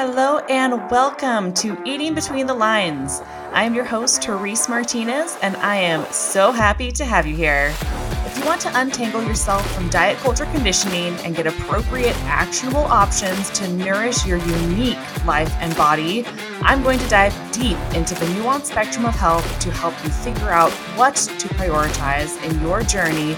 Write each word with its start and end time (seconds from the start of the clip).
Hello 0.00 0.38
and 0.48 0.88
welcome 0.92 1.52
to 1.54 1.76
Eating 1.84 2.14
Between 2.14 2.46
the 2.46 2.54
Lines. 2.54 3.20
I 3.50 3.64
am 3.64 3.74
your 3.74 3.82
host, 3.82 4.22
Therese 4.22 4.68
Martinez, 4.68 5.36
and 5.42 5.56
I 5.56 5.74
am 5.74 6.06
so 6.12 6.52
happy 6.52 6.92
to 6.92 7.04
have 7.04 7.26
you 7.26 7.34
here. 7.34 7.74
If 8.24 8.38
you 8.38 8.44
want 8.44 8.60
to 8.60 8.80
untangle 8.80 9.24
yourself 9.24 9.68
from 9.74 9.88
diet 9.88 10.16
culture 10.18 10.44
conditioning 10.44 11.14
and 11.24 11.34
get 11.34 11.48
appropriate, 11.48 12.14
actionable 12.26 12.84
options 12.84 13.50
to 13.50 13.66
nourish 13.72 14.24
your 14.24 14.38
unique 14.38 15.26
life 15.26 15.52
and 15.58 15.76
body, 15.76 16.24
I'm 16.60 16.84
going 16.84 17.00
to 17.00 17.08
dive 17.08 17.34
deep 17.50 17.76
into 17.92 18.14
the 18.14 18.26
nuanced 18.36 18.66
spectrum 18.66 19.04
of 19.04 19.16
health 19.16 19.58
to 19.62 19.72
help 19.72 19.94
you 20.04 20.10
figure 20.10 20.50
out 20.50 20.70
what 20.96 21.16
to 21.16 21.48
prioritize 21.48 22.40
in 22.48 22.62
your 22.62 22.82
journey 22.82 23.30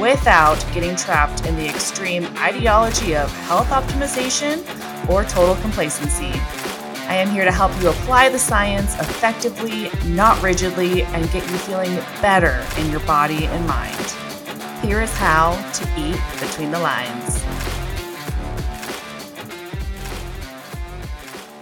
without 0.00 0.64
getting 0.72 0.96
trapped 0.96 1.44
in 1.44 1.56
the 1.56 1.68
extreme 1.68 2.24
ideology 2.38 3.14
of 3.14 3.30
health 3.40 3.68
optimization 3.68 4.64
or 5.08 5.24
total 5.24 5.56
complacency. 5.56 6.32
I 7.08 7.14
am 7.14 7.30
here 7.30 7.44
to 7.44 7.52
help 7.52 7.70
you 7.80 7.88
apply 7.88 8.30
the 8.30 8.38
science 8.38 8.94
effectively, 8.98 9.90
not 10.06 10.42
rigidly, 10.42 11.02
and 11.02 11.30
get 11.30 11.48
you 11.50 11.56
feeling 11.58 11.94
better 12.20 12.66
in 12.80 12.90
your 12.90 13.00
body 13.00 13.46
and 13.46 13.66
mind. 13.66 13.94
Here 14.82 15.00
is 15.00 15.12
how 15.16 15.54
to 15.72 15.84
eat 15.96 16.20
between 16.40 16.72
the 16.72 16.80
lines. 16.80 17.42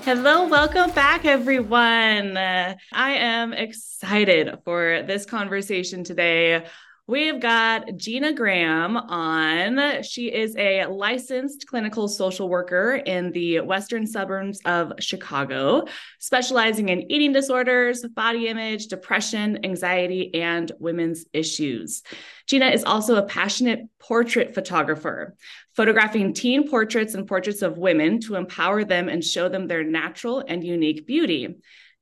Hello, 0.05 0.47
welcome 0.49 0.91
back, 0.91 1.25
everyone. 1.25 2.37
I 2.37 2.77
am 2.93 3.55
excited 3.55 4.59
for 4.63 5.03
this 5.07 5.25
conversation 5.25 6.05
today 6.05 6.67
We've 7.07 7.39
got 7.39 7.97
Gina 7.97 8.33
Graham 8.33 8.97
on. 8.97 10.03
She 10.03 10.33
is 10.33 10.57
a 10.57 10.87
licensed 10.87 11.67
clinical 11.67 12.09
social 12.09 12.49
worker 12.49 12.95
in 12.95 13.31
the 13.33 13.61
western 13.61 14.07
suburbs 14.07 14.59
of 14.65 14.95
Chicago, 15.01 15.85
specializing 16.19 16.89
in 16.89 17.13
eating 17.13 17.35
disorders, 17.35 18.07
body 18.15 18.49
image, 18.49 18.87
depression, 18.87 19.67
anxiety, 19.67 20.35
and 20.35 20.73
women's 20.79 21.27
issues. 21.35 22.03
Gina 22.47 22.69
is 22.69 22.85
also 22.85 23.17
a 23.17 23.27
passionate 23.27 23.81
portrait 23.99 24.55
photographer, 24.55 25.37
photographing 25.77 26.33
teen 26.33 26.71
portraits 26.71 27.13
and 27.13 27.27
portraits 27.27 27.61
of 27.61 27.77
women 27.77 28.19
to 28.21 28.37
empower 28.37 28.83
them 28.83 29.11
and 29.11 29.23
show 29.23 29.51
them 29.51 29.67
their 29.67 29.85
natural 29.85 30.43
and 30.49 30.65
unique 30.65 31.07
beauty. 31.07 31.55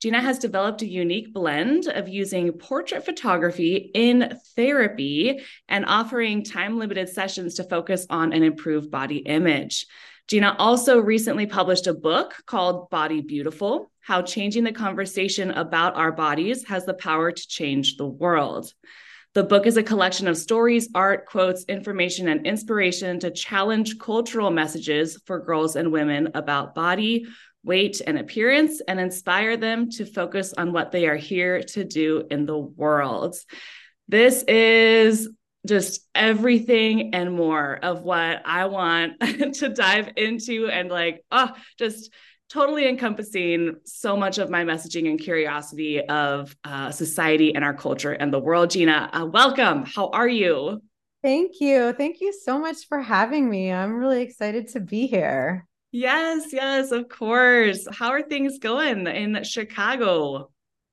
Gina 0.03 0.21
has 0.21 0.41
developed 0.41 0.83
a 0.83 0.89
unique 0.89 1.33
blend 1.33 1.87
of 1.87 2.09
using 2.09 2.51
portrait 2.51 3.05
photography 3.05 3.93
in 3.95 4.37
therapy 4.57 5.41
and 5.69 5.85
offering 5.87 6.43
time 6.43 6.77
limited 6.77 7.09
sessions 7.09 7.55
to 7.55 7.63
focus 7.63 8.05
on 8.11 8.33
an 8.33 8.43
improved 8.43 8.91
body 8.91 9.19
image. 9.19 9.87
Gina 10.27 10.57
also 10.59 10.99
recently 10.99 11.47
published 11.47 11.87
a 11.87 11.95
book 11.95 12.35
called 12.47 12.91
Body 12.91 13.21
Beautiful 13.21 13.93
How 14.01 14.23
Changing 14.23 14.65
the 14.65 14.73
Conversation 14.73 15.53
About 15.53 15.95
Our 15.95 16.11
Bodies 16.11 16.65
Has 16.65 16.85
the 16.85 16.95
Power 16.95 17.31
to 17.31 17.47
Change 17.47 17.97
the 17.97 18.09
World. 18.09 18.75
The 19.35 19.45
book 19.45 19.67
is 19.67 19.77
a 19.77 19.85
collection 19.85 20.27
of 20.27 20.37
stories, 20.37 20.91
art, 20.97 21.27
quotes, 21.27 21.65
information, 21.65 22.27
and 22.27 22.45
inspiration 22.45 23.21
to 23.21 23.31
challenge 23.31 23.99
cultural 23.99 24.51
messages 24.51 25.19
for 25.27 25.39
girls 25.39 25.77
and 25.77 25.93
women 25.93 26.33
about 26.35 26.75
body, 26.75 27.27
weight, 27.65 28.01
and 28.07 28.19
appearance 28.19 28.81
and 28.87 28.99
inspire 28.99 29.57
them 29.57 29.91
to 29.91 30.05
focus 30.05 30.53
on 30.57 30.73
what 30.73 30.93
they 30.93 31.07
are 31.07 31.17
here 31.17 31.63
to 31.63 31.85
do 31.85 32.25
in 32.31 32.47
the 32.47 32.59
world. 32.59 33.37
This 34.09 34.43
is 34.45 35.29
just 35.67 36.07
everything 36.15 37.15
and 37.15 37.35
more 37.35 37.79
of 37.83 38.03
what 38.03 38.43
I 38.45 38.67
want 38.67 39.21
to 39.55 39.69
dive 39.69 40.11
into 40.17 40.69
and 40.69 40.89
like, 40.91 41.25
oh, 41.31 41.51
just 41.79 42.13
totally 42.51 42.87
encompassing 42.87 43.77
so 43.85 44.17
much 44.17 44.39
of 44.39 44.51
my 44.51 44.65
messaging 44.65 45.09
and 45.09 45.19
curiosity 45.19 46.01
of 46.01 46.55
uh, 46.65 46.91
society 46.91 47.55
and 47.55 47.65
our 47.65 47.73
culture 47.73 48.13
and 48.13 48.33
the 48.33 48.39
world. 48.39 48.71
Gina, 48.71 49.09
uh, 49.13 49.25
welcome. 49.25 49.85
How 49.87 50.09
are 50.09 50.29
you? 50.29 50.83
Thank 51.23 51.61
you. 51.61 51.93
Thank 51.93 52.21
you 52.21 52.33
so 52.33 52.59
much 52.59 52.89
for 52.89 53.01
having 53.01 53.49
me. 53.49 53.73
I'm 53.73 53.95
really 53.95 54.23
excited 54.23 54.69
to 54.69 54.81
be 54.81 55.07
here. 55.07 55.67
Yes, 55.93 56.55
yes, 56.55 56.91
of 56.91 57.11
course. 57.11 57.87
How 57.93 58.09
are 58.09 58.23
things 58.23 58.59
going 58.59 59.07
in 59.07 59.45
Chicago? 59.45 60.51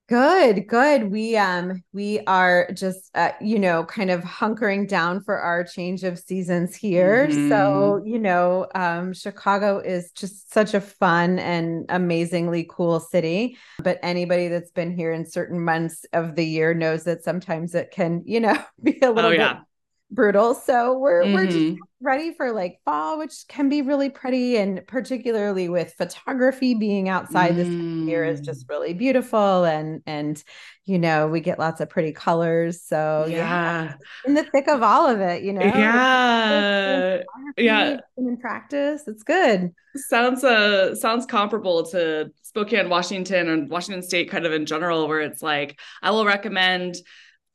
Good, 0.10 0.68
good. 0.68 1.10
We 1.10 1.38
um 1.38 1.84
we 1.94 2.20
are 2.26 2.70
just 2.74 3.12
uh, 3.16 3.32
you 3.40 3.59
know 3.59 3.86
kind 3.86 4.09
of 4.09 4.24
hunkering 4.24 4.90
down 4.90 5.22
for 5.22 5.38
our 5.38 5.64
change 5.64 6.04
of 6.04 6.20
seasons 6.20 6.76
here. 6.76 7.28
Mm-hmm. 7.28 7.48
So, 7.48 8.02
you 8.04 8.20
know, 8.20 8.68
um 8.76 9.14
Chicago 9.14 9.78
is 9.78 10.12
just 10.12 10.52
such 10.52 10.74
a 10.74 10.82
fun 10.82 11.40
and 11.40 11.86
amazingly 11.88 12.68
cool 12.70 13.00
city, 13.00 13.58
but 13.82 14.00
anybody 14.04 14.48
that's 14.50 14.72
been 14.72 14.92
here 14.92 15.14
in 15.14 15.26
certain 15.26 15.64
months 15.64 16.06
of 16.12 16.36
the 16.36 16.46
year 16.46 16.74
knows 16.74 17.06
that 17.06 17.24
sometimes 17.24 17.74
it 17.74 17.92
can, 17.92 18.24
you 18.26 18.42
know, 18.42 18.58
be 18.84 19.00
a 19.02 19.06
oh, 19.06 19.12
little 19.12 19.30
oh, 19.30 19.34
yeah. 19.34 19.54
bit 19.54 19.64
brutal. 20.12 20.53
So 20.53 20.97
we're 20.97 21.24
mm-hmm. 21.24 21.34
we're 21.34 21.46
just 21.46 21.58
mm-hmm. 21.58 22.06
ready 22.06 22.34
for 22.34 22.52
like 22.52 22.80
fall, 22.86 23.18
which 23.18 23.46
can 23.47 23.70
be 23.70 23.81
really 23.81 24.09
pretty, 24.09 24.58
and 24.58 24.86
particularly 24.88 25.70
with 25.70 25.94
photography 25.94 26.74
being 26.74 27.09
outside 27.09 27.53
mm. 27.53 27.56
this 27.56 27.68
year 28.08 28.25
is 28.25 28.42
just 28.42 28.68
mm. 28.68 28.70
really 28.70 28.94
beautiful, 28.94 29.64
and 29.64 30.02
and 30.06 30.44
you 30.86 31.00
know 31.00 31.28
we 31.28 31.40
get 31.42 31.59
lots 31.59 31.81
of 31.81 31.90
pretty 31.90 32.12
colors. 32.12 32.81
So 32.81 33.25
yeah, 33.28 33.36
yeah 33.36 33.94
in 34.25 34.34
the 34.34 34.44
thick 34.44 34.68
of 34.68 34.81
all 34.81 35.08
of 35.08 35.20
it, 35.20 35.44
you 35.44 35.53
know, 35.53 35.62
yeah, 35.62 37.22
yeah, 37.58 37.97
in 38.18 38.38
practice, 38.38 39.03
it's 39.08 39.24
good. 39.24 39.74
Sounds 39.96 40.44
uh 40.44 40.96
sounds 40.96 41.26
comparable 41.26 41.86
to 41.88 42.31
Spokane, 42.44 42.90
Washington, 42.90 43.50
and 43.50 43.70
Washington 43.70 44.02
State, 44.02 44.30
kind 44.30 44.46
of 44.46 44.53
in 44.53 44.66
general, 44.66 45.08
where 45.08 45.22
it's 45.22 45.41
like 45.41 45.80
I 46.02 46.12
will 46.12 46.26
recommend 46.26 46.96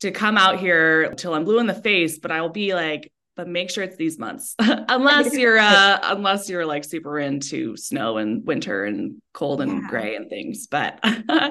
to 0.01 0.11
come 0.11 0.37
out 0.37 0.59
here 0.59 1.13
till 1.15 1.33
I'm 1.33 1.45
blue 1.45 1.59
in 1.59 1.67
the 1.67 1.73
face, 1.73 2.19
but 2.19 2.31
I'll 2.31 2.49
be 2.49 2.73
like, 2.73 3.11
but 3.35 3.47
make 3.47 3.69
sure 3.69 3.83
it's 3.83 3.97
these 3.97 4.17
months. 4.17 4.55
unless 4.59 5.33
you're 5.37 5.57
uh 5.57 5.99
unless 6.03 6.49
you're 6.49 6.65
like 6.65 6.83
super 6.83 7.19
into 7.19 7.75
snow 7.75 8.17
and 8.17 8.45
winter 8.45 8.85
and 8.85 9.21
cold 9.33 9.61
and 9.61 9.81
yeah. 9.81 9.89
gray 9.89 10.15
and 10.15 10.29
things. 10.29 10.67
But 10.67 10.99
yeah. 11.03 11.49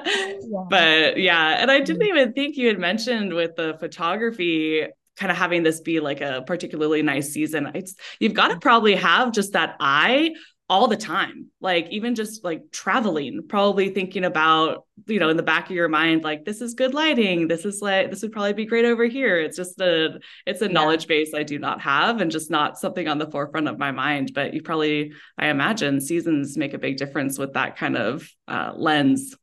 but 0.69 1.17
yeah. 1.17 1.57
And 1.59 1.69
I 1.69 1.79
didn't 1.79 2.01
mm-hmm. 2.01 2.17
even 2.17 2.33
think 2.33 2.57
you 2.57 2.67
had 2.67 2.79
mentioned 2.79 3.33
with 3.33 3.55
the 3.55 3.77
photography 3.79 4.87
kind 5.15 5.31
of 5.31 5.37
having 5.37 5.63
this 5.63 5.79
be 5.79 5.99
like 5.99 6.21
a 6.21 6.43
particularly 6.45 7.01
nice 7.01 7.31
season. 7.31 7.71
It's 7.73 7.95
you've 8.19 8.33
got 8.33 8.49
to 8.49 8.57
probably 8.57 8.95
have 8.95 9.31
just 9.31 9.53
that 9.53 9.77
eye 9.79 10.31
all 10.67 10.87
the 10.87 10.97
time. 10.97 11.47
Like 11.61 11.87
even 11.89 12.15
just 12.15 12.43
like 12.43 12.71
traveling 12.71 13.43
probably 13.47 13.89
thinking 13.89 14.25
about 14.25 14.85
you 15.05 15.19
know 15.19 15.29
in 15.29 15.37
the 15.37 15.43
back 15.43 15.69
of 15.69 15.75
your 15.75 15.89
mind 15.89 16.23
like 16.23 16.45
this 16.45 16.61
is 16.61 16.73
good 16.73 16.93
lighting. 16.93 17.47
This 17.47 17.65
is 17.65 17.81
like 17.81 18.09
this 18.09 18.21
would 18.21 18.31
probably 18.31 18.53
be 18.53 18.65
great 18.65 18.85
over 18.85 19.05
here. 19.05 19.39
It's 19.39 19.57
just 19.57 19.79
a 19.79 20.19
it's 20.45 20.61
a 20.61 20.65
yeah. 20.65 20.71
knowledge 20.71 21.07
base 21.07 21.33
i 21.33 21.43
do 21.43 21.59
not 21.59 21.81
have 21.81 22.21
and 22.21 22.31
just 22.31 22.49
not 22.49 22.79
something 22.79 23.07
on 23.07 23.19
the 23.19 23.29
forefront 23.29 23.67
of 23.67 23.77
my 23.77 23.91
mind. 23.91 24.31
But 24.33 24.53
you 24.53 24.61
probably 24.61 25.13
i 25.37 25.47
imagine 25.47 26.01
seasons 26.01 26.57
make 26.57 26.73
a 26.73 26.79
big 26.79 26.97
difference 26.97 27.37
with 27.37 27.53
that 27.53 27.77
kind 27.77 27.95
of 27.97 28.27
uh, 28.47 28.73
lens. 28.75 29.35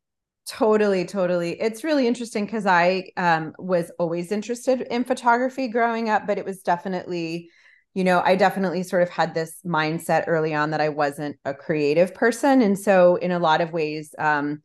Totally, 0.49 1.05
totally. 1.05 1.61
It's 1.61 1.85
really 1.85 2.09
interesting 2.09 2.47
because 2.47 2.67
I 2.67 3.11
um, 3.17 3.55
was 3.61 3.93
always 4.01 4.33
interested 4.33 4.81
in 4.81 5.05
photography 5.05 5.69
growing 5.69 6.09
up, 6.09 6.27
but 6.27 6.37
it 6.37 6.45
was 6.45 6.63
definitely 6.63 7.49
you 7.95 8.05
know, 8.05 8.21
I 8.21 8.37
definitely 8.37 8.83
sort 8.83 9.03
of 9.03 9.11
had 9.11 9.35
this 9.35 9.59
mindset 9.67 10.25
early 10.27 10.55
on 10.55 10.71
that 10.71 10.81
I 10.81 10.89
wasn't 10.89 11.37
a 11.45 11.55
creative 11.55 12.15
person. 12.15 12.63
And 12.63 12.79
so, 12.79 13.17
in 13.17 13.31
a 13.31 13.39
lot 13.39 13.61
of 13.61 13.73
ways, 13.73 14.15
um, 14.19 14.63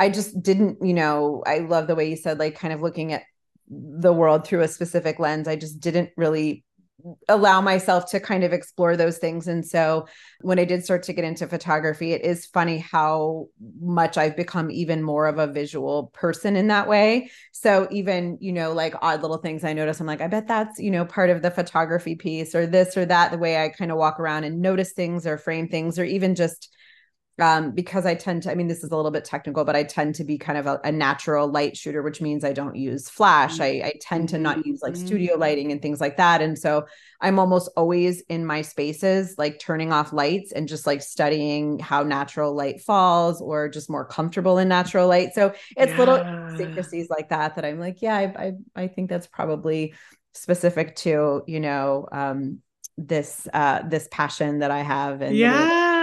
I 0.00 0.08
just 0.08 0.42
didn't, 0.42 0.78
you 0.82 0.94
know, 0.94 1.42
I 1.46 1.58
love 1.58 1.86
the 1.86 1.94
way 1.94 2.08
you 2.08 2.16
said, 2.16 2.38
like, 2.38 2.58
kind 2.58 2.72
of 2.72 2.80
looking 2.80 3.12
at 3.12 3.22
the 3.68 4.12
world 4.12 4.46
through 4.46 4.62
a 4.62 4.68
specific 4.68 5.18
lens. 5.18 5.48
I 5.48 5.56
just 5.56 5.80
didn't 5.80 6.10
really 6.16 6.63
allow 7.28 7.60
myself 7.60 8.10
to 8.10 8.20
kind 8.20 8.44
of 8.44 8.52
explore 8.52 8.96
those 8.96 9.18
things. 9.18 9.46
And 9.46 9.66
so 9.66 10.06
when 10.40 10.58
I 10.58 10.64
did 10.64 10.84
start 10.84 11.02
to 11.04 11.12
get 11.12 11.24
into 11.24 11.46
photography, 11.46 12.12
it 12.12 12.22
is 12.22 12.46
funny 12.46 12.78
how 12.78 13.48
much 13.80 14.16
I've 14.16 14.36
become 14.36 14.70
even 14.70 15.02
more 15.02 15.26
of 15.26 15.38
a 15.38 15.46
visual 15.46 16.10
person 16.14 16.56
in 16.56 16.68
that 16.68 16.88
way. 16.88 17.30
So 17.52 17.88
even, 17.90 18.38
you 18.40 18.52
know, 18.52 18.72
like 18.72 18.94
odd 19.02 19.22
little 19.22 19.38
things 19.38 19.64
I 19.64 19.72
notice, 19.72 20.00
I'm 20.00 20.06
like, 20.06 20.20
I 20.20 20.28
bet 20.28 20.48
that's, 20.48 20.78
you 20.78 20.90
know, 20.90 21.04
part 21.04 21.30
of 21.30 21.42
the 21.42 21.50
photography 21.50 22.14
piece 22.14 22.54
or 22.54 22.66
this 22.66 22.96
or 22.96 23.04
that, 23.06 23.32
the 23.32 23.38
way 23.38 23.62
I 23.62 23.68
kind 23.68 23.90
of 23.90 23.98
walk 23.98 24.18
around 24.18 24.44
and 24.44 24.62
notice 24.62 24.92
things 24.92 25.26
or 25.26 25.36
frame 25.36 25.68
things 25.68 25.98
or 25.98 26.04
even 26.04 26.34
just 26.34 26.74
um, 27.40 27.72
because 27.72 28.06
I 28.06 28.14
tend 28.14 28.44
to, 28.44 28.50
I 28.50 28.54
mean, 28.54 28.68
this 28.68 28.84
is 28.84 28.90
a 28.92 28.96
little 28.96 29.10
bit 29.10 29.24
technical, 29.24 29.64
but 29.64 29.74
I 29.74 29.82
tend 29.82 30.14
to 30.16 30.24
be 30.24 30.38
kind 30.38 30.56
of 30.56 30.66
a, 30.66 30.80
a 30.84 30.92
natural 30.92 31.48
light 31.48 31.76
shooter, 31.76 32.02
which 32.02 32.20
means 32.20 32.44
I 32.44 32.52
don't 32.52 32.76
use 32.76 33.08
flash. 33.08 33.58
I, 33.58 33.66
I 33.66 33.92
tend 34.00 34.28
to 34.30 34.38
not 34.38 34.64
use 34.64 34.82
like 34.82 34.94
studio 34.94 35.32
mm-hmm. 35.32 35.40
lighting 35.40 35.72
and 35.72 35.82
things 35.82 36.00
like 36.00 36.16
that. 36.18 36.42
And 36.42 36.56
so 36.56 36.86
I'm 37.20 37.40
almost 37.40 37.70
always 37.76 38.20
in 38.28 38.46
my 38.46 38.62
spaces, 38.62 39.34
like 39.36 39.58
turning 39.58 39.92
off 39.92 40.12
lights 40.12 40.52
and 40.52 40.68
just 40.68 40.86
like 40.86 41.02
studying 41.02 41.80
how 41.80 42.04
natural 42.04 42.54
light 42.54 42.80
falls 42.80 43.40
or 43.40 43.68
just 43.68 43.90
more 43.90 44.04
comfortable 44.04 44.58
in 44.58 44.68
natural 44.68 45.08
light. 45.08 45.30
So 45.34 45.54
it's 45.76 45.90
yeah. 45.90 45.98
little 45.98 46.56
secrecies 46.56 47.10
like 47.10 47.30
that 47.30 47.56
that 47.56 47.64
I'm 47.64 47.80
like, 47.80 48.00
yeah, 48.00 48.16
I, 48.16 48.22
I, 48.24 48.52
I 48.76 48.86
think 48.86 49.10
that's 49.10 49.26
probably 49.26 49.94
specific 50.34 50.94
to, 50.96 51.42
you 51.48 51.60
know, 51.60 52.06
um, 52.12 52.60
this 52.96 53.48
uh 53.52 53.82
this 53.88 54.06
passion 54.12 54.60
that 54.60 54.70
I 54.70 54.82
have 54.82 55.20
and 55.20 55.34
yeah 55.34 55.93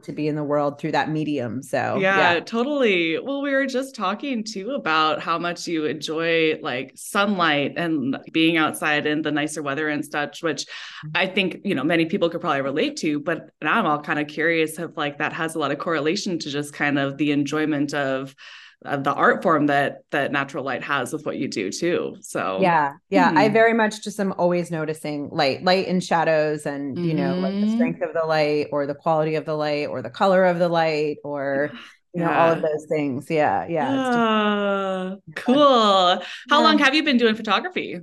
to 0.00 0.12
be 0.12 0.28
in 0.28 0.34
the 0.34 0.44
world 0.44 0.78
through 0.78 0.92
that 0.92 1.10
medium. 1.10 1.62
So 1.62 1.98
yeah, 1.98 2.34
yeah, 2.34 2.40
totally. 2.40 3.18
Well, 3.18 3.42
we 3.42 3.52
were 3.52 3.66
just 3.66 3.94
talking 3.94 4.44
too 4.44 4.70
about 4.70 5.20
how 5.20 5.38
much 5.38 5.66
you 5.66 5.86
enjoy 5.86 6.58
like 6.62 6.92
sunlight 6.94 7.74
and 7.76 8.18
being 8.32 8.56
outside 8.56 9.06
in 9.06 9.22
the 9.22 9.32
nicer 9.32 9.62
weather 9.62 9.88
and 9.88 10.04
such, 10.04 10.42
which 10.42 10.64
mm-hmm. 10.64 11.10
I 11.14 11.26
think, 11.26 11.60
you 11.64 11.74
know, 11.74 11.84
many 11.84 12.06
people 12.06 12.30
could 12.30 12.40
probably 12.40 12.62
relate 12.62 12.96
to, 12.98 13.20
but 13.20 13.50
now 13.62 13.78
I'm 13.78 13.86
all 13.86 14.00
kind 14.00 14.18
of 14.18 14.26
curious 14.26 14.78
if 14.78 14.96
like 14.96 15.18
that 15.18 15.32
has 15.32 15.54
a 15.54 15.58
lot 15.58 15.72
of 15.72 15.78
correlation 15.78 16.38
to 16.38 16.50
just 16.50 16.72
kind 16.72 16.98
of 16.98 17.16
the 17.16 17.32
enjoyment 17.32 17.94
of 17.94 18.34
the 18.84 19.12
art 19.14 19.42
form 19.42 19.66
that 19.66 20.02
that 20.10 20.32
natural 20.32 20.64
light 20.64 20.82
has 20.82 21.12
with 21.12 21.24
what 21.24 21.36
you 21.36 21.48
do 21.48 21.70
too 21.70 22.16
so 22.20 22.58
yeah 22.60 22.92
yeah 23.10 23.30
hmm. 23.30 23.38
i 23.38 23.48
very 23.48 23.72
much 23.72 24.02
just 24.02 24.18
am 24.18 24.32
always 24.38 24.70
noticing 24.70 25.28
light 25.30 25.62
light 25.62 25.86
and 25.86 26.02
shadows 26.02 26.66
and 26.66 26.98
you 26.98 27.14
mm-hmm. 27.14 27.18
know 27.18 27.34
like 27.36 27.52
the 27.52 27.60
mm-hmm. 27.60 27.74
strength 27.74 28.02
of 28.02 28.12
the 28.12 28.24
light 28.24 28.66
or 28.72 28.86
the 28.86 28.94
quality 28.94 29.36
of 29.36 29.44
the 29.44 29.54
light 29.54 29.88
or 29.88 30.02
the 30.02 30.10
color 30.10 30.44
of 30.44 30.58
the 30.58 30.68
light 30.68 31.16
or 31.22 31.70
you 32.12 32.20
know 32.20 32.30
all 32.30 32.52
of 32.52 32.60
those 32.60 32.86
things 32.88 33.30
yeah 33.30 33.66
yeah 33.68 33.90
uh, 33.90 35.16
cool 35.36 35.54
how 35.54 36.22
yeah. 36.50 36.58
long 36.58 36.78
have 36.78 36.94
you 36.94 37.02
been 37.04 37.16
doing 37.16 37.34
photography 37.34 38.00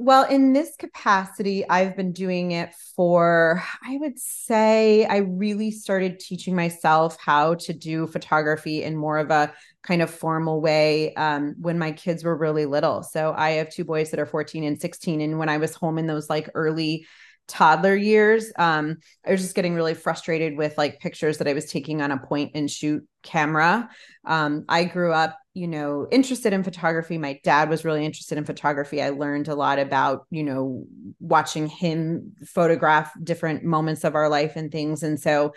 well, 0.00 0.24
in 0.24 0.54
this 0.54 0.76
capacity, 0.76 1.68
I've 1.68 1.94
been 1.94 2.12
doing 2.12 2.52
it 2.52 2.72
for, 2.96 3.62
I 3.86 3.98
would 3.98 4.18
say, 4.18 5.04
I 5.04 5.18
really 5.18 5.70
started 5.70 6.18
teaching 6.18 6.56
myself 6.56 7.18
how 7.20 7.56
to 7.56 7.74
do 7.74 8.06
photography 8.06 8.82
in 8.82 8.96
more 8.96 9.18
of 9.18 9.30
a 9.30 9.52
kind 9.82 10.00
of 10.00 10.08
formal 10.08 10.62
way 10.62 11.12
um, 11.14 11.54
when 11.60 11.78
my 11.78 11.92
kids 11.92 12.24
were 12.24 12.34
really 12.34 12.64
little. 12.64 13.02
So 13.02 13.34
I 13.36 13.50
have 13.52 13.68
two 13.68 13.84
boys 13.84 14.10
that 14.10 14.20
are 14.20 14.24
14 14.26 14.64
and 14.64 14.80
16. 14.80 15.20
And 15.20 15.38
when 15.38 15.50
I 15.50 15.58
was 15.58 15.74
home 15.74 15.98
in 15.98 16.06
those 16.06 16.30
like 16.30 16.48
early 16.54 17.06
toddler 17.50 17.96
years 17.96 18.52
um, 18.58 18.96
i 19.26 19.32
was 19.32 19.40
just 19.40 19.56
getting 19.56 19.74
really 19.74 19.94
frustrated 19.94 20.56
with 20.56 20.78
like 20.78 21.00
pictures 21.00 21.38
that 21.38 21.48
i 21.48 21.52
was 21.52 21.64
taking 21.64 22.00
on 22.00 22.12
a 22.12 22.16
point 22.16 22.52
and 22.54 22.70
shoot 22.70 23.04
camera 23.24 23.88
um, 24.24 24.64
i 24.68 24.84
grew 24.84 25.12
up 25.12 25.36
you 25.54 25.66
know 25.66 26.06
interested 26.12 26.52
in 26.52 26.62
photography 26.62 27.18
my 27.18 27.38
dad 27.42 27.68
was 27.68 27.84
really 27.84 28.04
interested 28.04 28.38
in 28.38 28.44
photography 28.44 29.02
i 29.02 29.10
learned 29.10 29.48
a 29.48 29.54
lot 29.54 29.78
about 29.78 30.26
you 30.30 30.44
know 30.44 30.84
watching 31.18 31.66
him 31.66 32.32
photograph 32.46 33.12
different 33.22 33.64
moments 33.64 34.04
of 34.04 34.14
our 34.14 34.28
life 34.28 34.54
and 34.54 34.70
things 34.70 35.02
and 35.02 35.18
so 35.18 35.52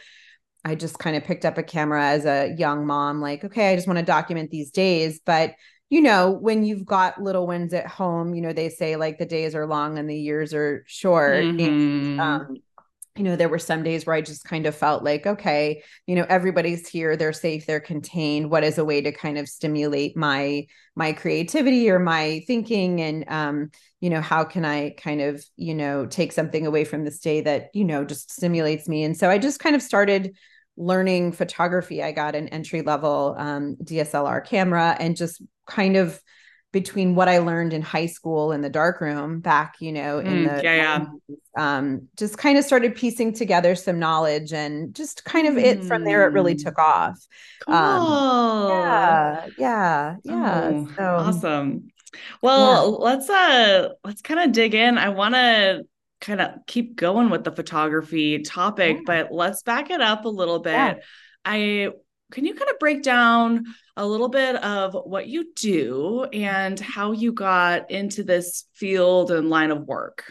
i 0.66 0.74
just 0.74 0.98
kind 0.98 1.16
of 1.16 1.24
picked 1.24 1.46
up 1.46 1.58
a 1.58 1.64
camera 1.64 2.04
as 2.04 2.26
a 2.26 2.56
young 2.58 2.88
mom 2.88 3.22
like 3.22 3.44
okay 3.44 3.72
i 3.72 3.76
just 3.76 3.88
want 3.88 4.00
to 4.00 4.06
document 4.06 4.50
these 4.50 4.72
days 4.72 5.20
but 5.26 5.54
you 5.94 6.02
know, 6.02 6.32
when 6.32 6.64
you've 6.64 6.88
got 6.88 7.22
little 7.22 7.46
ones 7.46 7.72
at 7.72 7.86
home, 7.86 8.34
you 8.34 8.42
know, 8.42 8.52
they 8.52 8.70
say 8.70 8.96
like 8.96 9.20
the 9.20 9.28
days 9.28 9.54
are 9.54 9.68
long 9.68 10.00
and 10.00 10.10
the 10.10 10.18
years 10.18 10.52
are 10.52 10.84
short. 10.88 11.44
Mm-hmm. 11.44 11.60
And, 11.60 12.20
um, 12.20 12.58
you 13.16 13.24
know, 13.24 13.36
there 13.36 13.50
were 13.50 13.60
some 13.60 13.84
days 13.84 14.06
where 14.06 14.16
I 14.16 14.22
just 14.22 14.44
kind 14.44 14.66
of 14.66 14.76
felt 14.76 15.04
like, 15.04 15.28
okay, 15.28 15.84
you 16.08 16.16
know, 16.16 16.26
everybody's 16.30 16.88
here, 16.88 17.16
they're 17.16 17.32
safe, 17.32 17.68
they're 17.68 17.80
contained. 17.80 18.50
What 18.50 18.64
is 18.64 18.80
a 18.80 18.86
way 18.86 19.02
to 19.02 19.12
kind 19.12 19.38
of 19.38 19.48
stimulate 19.48 20.18
my 20.18 20.66
my 20.96 21.14
creativity 21.14 21.92
or 21.92 22.00
my 22.00 22.44
thinking? 22.48 23.02
And 23.02 23.26
um, 23.28 23.70
you 24.02 24.10
know, 24.10 24.22
how 24.22 24.44
can 24.44 24.66
I 24.66 24.92
kind 24.92 25.22
of, 25.22 25.46
you 25.58 25.76
know, 25.76 26.08
take 26.08 26.32
something 26.32 26.66
away 26.66 26.86
from 26.86 27.04
this 27.06 27.20
day 27.20 27.42
that, 27.42 27.70
you 27.74 27.86
know, 27.86 28.04
just 28.04 28.32
stimulates 28.32 28.88
me? 28.88 29.04
And 29.04 29.16
so 29.16 29.30
I 29.30 29.38
just 29.38 29.60
kind 29.60 29.76
of 29.76 29.82
started 29.84 30.36
learning 30.76 31.34
photography, 31.34 32.02
I 32.02 32.12
got 32.12 32.36
an 32.36 32.48
entry 32.50 32.82
level 32.82 33.36
um, 33.38 33.76
DSLR 33.84 34.44
camera 34.44 34.98
and 35.00 35.16
just 35.16 35.40
kind 35.68 35.98
of 35.98 36.20
between 36.74 37.14
what 37.14 37.30
I 37.30 37.38
learned 37.38 37.72
in 37.72 37.84
high 37.84 38.08
school 38.08 38.52
in 38.52 38.62
the 38.62 38.70
darkroom 38.70 39.40
back, 39.40 39.76
you 39.80 39.94
know, 39.94 40.18
in 40.18 40.46
mm, 40.46 40.58
the 40.58 40.64
yeah, 40.64 41.06
yeah. 41.28 41.38
Um, 41.56 42.10
just 42.18 42.38
kind 42.40 42.58
of 42.58 42.66
started 42.66 42.96
piecing 42.96 43.34
together 43.34 43.76
some 43.76 44.00
knowledge 44.00 44.52
and 44.52 44.94
just 44.94 45.24
kind 45.24 45.48
of 45.48 45.54
mm. 45.54 45.64
it 45.64 45.84
from 45.86 46.04
there. 46.04 46.28
It 46.28 46.34
really 46.34 46.56
took 46.56 46.80
off. 46.80 47.26
Cool. 47.66 47.76
Um, 47.76 48.70
yeah, 48.70 49.48
yeah, 49.58 50.16
yeah. 50.24 50.72
Oh, 50.74 50.90
so, 50.98 51.04
awesome. 51.04 51.88
Well, 52.42 52.92
yeah. 52.92 52.98
let's 53.06 53.30
uh 53.30 53.90
let's 54.04 54.24
kind 54.24 54.40
of 54.40 54.52
dig 54.52 54.74
in. 54.74 54.98
I 54.98 55.10
want 55.10 55.36
to 55.36 55.84
kind 56.22 56.42
of 56.42 56.66
keep 56.66 56.96
going 56.96 57.30
with 57.30 57.44
the 57.44 57.52
photography 57.52 58.40
topic, 58.40 58.98
yeah. 58.98 59.04
but 59.06 59.32
let's 59.32 59.62
back 59.62 59.92
it 59.92 60.02
up 60.02 60.26
a 60.26 60.30
little 60.30 60.60
bit. 60.60 60.74
Yeah. 60.74 60.96
I 61.46 61.90
can 62.34 62.46
you 62.46 62.56
kind 62.56 62.70
of 62.70 62.80
break 62.80 63.04
down 63.04 63.66
a 63.96 64.06
little 64.06 64.30
bit 64.30 64.56
of 64.58 64.96
what 65.06 65.28
you 65.28 65.54
do 65.56 66.26
and 66.34 66.80
how 66.80 67.12
you 67.12 67.32
got 67.32 67.92
into 67.92 68.24
this 68.24 68.66
field 68.74 69.30
and 69.32 69.50
line 69.50 69.72
of 69.72 69.84
work? 69.84 70.26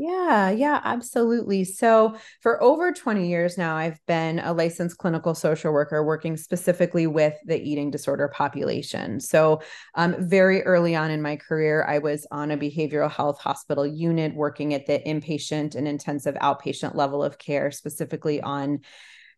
Yeah, 0.00 0.50
yeah, 0.50 0.80
absolutely. 0.84 1.64
So, 1.64 2.16
for 2.40 2.62
over 2.62 2.92
20 2.92 3.28
years 3.28 3.58
now, 3.58 3.74
I've 3.76 3.98
been 4.06 4.38
a 4.38 4.52
licensed 4.52 4.96
clinical 4.96 5.34
social 5.34 5.72
worker 5.72 6.04
working 6.04 6.36
specifically 6.36 7.08
with 7.08 7.34
the 7.44 7.60
eating 7.60 7.90
disorder 7.90 8.28
population. 8.28 9.18
So, 9.18 9.60
um, 9.96 10.14
very 10.20 10.62
early 10.62 10.94
on 10.94 11.10
in 11.10 11.20
my 11.20 11.34
career, 11.34 11.84
I 11.84 11.98
was 11.98 12.28
on 12.30 12.52
a 12.52 12.56
behavioral 12.56 13.10
health 13.10 13.40
hospital 13.40 13.84
unit 13.84 14.36
working 14.36 14.72
at 14.72 14.86
the 14.86 15.00
inpatient 15.04 15.74
and 15.74 15.88
intensive 15.88 16.36
outpatient 16.36 16.94
level 16.94 17.24
of 17.24 17.36
care, 17.36 17.72
specifically 17.72 18.40
on 18.40 18.82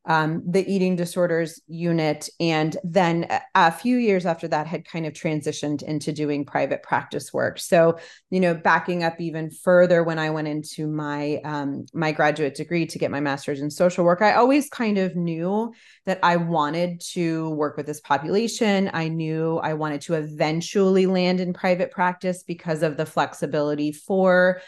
um, 0.06 0.42
the 0.46 0.66
eating 0.66 0.96
disorders 0.96 1.60
unit. 1.66 2.28
And 2.40 2.76
then 2.82 3.28
a 3.54 3.70
few 3.70 3.96
years 3.98 4.24
after 4.24 4.48
that, 4.48 4.66
had 4.66 4.86
kind 4.86 5.04
of 5.04 5.12
transitioned 5.12 5.82
into 5.82 6.12
doing 6.12 6.44
private 6.44 6.82
practice 6.82 7.32
work. 7.32 7.58
So, 7.58 7.98
you 8.30 8.40
know, 8.40 8.54
backing 8.54 9.04
up 9.04 9.20
even 9.20 9.50
further, 9.50 10.02
when 10.02 10.18
I 10.18 10.30
went 10.30 10.48
into 10.48 10.86
my 10.86 11.40
um, 11.44 11.86
my 11.92 12.12
graduate 12.12 12.54
degree 12.54 12.86
to 12.86 12.98
get 12.98 13.10
my 13.10 13.20
master's 13.20 13.60
in 13.60 13.70
social 13.70 14.04
work, 14.04 14.22
I 14.22 14.34
always 14.34 14.68
kind 14.70 14.96
of 14.98 15.16
knew 15.16 15.72
that 16.06 16.18
I 16.22 16.36
wanted 16.36 17.00
to 17.12 17.50
work 17.50 17.76
with 17.76 17.86
this 17.86 18.00
population. 18.00 18.90
I 18.94 19.08
knew 19.08 19.58
I 19.58 19.74
wanted 19.74 20.00
to 20.02 20.14
eventually 20.14 21.06
land 21.06 21.40
in 21.40 21.52
private 21.52 21.90
practice 21.90 22.42
because 22.42 22.82
of 22.82 22.96
the 22.96 23.06
flexibility 23.06 23.92
for 23.92 24.62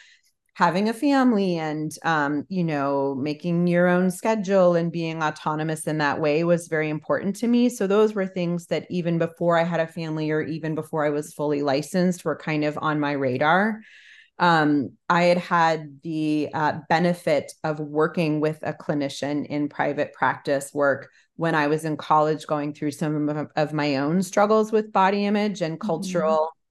having 0.54 0.88
a 0.88 0.92
family 0.92 1.56
and 1.56 1.96
um, 2.04 2.44
you 2.48 2.62
know 2.62 3.14
making 3.14 3.66
your 3.66 3.88
own 3.88 4.10
schedule 4.10 4.74
and 4.74 4.92
being 4.92 5.22
autonomous 5.22 5.86
in 5.86 5.98
that 5.98 6.20
way 6.20 6.44
was 6.44 6.68
very 6.68 6.90
important 6.90 7.36
to 7.36 7.46
me 7.46 7.68
so 7.68 7.86
those 7.86 8.14
were 8.14 8.26
things 8.26 8.66
that 8.66 8.86
even 8.90 9.18
before 9.18 9.58
i 9.58 9.62
had 9.62 9.80
a 9.80 9.86
family 9.86 10.30
or 10.30 10.42
even 10.42 10.74
before 10.74 11.06
i 11.06 11.10
was 11.10 11.32
fully 11.32 11.62
licensed 11.62 12.24
were 12.24 12.36
kind 12.36 12.64
of 12.64 12.78
on 12.82 13.00
my 13.00 13.12
radar 13.12 13.80
um, 14.38 14.90
i 15.08 15.24
had 15.24 15.38
had 15.38 16.00
the 16.02 16.48
uh, 16.52 16.74
benefit 16.88 17.52
of 17.64 17.80
working 17.80 18.40
with 18.40 18.58
a 18.62 18.74
clinician 18.74 19.46
in 19.46 19.68
private 19.68 20.12
practice 20.12 20.72
work 20.74 21.08
when 21.36 21.54
i 21.54 21.66
was 21.66 21.86
in 21.86 21.96
college 21.96 22.46
going 22.46 22.74
through 22.74 22.90
some 22.90 23.28
of, 23.30 23.48
of 23.56 23.72
my 23.72 23.96
own 23.96 24.22
struggles 24.22 24.70
with 24.70 24.92
body 24.92 25.24
image 25.24 25.62
and 25.62 25.78
mm-hmm. 25.78 25.86
cultural 25.86 26.36
mm-hmm. 26.36 26.61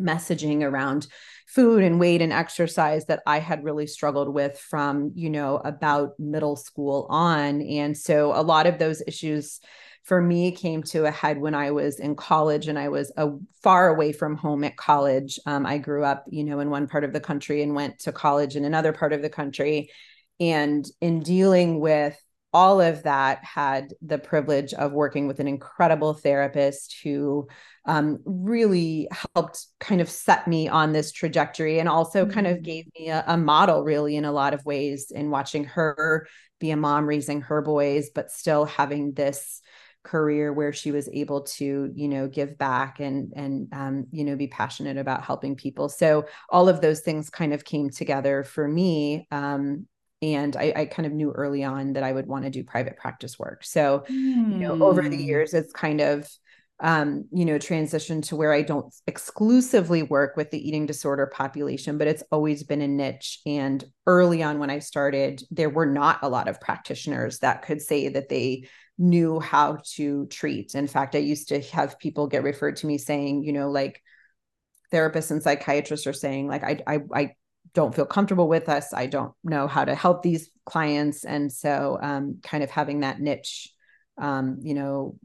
Messaging 0.00 0.62
around 0.62 1.06
food 1.46 1.82
and 1.82 2.00
weight 2.00 2.20
and 2.20 2.32
exercise 2.32 3.06
that 3.06 3.22
I 3.26 3.38
had 3.38 3.64
really 3.64 3.86
struggled 3.86 4.32
with 4.32 4.58
from, 4.58 5.12
you 5.14 5.30
know, 5.30 5.56
about 5.56 6.18
middle 6.18 6.56
school 6.56 7.06
on. 7.08 7.62
And 7.62 7.96
so 7.96 8.32
a 8.34 8.42
lot 8.42 8.66
of 8.66 8.78
those 8.78 9.02
issues 9.06 9.60
for 10.02 10.20
me 10.20 10.52
came 10.52 10.82
to 10.84 11.04
a 11.04 11.10
head 11.10 11.40
when 11.40 11.54
I 11.54 11.72
was 11.72 11.98
in 11.98 12.14
college 12.14 12.68
and 12.68 12.78
I 12.78 12.88
was 12.88 13.12
a, 13.16 13.30
far 13.62 13.88
away 13.88 14.12
from 14.12 14.36
home 14.36 14.62
at 14.64 14.76
college. 14.76 15.38
Um, 15.46 15.66
I 15.66 15.78
grew 15.78 16.04
up, 16.04 16.24
you 16.28 16.44
know, 16.44 16.60
in 16.60 16.70
one 16.70 16.86
part 16.86 17.04
of 17.04 17.12
the 17.12 17.20
country 17.20 17.62
and 17.62 17.74
went 17.74 17.98
to 18.00 18.12
college 18.12 18.54
in 18.54 18.64
another 18.64 18.92
part 18.92 19.12
of 19.12 19.22
the 19.22 19.30
country. 19.30 19.90
And 20.38 20.86
in 21.00 21.20
dealing 21.20 21.80
with 21.80 22.20
all 22.56 22.80
of 22.80 23.02
that 23.02 23.44
had 23.44 23.92
the 24.00 24.16
privilege 24.16 24.72
of 24.72 24.90
working 24.90 25.26
with 25.26 25.40
an 25.40 25.46
incredible 25.46 26.14
therapist 26.14 26.96
who 27.04 27.46
um, 27.84 28.18
really 28.24 29.08
helped 29.12 29.66
kind 29.78 30.00
of 30.00 30.08
set 30.08 30.48
me 30.48 30.66
on 30.66 30.92
this 30.92 31.12
trajectory 31.12 31.78
and 31.78 31.86
also 31.86 32.24
mm-hmm. 32.24 32.32
kind 32.32 32.46
of 32.46 32.54
mm-hmm. 32.54 32.62
gave 32.62 32.86
me 32.98 33.10
a, 33.10 33.22
a, 33.26 33.36
model 33.36 33.84
really 33.84 34.16
in 34.16 34.24
a 34.24 34.32
lot 34.32 34.54
of 34.54 34.64
ways 34.64 35.10
in 35.10 35.28
watching 35.28 35.64
her 35.64 36.26
be 36.58 36.70
a 36.70 36.78
mom 36.78 37.06
raising 37.06 37.42
her 37.42 37.60
boys 37.60 38.08
but 38.14 38.30
still 38.30 38.64
having 38.64 39.12
this 39.12 39.60
career 40.02 40.50
where 40.50 40.72
she 40.72 40.90
was 40.90 41.10
able 41.12 41.42
to 41.42 41.92
you 41.94 42.08
know 42.08 42.26
give 42.26 42.56
back 42.56 43.00
and 43.00 43.34
and 43.36 43.68
um, 43.74 44.06
you 44.12 44.24
know 44.24 44.34
be 44.34 44.46
passionate 44.46 44.96
about 44.96 45.22
helping 45.22 45.56
people 45.56 45.90
so 45.90 46.24
all 46.48 46.70
of 46.70 46.80
those 46.80 47.00
things 47.00 47.28
kind 47.28 47.52
of 47.52 47.66
came 47.66 47.90
together 47.90 48.44
for 48.44 48.66
me 48.66 49.26
um, 49.30 49.86
and 50.22 50.56
I, 50.56 50.72
I, 50.74 50.84
kind 50.86 51.06
of 51.06 51.12
knew 51.12 51.30
early 51.30 51.62
on 51.62 51.92
that 51.92 52.02
I 52.02 52.10
would 52.10 52.26
want 52.26 52.44
to 52.44 52.50
do 52.50 52.64
private 52.64 52.96
practice 52.96 53.38
work. 53.38 53.64
So, 53.64 54.04
mm. 54.08 54.52
you 54.52 54.58
know, 54.58 54.82
over 54.82 55.02
the 55.02 55.16
hmm. 55.16 55.22
years, 55.22 55.52
it's 55.52 55.72
kind 55.72 56.00
of 56.00 56.26
um, 56.80 57.24
you 57.32 57.44
know, 57.46 57.54
transitioned 57.54 58.26
to 58.28 58.36
where 58.36 58.52
I 58.52 58.62
don't 58.62 58.94
exclusively 59.06 60.02
work 60.02 60.36
with 60.36 60.50
the 60.50 60.68
eating 60.68 60.84
disorder 60.84 61.26
population, 61.26 61.96
but 61.96 62.06
it's 62.06 62.22
always 62.30 62.64
been 62.64 62.82
a 62.82 62.88
niche. 62.88 63.40
And 63.46 63.82
early 64.06 64.42
on, 64.42 64.58
when 64.58 64.68
I 64.68 64.80
started, 64.80 65.42
there 65.50 65.70
were 65.70 65.86
not 65.86 66.18
a 66.22 66.28
lot 66.28 66.48
of 66.48 66.60
practitioners 66.60 67.38
that 67.38 67.62
could 67.62 67.80
say 67.80 68.08
that 68.10 68.28
they 68.28 68.68
knew 68.98 69.40
how 69.40 69.78
to 69.94 70.26
treat. 70.26 70.74
In 70.74 70.86
fact, 70.86 71.14
I 71.14 71.18
used 71.18 71.48
to 71.48 71.60
have 71.60 71.98
people 71.98 72.26
get 72.26 72.42
referred 72.42 72.76
to 72.76 72.86
me 72.86 72.98
saying, 72.98 73.44
you 73.44 73.52
know, 73.52 73.70
like 73.70 74.02
therapists 74.92 75.30
and 75.30 75.42
psychiatrists 75.42 76.06
are 76.06 76.12
saying, 76.12 76.46
like, 76.46 76.62
I, 76.62 76.80
I, 76.86 77.00
I 77.14 77.34
don't 77.76 77.94
feel 77.94 78.06
comfortable 78.06 78.48
with 78.48 78.70
us. 78.70 78.94
I 78.94 79.04
don't 79.04 79.34
know 79.44 79.68
how 79.68 79.84
to 79.84 79.94
help 79.94 80.22
these 80.22 80.50
clients. 80.64 81.26
And 81.26 81.52
so, 81.52 81.98
um, 82.00 82.38
kind 82.42 82.64
of 82.64 82.70
having 82.70 83.00
that 83.00 83.20
niche, 83.20 83.70
um, 84.16 84.60
you 84.62 84.72
know, 84.72 85.16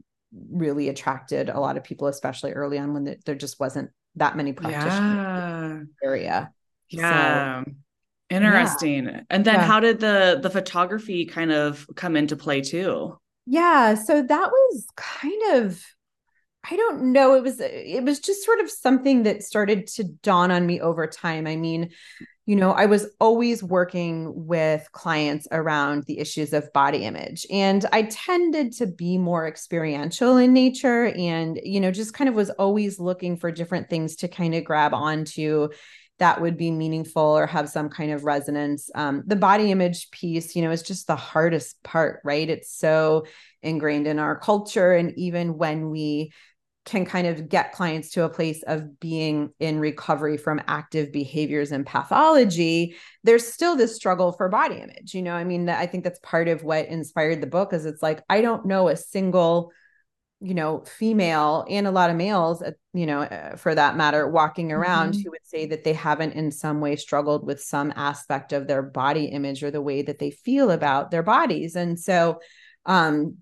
really 0.50 0.90
attracted 0.90 1.48
a 1.48 1.58
lot 1.58 1.78
of 1.78 1.82
people, 1.82 2.08
especially 2.08 2.52
early 2.52 2.78
on 2.78 2.92
when 2.92 3.16
there 3.24 3.34
just 3.34 3.58
wasn't 3.58 3.90
that 4.16 4.36
many 4.36 4.52
practitioners 4.52 4.92
yeah. 4.92 5.80
area. 6.04 6.52
Yeah. 6.90 7.64
So, 7.64 7.72
Interesting. 8.28 9.06
Yeah. 9.06 9.20
And 9.30 9.46
then 9.46 9.54
yeah. 9.54 9.66
how 9.66 9.80
did 9.80 10.00
the 10.00 10.38
the 10.42 10.50
photography 10.50 11.24
kind 11.24 11.52
of 11.52 11.86
come 11.96 12.16
into 12.16 12.36
play 12.36 12.60
too? 12.60 13.18
Yeah, 13.46 13.94
so 13.94 14.22
that 14.22 14.50
was 14.50 14.86
kind 14.96 15.56
of 15.56 15.82
I 16.70 16.76
don't 16.76 17.12
know, 17.12 17.34
it 17.34 17.42
was 17.42 17.60
it 17.60 18.04
was 18.04 18.20
just 18.20 18.44
sort 18.44 18.60
of 18.60 18.70
something 18.70 19.24
that 19.24 19.42
started 19.42 19.86
to 19.88 20.04
dawn 20.04 20.50
on 20.50 20.64
me 20.64 20.80
over 20.80 21.06
time. 21.06 21.46
I 21.46 21.56
mean, 21.56 21.90
you 22.46 22.56
know, 22.56 22.72
I 22.72 22.86
was 22.86 23.08
always 23.20 23.62
working 23.62 24.32
with 24.46 24.88
clients 24.92 25.46
around 25.52 26.04
the 26.04 26.18
issues 26.18 26.52
of 26.52 26.72
body 26.72 27.04
image. 27.04 27.46
And 27.50 27.84
I 27.92 28.02
tended 28.02 28.72
to 28.74 28.86
be 28.86 29.16
more 29.16 29.46
experiential 29.46 30.36
in 30.36 30.52
nature 30.52 31.06
and, 31.06 31.60
you 31.62 31.80
know, 31.80 31.92
just 31.92 32.14
kind 32.14 32.28
of 32.28 32.34
was 32.34 32.50
always 32.50 32.98
looking 32.98 33.36
for 33.36 33.52
different 33.52 33.88
things 33.88 34.16
to 34.16 34.28
kind 34.28 34.54
of 34.54 34.64
grab 34.64 34.92
onto 34.92 35.68
that 36.18 36.40
would 36.40 36.56
be 36.56 36.70
meaningful 36.70 37.22
or 37.22 37.46
have 37.46 37.68
some 37.68 37.88
kind 37.88 38.12
of 38.12 38.24
resonance. 38.24 38.90
Um, 38.94 39.24
the 39.26 39.34
body 39.34 39.72
image 39.72 40.10
piece, 40.10 40.54
you 40.54 40.62
know, 40.62 40.70
is 40.70 40.82
just 40.82 41.06
the 41.06 41.16
hardest 41.16 41.82
part, 41.82 42.20
right? 42.22 42.48
It's 42.48 42.72
so 42.72 43.24
ingrained 43.62 44.06
in 44.06 44.18
our 44.18 44.38
culture. 44.38 44.92
And 44.92 45.12
even 45.16 45.58
when 45.58 45.90
we 45.90 46.32
can 46.84 47.04
kind 47.04 47.26
of 47.26 47.48
get 47.48 47.72
clients 47.72 48.10
to 48.10 48.24
a 48.24 48.28
place 48.28 48.62
of 48.64 48.98
being 48.98 49.50
in 49.60 49.78
recovery 49.78 50.36
from 50.36 50.60
active 50.66 51.12
behaviors 51.12 51.70
and 51.70 51.86
pathology 51.86 52.96
there's 53.22 53.46
still 53.46 53.76
this 53.76 53.94
struggle 53.94 54.32
for 54.32 54.48
body 54.48 54.76
image 54.76 55.14
you 55.14 55.22
know 55.22 55.34
i 55.34 55.44
mean 55.44 55.68
i 55.68 55.86
think 55.86 56.02
that's 56.02 56.18
part 56.20 56.48
of 56.48 56.64
what 56.64 56.86
inspired 56.88 57.40
the 57.40 57.46
book 57.46 57.72
is 57.72 57.86
it's 57.86 58.02
like 58.02 58.22
i 58.28 58.40
don't 58.40 58.66
know 58.66 58.88
a 58.88 58.96
single 58.96 59.70
you 60.40 60.54
know 60.54 60.82
female 60.98 61.64
and 61.70 61.86
a 61.86 61.90
lot 61.92 62.10
of 62.10 62.16
males 62.16 62.62
uh, 62.62 62.72
you 62.92 63.06
know 63.06 63.20
uh, 63.20 63.54
for 63.56 63.74
that 63.74 63.96
matter 63.96 64.28
walking 64.28 64.72
around 64.72 65.12
mm-hmm. 65.12 65.22
who 65.22 65.30
would 65.30 65.46
say 65.46 65.66
that 65.66 65.84
they 65.84 65.92
haven't 65.92 66.32
in 66.32 66.50
some 66.50 66.80
way 66.80 66.96
struggled 66.96 67.46
with 67.46 67.62
some 67.62 67.92
aspect 67.94 68.52
of 68.52 68.66
their 68.66 68.82
body 68.82 69.26
image 69.26 69.62
or 69.62 69.70
the 69.70 69.80
way 69.80 70.02
that 70.02 70.18
they 70.18 70.32
feel 70.32 70.72
about 70.72 71.12
their 71.12 71.22
bodies 71.22 71.76
and 71.76 71.98
so 71.98 72.40
um 72.86 73.36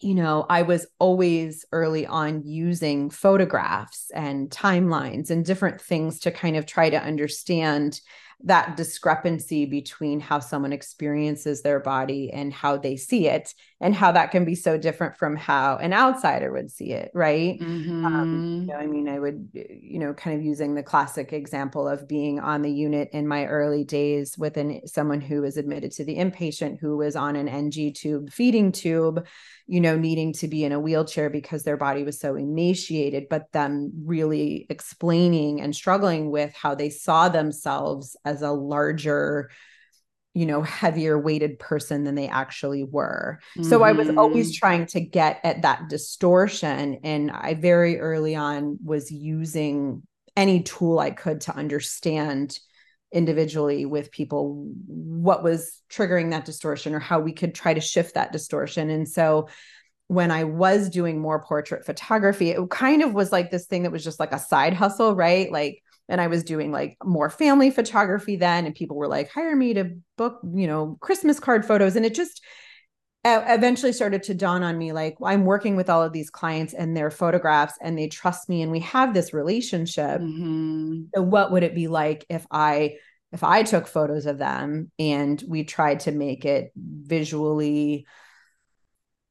you 0.00 0.14
know, 0.14 0.44
I 0.48 0.62
was 0.62 0.86
always 0.98 1.64
early 1.72 2.06
on 2.06 2.42
using 2.44 3.10
photographs 3.10 4.10
and 4.14 4.50
timelines 4.50 5.30
and 5.30 5.44
different 5.44 5.80
things 5.80 6.20
to 6.20 6.30
kind 6.30 6.56
of 6.56 6.66
try 6.66 6.90
to 6.90 7.00
understand 7.00 8.00
that 8.42 8.76
discrepancy 8.76 9.64
between 9.64 10.20
how 10.20 10.38
someone 10.40 10.72
experiences 10.72 11.62
their 11.62 11.80
body 11.80 12.30
and 12.32 12.52
how 12.52 12.76
they 12.76 12.96
see 12.96 13.28
it 13.28 13.54
and 13.84 13.94
how 13.94 14.10
that 14.10 14.32
can 14.32 14.44
be 14.44 14.54
so 14.56 14.76
different 14.76 15.16
from 15.16 15.36
how 15.36 15.76
an 15.76 15.92
outsider 15.92 16.50
would 16.50 16.70
see 16.70 16.92
it 16.92 17.10
right 17.14 17.60
mm-hmm. 17.60 18.04
um, 18.04 18.60
you 18.62 18.66
know, 18.66 18.78
i 18.80 18.86
mean 18.86 19.08
i 19.08 19.18
would 19.18 19.48
you 19.52 20.00
know 20.00 20.12
kind 20.14 20.36
of 20.36 20.44
using 20.44 20.74
the 20.74 20.82
classic 20.82 21.32
example 21.32 21.86
of 21.86 22.08
being 22.08 22.40
on 22.40 22.62
the 22.62 22.72
unit 22.72 23.08
in 23.12 23.28
my 23.28 23.46
early 23.46 23.84
days 23.84 24.36
with 24.36 24.56
an, 24.56 24.84
someone 24.86 25.20
who 25.20 25.42
was 25.42 25.56
admitted 25.56 25.92
to 25.92 26.04
the 26.04 26.16
inpatient 26.16 26.80
who 26.80 26.96
was 26.96 27.14
on 27.14 27.36
an 27.36 27.48
ng 27.48 27.92
tube 27.92 28.32
feeding 28.32 28.72
tube 28.72 29.24
you 29.66 29.80
know, 29.80 29.96
needing 29.96 30.32
to 30.34 30.48
be 30.48 30.64
in 30.64 30.72
a 30.72 30.80
wheelchair 30.80 31.30
because 31.30 31.62
their 31.62 31.76
body 31.76 32.04
was 32.04 32.20
so 32.20 32.34
emaciated, 32.34 33.28
but 33.30 33.50
them 33.52 33.92
really 34.04 34.66
explaining 34.68 35.60
and 35.60 35.74
struggling 35.74 36.30
with 36.30 36.52
how 36.54 36.74
they 36.74 36.90
saw 36.90 37.28
themselves 37.28 38.16
as 38.24 38.42
a 38.42 38.52
larger, 38.52 39.50
you 40.34 40.46
know, 40.46 40.62
heavier 40.62 41.16
weighted 41.16 41.60
person 41.60 42.02
than 42.02 42.16
they 42.16 42.26
actually 42.26 42.82
were. 42.82 43.38
Mm-hmm. 43.56 43.68
So 43.68 43.84
I 43.84 43.92
was 43.92 44.10
always 44.10 44.50
mm-hmm. 44.50 44.58
trying 44.58 44.86
to 44.86 45.00
get 45.00 45.40
at 45.44 45.62
that 45.62 45.88
distortion. 45.88 46.98
And 47.04 47.30
I 47.30 47.54
very 47.54 48.00
early 48.00 48.34
on 48.34 48.78
was 48.84 49.12
using 49.12 50.02
any 50.36 50.64
tool 50.64 50.98
I 50.98 51.10
could 51.10 51.42
to 51.42 51.54
understand 51.54 52.58
individually 53.12 53.86
with 53.86 54.10
people 54.10 54.68
what 54.88 55.44
was 55.44 55.80
triggering 55.88 56.32
that 56.32 56.44
distortion 56.44 56.96
or 56.96 56.98
how 56.98 57.20
we 57.20 57.32
could 57.32 57.54
try 57.54 57.72
to 57.72 57.80
shift 57.80 58.14
that 58.14 58.32
distortion. 58.32 58.90
And 58.90 59.08
so 59.08 59.48
when 60.08 60.32
I 60.32 60.42
was 60.42 60.90
doing 60.90 61.20
more 61.20 61.44
portrait 61.44 61.86
photography, 61.86 62.50
it 62.50 62.70
kind 62.70 63.04
of 63.04 63.14
was 63.14 63.30
like 63.30 63.52
this 63.52 63.66
thing 63.66 63.84
that 63.84 63.92
was 63.92 64.02
just 64.02 64.18
like 64.18 64.32
a 64.32 64.40
side 64.40 64.74
hustle, 64.74 65.14
right? 65.14 65.50
Like, 65.50 65.83
and 66.08 66.20
I 66.20 66.26
was 66.26 66.44
doing 66.44 66.70
like 66.70 66.96
more 67.02 67.30
family 67.30 67.70
photography 67.70 68.36
then, 68.36 68.66
and 68.66 68.74
people 68.74 68.96
were 68.96 69.08
like, 69.08 69.30
hire 69.30 69.56
me 69.56 69.74
to 69.74 69.96
book, 70.16 70.40
you 70.54 70.66
know, 70.66 70.98
Christmas 71.00 71.40
card 71.40 71.64
photos. 71.64 71.96
And 71.96 72.04
it 72.04 72.14
just, 72.14 72.42
eventually 73.26 73.92
started 73.92 74.22
to 74.22 74.34
dawn 74.34 74.62
on 74.62 74.76
me 74.76 74.92
like 74.92 75.16
i'm 75.24 75.46
working 75.46 75.76
with 75.76 75.88
all 75.88 76.02
of 76.02 76.12
these 76.12 76.28
clients 76.28 76.74
and 76.74 76.94
their 76.94 77.10
photographs 77.10 77.74
and 77.80 77.96
they 77.96 78.06
trust 78.06 78.48
me 78.48 78.60
and 78.60 78.70
we 78.70 78.80
have 78.80 79.14
this 79.14 79.32
relationship 79.32 80.20
mm-hmm. 80.20 81.04
so 81.14 81.22
what 81.22 81.50
would 81.50 81.62
it 81.62 81.74
be 81.74 81.88
like 81.88 82.26
if 82.28 82.46
i 82.50 82.96
if 83.32 83.42
i 83.42 83.62
took 83.62 83.86
photos 83.86 84.26
of 84.26 84.36
them 84.36 84.90
and 84.98 85.42
we 85.48 85.64
tried 85.64 86.00
to 86.00 86.12
make 86.12 86.44
it 86.44 86.70
visually 86.76 88.06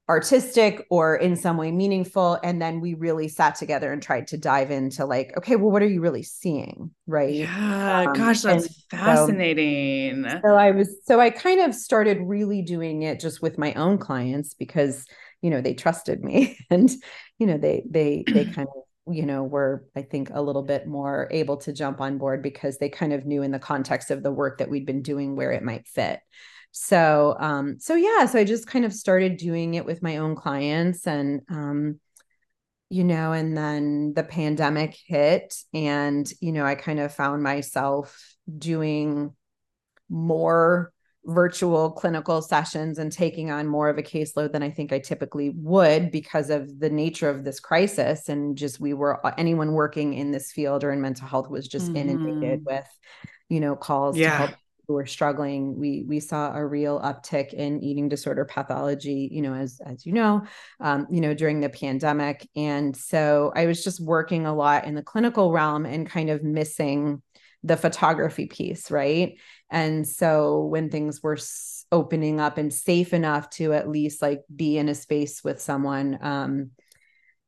artistic 0.10 0.86
or 0.90 1.16
in 1.16 1.36
some 1.36 1.56
way 1.56 1.72
meaningful 1.72 2.38
and 2.44 2.62
then 2.62 2.82
we 2.82 2.94
really 2.94 3.30
sat 3.30 3.56
together 3.56 3.94
and 3.94 4.02
tried 4.02 4.28
to 4.28 4.38
dive 4.38 4.70
into 4.70 5.06
like 5.06 5.32
okay 5.38 5.56
well 5.56 5.72
what 5.72 5.82
are 5.82 5.88
you 5.88 6.02
really 6.02 6.24
seeing? 6.24 6.92
Right? 7.08 7.34
Yeah 7.34 8.06
um, 8.08 8.14
gosh 8.14 8.42
that's 8.42 8.84
fascinating. 8.90 10.26
so, 10.30 10.42
so 10.44 10.56
i 10.56 10.72
was 10.72 10.98
so 11.06 11.22
i 11.22 11.30
kind 11.30 11.62
of 11.62 11.74
started 11.74 12.18
really 12.22 12.62
doing 12.62 13.04
it 13.04 13.22
just 13.22 13.42
with 13.42 13.58
my 13.58 13.74
own 13.76 13.98
clients 13.98 14.54
because 14.54 15.06
you 15.42 15.50
know 15.50 15.62
they 15.62 15.74
trusted 15.74 16.22
me 16.22 16.58
and 16.70 16.90
you 17.40 17.48
know 17.48 17.58
they 17.58 17.86
they 17.90 18.26
they 18.28 18.46
kind 18.54 18.68
of 18.68 19.14
you 19.14 19.26
know 19.26 19.44
were 19.44 19.86
i 19.96 20.02
think 20.02 20.30
a 20.34 20.42
little 20.42 20.64
bit 20.64 20.86
more 20.86 21.30
able 21.32 21.58
to 21.58 21.72
jump 21.72 22.02
on 22.02 22.18
board 22.18 22.42
because 22.42 22.78
they 22.78 22.90
kind 22.90 23.14
of 23.14 23.26
knew 23.26 23.42
in 23.42 23.52
the 23.52 23.60
context 23.60 24.12
of 24.12 24.22
the 24.22 24.32
work 24.32 24.58
that 24.58 24.70
we'd 24.70 24.86
been 24.86 25.02
doing 25.02 25.36
where 25.36 25.52
it 25.52 25.64
might 25.64 25.88
fit 25.88 26.20
so 26.76 27.36
um 27.40 27.80
so 27.80 27.94
yeah 27.94 28.26
so 28.26 28.40
i 28.40 28.44
just 28.44 28.66
kind 28.66 28.84
of 28.84 28.92
started 28.92 29.38
doing 29.38 29.76
it 29.76 29.86
with 29.86 30.02
my 30.02 30.18
own 30.18 30.36
clients 30.36 31.06
and 31.06 31.42
um 31.50 32.00
you 32.90 33.04
know 33.04 33.32
and 33.32 33.56
then 33.56 34.12
the 34.16 34.24
pandemic 34.24 34.98
hit 35.06 35.56
and 35.72 36.32
you 36.42 36.52
know 36.52 36.66
i 36.66 36.74
kind 36.74 37.00
of 37.00 37.14
found 37.14 37.44
myself 37.44 38.36
doing 38.58 39.32
more 40.10 40.92
virtual 41.26 41.92
clinical 41.92 42.42
sessions 42.42 42.98
and 42.98 43.12
taking 43.12 43.50
on 43.50 43.68
more 43.68 43.88
of 43.88 43.98
a 43.98 44.04
caseload 44.04 44.52
than 44.52 44.62
I 44.62 44.70
think 44.70 44.92
I 44.92 45.00
typically 45.00 45.52
would 45.52 46.12
because 46.12 46.50
of 46.50 46.80
the 46.80 46.90
nature 46.90 47.30
of 47.30 47.46
this 47.46 47.60
crisis. 47.60 48.28
And 48.28 48.58
just 48.58 48.80
we 48.80 48.94
were 48.94 49.26
anyone 49.38 49.72
working 49.72 50.16
in 50.16 50.32
this 50.32 50.52
field 50.52 50.84
or 50.84 50.92
in 50.92 51.02
mental 51.02 51.28
health 51.28 51.50
was 51.50 51.68
just 51.68 51.88
mm-hmm. 51.88 52.10
inundated 52.10 52.66
with, 52.66 52.88
you 53.48 53.62
know, 53.62 53.76
calls 53.76 54.18
yeah. 54.18 54.32
to 54.32 54.38
help 54.38 54.52
who 54.88 54.94
were 54.94 55.06
struggling 55.06 55.80
we 55.80 56.04
we 56.08 56.20
saw 56.20 56.54
a 56.54 56.66
real 56.66 57.00
uptick 57.00 57.54
in 57.54 57.82
eating 57.82 58.10
disorder 58.10 58.46
pathology 58.46 59.30
you 59.32 59.42
know 59.42 59.54
as 59.54 59.82
as 59.86 60.06
you 60.06 60.14
know 60.14 60.44
um, 60.80 61.08
you 61.10 61.22
know 61.22 61.34
during 61.34 61.60
the 61.60 61.70
pandemic. 61.70 62.48
And 62.56 62.96
so 62.96 63.52
i 63.56 63.66
was 63.66 63.84
just 63.84 64.00
working 64.00 64.46
a 64.46 64.56
lot 64.56 64.86
in 64.86 64.96
the 64.96 65.02
clinical 65.02 65.52
realm 65.52 65.86
and 65.86 66.10
kind 66.10 66.30
of 66.30 66.44
missing 66.44 67.22
the 67.64 67.78
photography 67.78 68.46
piece 68.46 68.92
right? 68.92 69.38
And 69.70 70.08
so 70.08 70.66
when 70.66 70.90
things 70.90 71.24
were 71.24 71.38
opening 71.92 72.40
up 72.40 72.58
and 72.58 72.74
safe 72.74 73.14
enough 73.14 73.50
to 73.52 73.74
at 73.74 73.90
least 73.90 74.22
like 74.22 74.42
be 74.54 74.78
in 74.78 74.90
a 74.90 74.96
space 74.96 75.44
with 75.44 75.62
someone 75.62 76.18
um, 76.22 76.72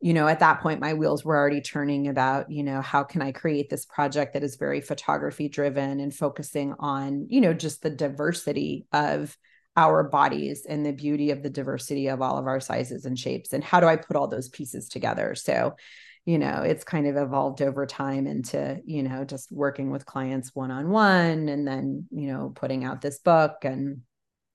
you 0.06 0.14
know, 0.14 0.28
at 0.28 0.42
that 0.42 0.62
point, 0.62 0.80
my 0.80 0.94
wheels 0.94 1.26
were 1.26 1.36
already 1.36 1.62
turning 1.62 2.10
about, 2.10 2.52
you 2.52 2.62
know, 2.62 2.80
how 2.80 3.04
can 3.04 3.24
I 3.24 3.32
create 3.32 3.72
this 3.72 3.88
project 3.88 4.34
that 4.34 4.44
is 4.44 4.56
very 4.56 4.80
photography 4.80 5.50
driven 5.50 6.00
and 6.00 6.14
focusing 6.14 6.76
on, 6.78 7.26
you 7.28 7.42
know, 7.42 7.56
just 7.56 7.82
the 7.82 7.90
diversity 7.90 8.86
of 8.94 9.36
our 9.76 10.04
bodies 10.04 10.68
and 10.70 10.86
the 10.86 10.92
beauty 10.92 11.32
of 11.32 11.42
the 11.42 11.50
diversity 11.50 12.06
of 12.10 12.22
all 12.22 12.38
of 12.38 12.46
our 12.46 12.60
sizes 12.60 13.06
and 13.06 13.18
shapes. 13.18 13.52
And 13.52 13.64
how 13.64 13.80
do 13.80 13.88
I 13.88 13.96
put 13.96 14.16
all 14.16 14.28
those 14.28 14.48
pieces 14.48 14.90
together? 14.90 15.34
So, 15.34 15.76
you 16.24 16.38
know, 16.38 16.62
it's 16.62 16.84
kind 16.84 17.08
of 17.08 17.18
evolved 17.18 17.64
over 17.64 17.88
time 17.88 18.28
into, 18.28 18.80
you 18.86 19.02
know, 19.02 19.26
just 19.26 19.52
working 19.52 19.90
with 19.90 20.06
clients 20.06 20.54
one 20.54 20.70
on 20.70 20.92
one 20.92 21.50
and 21.50 21.68
then, 21.68 22.06
you 22.12 22.28
know, 22.28 22.52
putting 22.54 22.84
out 22.84 23.02
this 23.02 23.18
book 23.18 23.56
and 23.64 24.02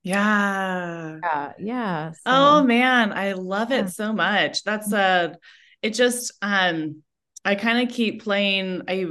yeah. 0.02 1.19
Yeah. 1.23 1.52
Yeah. 1.59 2.12
So. 2.12 2.21
Oh 2.26 2.62
man, 2.62 3.12
I 3.12 3.33
love 3.33 3.73
it 3.73 3.90
so 3.90 4.12
much. 4.12 4.64
That's 4.64 4.92
a 4.92 5.37
it 5.83 5.95
just 5.95 6.33
um 6.42 7.02
I 7.45 7.54
kind 7.54 7.87
of 7.87 7.95
keep 7.95 8.23
playing 8.23 8.83
I 8.88 9.07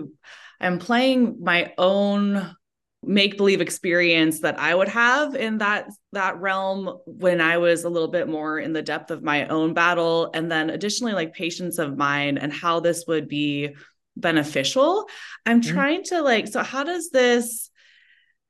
I'm 0.60 0.80
playing 0.80 1.38
my 1.42 1.74
own 1.78 2.56
make 3.02 3.38
believe 3.38 3.62
experience 3.62 4.42
that 4.42 4.60
I 4.60 4.76
would 4.76 4.90
have 4.90 5.34
in 5.34 5.60
that 5.60 5.90
that 6.12 6.40
realm 6.40 6.98
when 7.06 7.40
I 7.40 7.58
was 7.58 7.84
a 7.84 7.90
little 7.90 8.10
bit 8.10 8.28
more 8.28 8.60
in 8.60 8.74
the 8.74 8.82
depth 8.82 9.10
of 9.10 9.24
my 9.24 9.48
own 9.48 9.74
battle 9.74 10.32
and 10.34 10.52
then 10.52 10.70
additionally 10.70 11.14
like 11.14 11.34
patients 11.34 11.80
of 11.80 11.98
mine 11.98 12.38
and 12.38 12.52
how 12.52 12.82
this 12.82 13.06
would 13.08 13.30
be 13.30 13.76
beneficial. 14.18 15.06
I'm 15.46 15.62
mm-hmm. 15.62 15.74
trying 15.74 16.04
to 16.06 16.22
like 16.22 16.48
so 16.48 16.62
how 16.62 16.84
does 16.84 17.10
this 17.10 17.69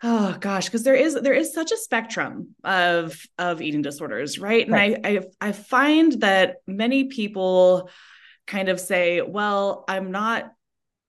oh 0.03 0.35
gosh 0.39 0.65
because 0.65 0.83
there 0.83 0.95
is 0.95 1.15
there 1.15 1.33
is 1.33 1.53
such 1.53 1.71
a 1.71 1.77
spectrum 1.77 2.55
of 2.63 3.21
of 3.37 3.61
eating 3.61 3.81
disorders 3.81 4.39
right 4.39 4.65
and 4.65 4.73
right. 4.73 4.99
I, 5.03 5.09
I 5.09 5.21
i 5.41 5.51
find 5.51 6.13
that 6.21 6.57
many 6.67 7.05
people 7.05 7.89
kind 8.47 8.69
of 8.69 8.79
say 8.79 9.21
well 9.21 9.83
i'm 9.87 10.11
not 10.11 10.51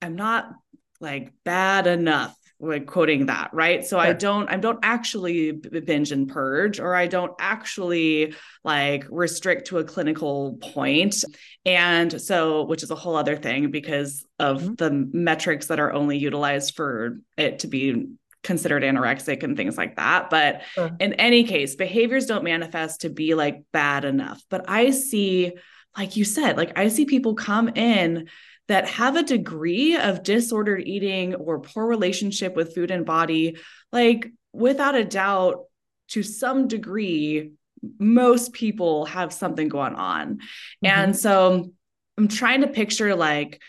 i'm 0.03 0.17
not 0.17 0.53
like 1.01 1.33
bad 1.45 1.87
enough 1.87 2.37
like 2.63 2.87
quoting 2.87 3.27
that 3.27 3.49
right 3.55 3.87
so 3.87 3.97
sure. 3.97 4.07
i 4.07 4.13
don't 4.13 4.51
i 4.51 4.57
don't 4.57 4.81
actually 4.83 5.53
binge 5.53 6.13
and 6.13 6.29
purge 6.29 6.79
or 6.79 6.95
i 6.95 7.07
don't 7.07 7.33
actually 7.41 8.35
like 8.65 9.07
restrict 9.09 9.69
to 9.69 9.79
a 9.79 9.85
clinical 9.85 10.59
point 10.61 11.25
and 11.65 12.21
so 12.21 12.65
which 12.65 12.83
is 12.83 12.91
a 12.91 12.95
whole 12.95 13.17
other 13.17 13.37
thing 13.37 13.71
because 13.71 14.27
of 14.39 14.61
mm-hmm. 14.61 14.75
the 14.75 14.91
metrics 15.17 15.67
that 15.69 15.81
are 15.81 15.93
only 15.93 16.19
utilized 16.19 16.75
for 16.75 17.21
it 17.39 17.61
to 17.61 17.67
be 17.67 18.09
considered 18.43 18.83
anorexic 18.83 19.43
and 19.43 19.57
things 19.57 19.77
like 19.77 19.97
that. 19.97 20.31
But 20.31 20.63
sure. 20.73 20.91
in 20.99 21.15
any 21.15 21.45
case, 21.45 21.75
behaviors 21.77 22.27
don't 22.27 22.45
manifest 22.45 23.03
to 23.03 23.11
be 23.11 23.35
like 23.35 23.63
bad 23.73 24.05
enough. 24.05 24.43
But 24.49 24.65
I 24.69 24.91
see, 24.91 25.53
like 25.97 26.17
you 26.17 26.25
said, 26.25 26.57
like 26.57 26.79
I 26.79 26.89
see 26.89 27.05
people 27.05 27.35
come 27.35 27.69
in 27.69 28.29
that 28.69 28.89
have 28.89 29.17
a 29.17 29.23
degree 29.23 29.97
of 29.97 30.23
disordered 30.23 30.87
eating 30.87 31.35
or 31.35 31.61
poor 31.61 31.87
relationship 31.87 32.55
with 32.55 32.75
food 32.75 32.91
and 32.91 33.05
body, 33.05 33.57
like 33.93 34.31
without 34.53 34.95
a 34.95 35.05
doubt, 35.05 35.65
to 36.09 36.23
some 36.23 36.67
degree, 36.67 37.53
most 37.99 38.53
people 38.53 39.07
have 39.07 39.33
something 39.33 39.69
going 39.69 39.95
on. 39.95 40.37
Mm-hmm. 40.37 40.87
And 40.87 41.17
so 41.17 41.73
I'm 42.19 42.29
trying 42.29 42.63
to 42.63 42.67
picture 42.67 43.15
like 43.15 43.63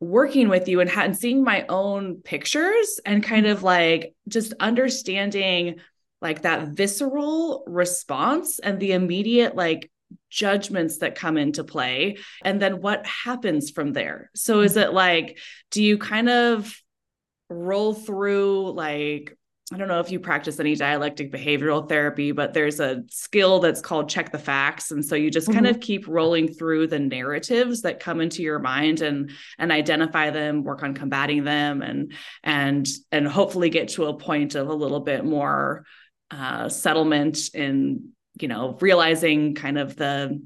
working 0.00 0.48
with 0.48 0.68
you 0.68 0.80
and, 0.80 0.88
ha- 0.88 1.02
and 1.02 1.16
seeing 1.16 1.42
my 1.42 1.66
own 1.68 2.16
pictures 2.16 3.00
and 3.04 3.22
kind 3.22 3.46
of 3.46 3.58
mm-hmm. 3.58 3.66
like 3.66 4.14
just 4.28 4.54
understanding 4.60 5.76
like 6.20 6.42
that 6.42 6.68
visceral 6.68 7.64
response 7.66 8.58
and 8.58 8.80
the 8.80 8.92
immediate 8.92 9.54
like 9.54 9.90
judgments 10.30 10.98
that 10.98 11.14
come 11.14 11.36
into 11.36 11.64
play 11.64 12.16
and 12.44 12.60
then 12.60 12.80
what 12.80 13.06
happens 13.06 13.70
from 13.70 13.92
there. 13.92 14.30
So 14.34 14.60
is 14.60 14.72
mm-hmm. 14.72 14.90
it 14.90 14.92
like 14.92 15.38
do 15.70 15.82
you 15.82 15.98
kind 15.98 16.28
of 16.28 16.74
roll 17.50 17.94
through 17.94 18.72
like 18.72 19.36
I 19.72 19.76
don't 19.76 19.88
know 19.88 20.00
if 20.00 20.10
you 20.10 20.18
practice 20.18 20.58
any 20.60 20.74
dialectic 20.74 21.30
behavioral 21.30 21.86
therapy, 21.86 22.32
but 22.32 22.54
there's 22.54 22.80
a 22.80 23.04
skill 23.10 23.58
that's 23.60 23.82
called 23.82 24.08
check 24.08 24.32
the 24.32 24.38
facts. 24.38 24.90
And 24.92 25.04
so 25.04 25.14
you 25.14 25.30
just 25.30 25.46
mm-hmm. 25.46 25.54
kind 25.54 25.66
of 25.66 25.80
keep 25.80 26.08
rolling 26.08 26.48
through 26.48 26.86
the 26.86 26.98
narratives 26.98 27.82
that 27.82 28.00
come 28.00 28.22
into 28.22 28.42
your 28.42 28.60
mind 28.60 29.02
and 29.02 29.30
and 29.58 29.70
identify 29.70 30.30
them, 30.30 30.64
work 30.64 30.82
on 30.82 30.94
combating 30.94 31.44
them 31.44 31.82
and 31.82 32.12
and 32.42 32.88
and 33.12 33.28
hopefully 33.28 33.68
get 33.68 33.88
to 33.88 34.06
a 34.06 34.16
point 34.16 34.54
of 34.54 34.68
a 34.68 34.74
little 34.74 35.00
bit 35.00 35.24
more 35.24 35.84
uh, 36.30 36.70
settlement 36.70 37.54
in, 37.54 38.12
you 38.40 38.48
know, 38.48 38.78
realizing 38.80 39.54
kind 39.54 39.78
of 39.78 39.96
the 39.96 40.40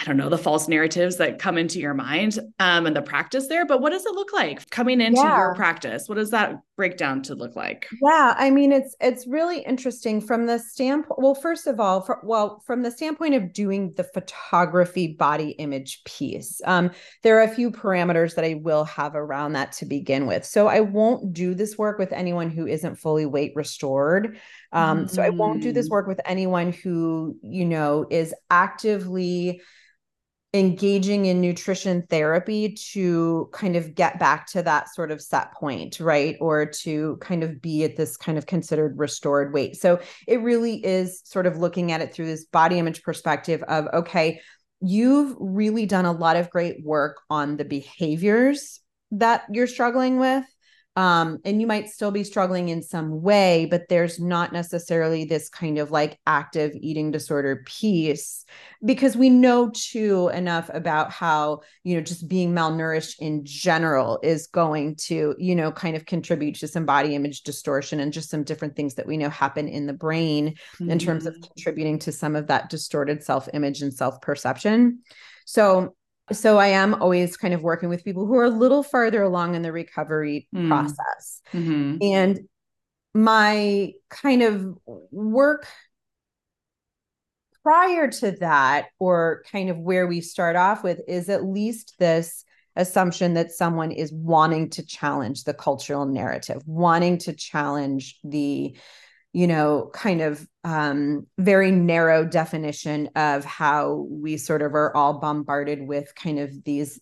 I 0.00 0.04
don't 0.04 0.16
know, 0.16 0.28
the 0.28 0.38
false 0.38 0.68
narratives 0.68 1.16
that 1.16 1.40
come 1.40 1.58
into 1.58 1.80
your 1.80 1.94
mind 1.94 2.38
um, 2.60 2.86
and 2.86 2.94
the 2.94 3.02
practice 3.02 3.48
there. 3.48 3.66
But 3.66 3.80
what 3.80 3.90
does 3.90 4.06
it 4.06 4.14
look 4.14 4.32
like 4.32 4.68
coming 4.70 5.00
into 5.00 5.20
yeah. 5.20 5.38
your 5.38 5.54
practice? 5.54 6.08
What 6.08 6.14
does 6.16 6.30
that 6.30 6.60
breakdown 6.76 7.22
to 7.22 7.34
look 7.34 7.56
like? 7.56 7.88
Yeah, 8.00 8.34
I 8.38 8.50
mean, 8.50 8.70
it's 8.70 8.94
it's 9.00 9.26
really 9.26 9.60
interesting 9.60 10.20
from 10.20 10.46
the 10.46 10.58
standpoint. 10.58 11.20
Well, 11.20 11.34
first 11.34 11.66
of 11.66 11.80
all, 11.80 12.02
for, 12.02 12.20
well, 12.22 12.62
from 12.64 12.82
the 12.82 12.90
standpoint 12.90 13.34
of 13.34 13.52
doing 13.52 13.92
the 13.96 14.04
photography 14.04 15.14
body 15.18 15.50
image 15.50 16.04
piece, 16.04 16.60
um, 16.64 16.92
there 17.24 17.38
are 17.38 17.42
a 17.42 17.54
few 17.54 17.70
parameters 17.70 18.36
that 18.36 18.44
I 18.44 18.54
will 18.62 18.84
have 18.84 19.16
around 19.16 19.54
that 19.54 19.72
to 19.72 19.86
begin 19.86 20.26
with. 20.26 20.44
So 20.44 20.68
I 20.68 20.80
won't 20.80 21.32
do 21.32 21.54
this 21.54 21.76
work 21.76 21.98
with 21.98 22.12
anyone 22.12 22.50
who 22.50 22.66
isn't 22.68 22.96
fully 22.96 23.26
weight 23.26 23.52
restored. 23.56 24.38
Um, 24.72 25.06
mm. 25.06 25.10
So 25.10 25.22
I 25.22 25.30
won't 25.30 25.62
do 25.62 25.72
this 25.72 25.88
mm. 25.88 25.92
work 25.92 26.06
with 26.06 26.20
anyone 26.24 26.72
who 26.72 27.36
you 27.42 27.64
know 27.64 28.06
is 28.10 28.32
actively 28.48 29.60
engaging 30.54 31.26
in 31.26 31.42
nutrition 31.42 32.02
therapy 32.08 32.72
to 32.72 33.50
kind 33.52 33.76
of 33.76 33.94
get 33.94 34.18
back 34.18 34.46
to 34.46 34.62
that 34.62 34.88
sort 34.94 35.10
of 35.10 35.20
set 35.20 35.52
point, 35.52 36.00
right? 36.00 36.36
Or 36.40 36.64
to 36.64 37.18
kind 37.20 37.42
of 37.42 37.60
be 37.60 37.84
at 37.84 37.96
this 37.96 38.16
kind 38.16 38.38
of 38.38 38.46
considered 38.46 38.98
restored 38.98 39.52
weight. 39.52 39.76
So 39.76 40.00
it 40.26 40.40
really 40.40 40.84
is 40.84 41.20
sort 41.24 41.46
of 41.46 41.58
looking 41.58 41.92
at 41.92 42.00
it 42.00 42.14
through 42.14 42.26
this 42.26 42.46
body 42.46 42.78
image 42.78 43.02
perspective 43.02 43.62
of, 43.64 43.88
okay, 43.92 44.40
you've 44.80 45.36
really 45.38 45.84
done 45.84 46.06
a 46.06 46.12
lot 46.12 46.36
of 46.36 46.50
great 46.50 46.82
work 46.82 47.20
on 47.28 47.56
the 47.56 47.64
behaviors 47.64 48.80
that 49.10 49.44
you're 49.52 49.66
struggling 49.66 50.18
with 50.18 50.44
um, 50.98 51.38
and 51.44 51.60
you 51.60 51.68
might 51.68 51.88
still 51.88 52.10
be 52.10 52.24
struggling 52.24 52.70
in 52.70 52.82
some 52.82 53.22
way, 53.22 53.68
but 53.70 53.88
there's 53.88 54.18
not 54.18 54.52
necessarily 54.52 55.24
this 55.24 55.48
kind 55.48 55.78
of 55.78 55.92
like 55.92 56.18
active 56.26 56.72
eating 56.74 57.12
disorder 57.12 57.62
piece 57.66 58.44
because 58.84 59.16
we 59.16 59.30
know 59.30 59.70
too 59.72 60.28
enough 60.34 60.68
about 60.74 61.12
how, 61.12 61.60
you 61.84 61.94
know, 61.94 62.00
just 62.00 62.28
being 62.28 62.52
malnourished 62.52 63.20
in 63.20 63.44
general 63.44 64.18
is 64.24 64.48
going 64.48 64.96
to, 64.96 65.36
you 65.38 65.54
know, 65.54 65.70
kind 65.70 65.94
of 65.94 66.04
contribute 66.04 66.56
to 66.56 66.66
some 66.66 66.84
body 66.84 67.14
image 67.14 67.42
distortion 67.42 68.00
and 68.00 68.12
just 68.12 68.28
some 68.28 68.42
different 68.42 68.74
things 68.74 68.96
that 68.96 69.06
we 69.06 69.16
know 69.16 69.30
happen 69.30 69.68
in 69.68 69.86
the 69.86 69.92
brain 69.92 70.48
mm-hmm. 70.48 70.90
in 70.90 70.98
terms 70.98 71.26
of 71.26 71.34
mm-hmm. 71.34 71.44
contributing 71.44 72.00
to 72.00 72.10
some 72.10 72.34
of 72.34 72.48
that 72.48 72.70
distorted 72.70 73.22
self 73.22 73.48
image 73.54 73.82
and 73.82 73.94
self 73.94 74.20
perception. 74.20 74.98
So, 75.44 75.94
so 76.32 76.58
i 76.58 76.66
am 76.66 76.94
always 76.94 77.36
kind 77.36 77.54
of 77.54 77.62
working 77.62 77.88
with 77.88 78.04
people 78.04 78.26
who 78.26 78.36
are 78.36 78.44
a 78.44 78.50
little 78.50 78.82
farther 78.82 79.22
along 79.22 79.54
in 79.54 79.62
the 79.62 79.72
recovery 79.72 80.48
mm. 80.54 80.68
process 80.68 81.40
mm-hmm. 81.52 81.96
and 82.02 82.40
my 83.14 83.92
kind 84.10 84.42
of 84.42 84.78
work 85.10 85.66
prior 87.62 88.08
to 88.08 88.30
that 88.32 88.86
or 88.98 89.42
kind 89.50 89.70
of 89.70 89.78
where 89.78 90.06
we 90.06 90.20
start 90.20 90.56
off 90.56 90.82
with 90.82 91.00
is 91.08 91.28
at 91.28 91.44
least 91.44 91.94
this 91.98 92.44
assumption 92.76 93.34
that 93.34 93.50
someone 93.50 93.90
is 93.90 94.12
wanting 94.12 94.70
to 94.70 94.84
challenge 94.84 95.44
the 95.44 95.54
cultural 95.54 96.06
narrative 96.06 96.62
wanting 96.66 97.18
to 97.18 97.32
challenge 97.32 98.18
the 98.22 98.76
you 99.32 99.46
know, 99.46 99.90
kind 99.92 100.20
of 100.20 100.46
um, 100.64 101.26
very 101.38 101.70
narrow 101.70 102.24
definition 102.24 103.10
of 103.14 103.44
how 103.44 104.06
we 104.10 104.36
sort 104.36 104.62
of 104.62 104.74
are 104.74 104.94
all 104.96 105.20
bombarded 105.20 105.86
with 105.86 106.14
kind 106.14 106.38
of 106.38 106.64
these 106.64 107.00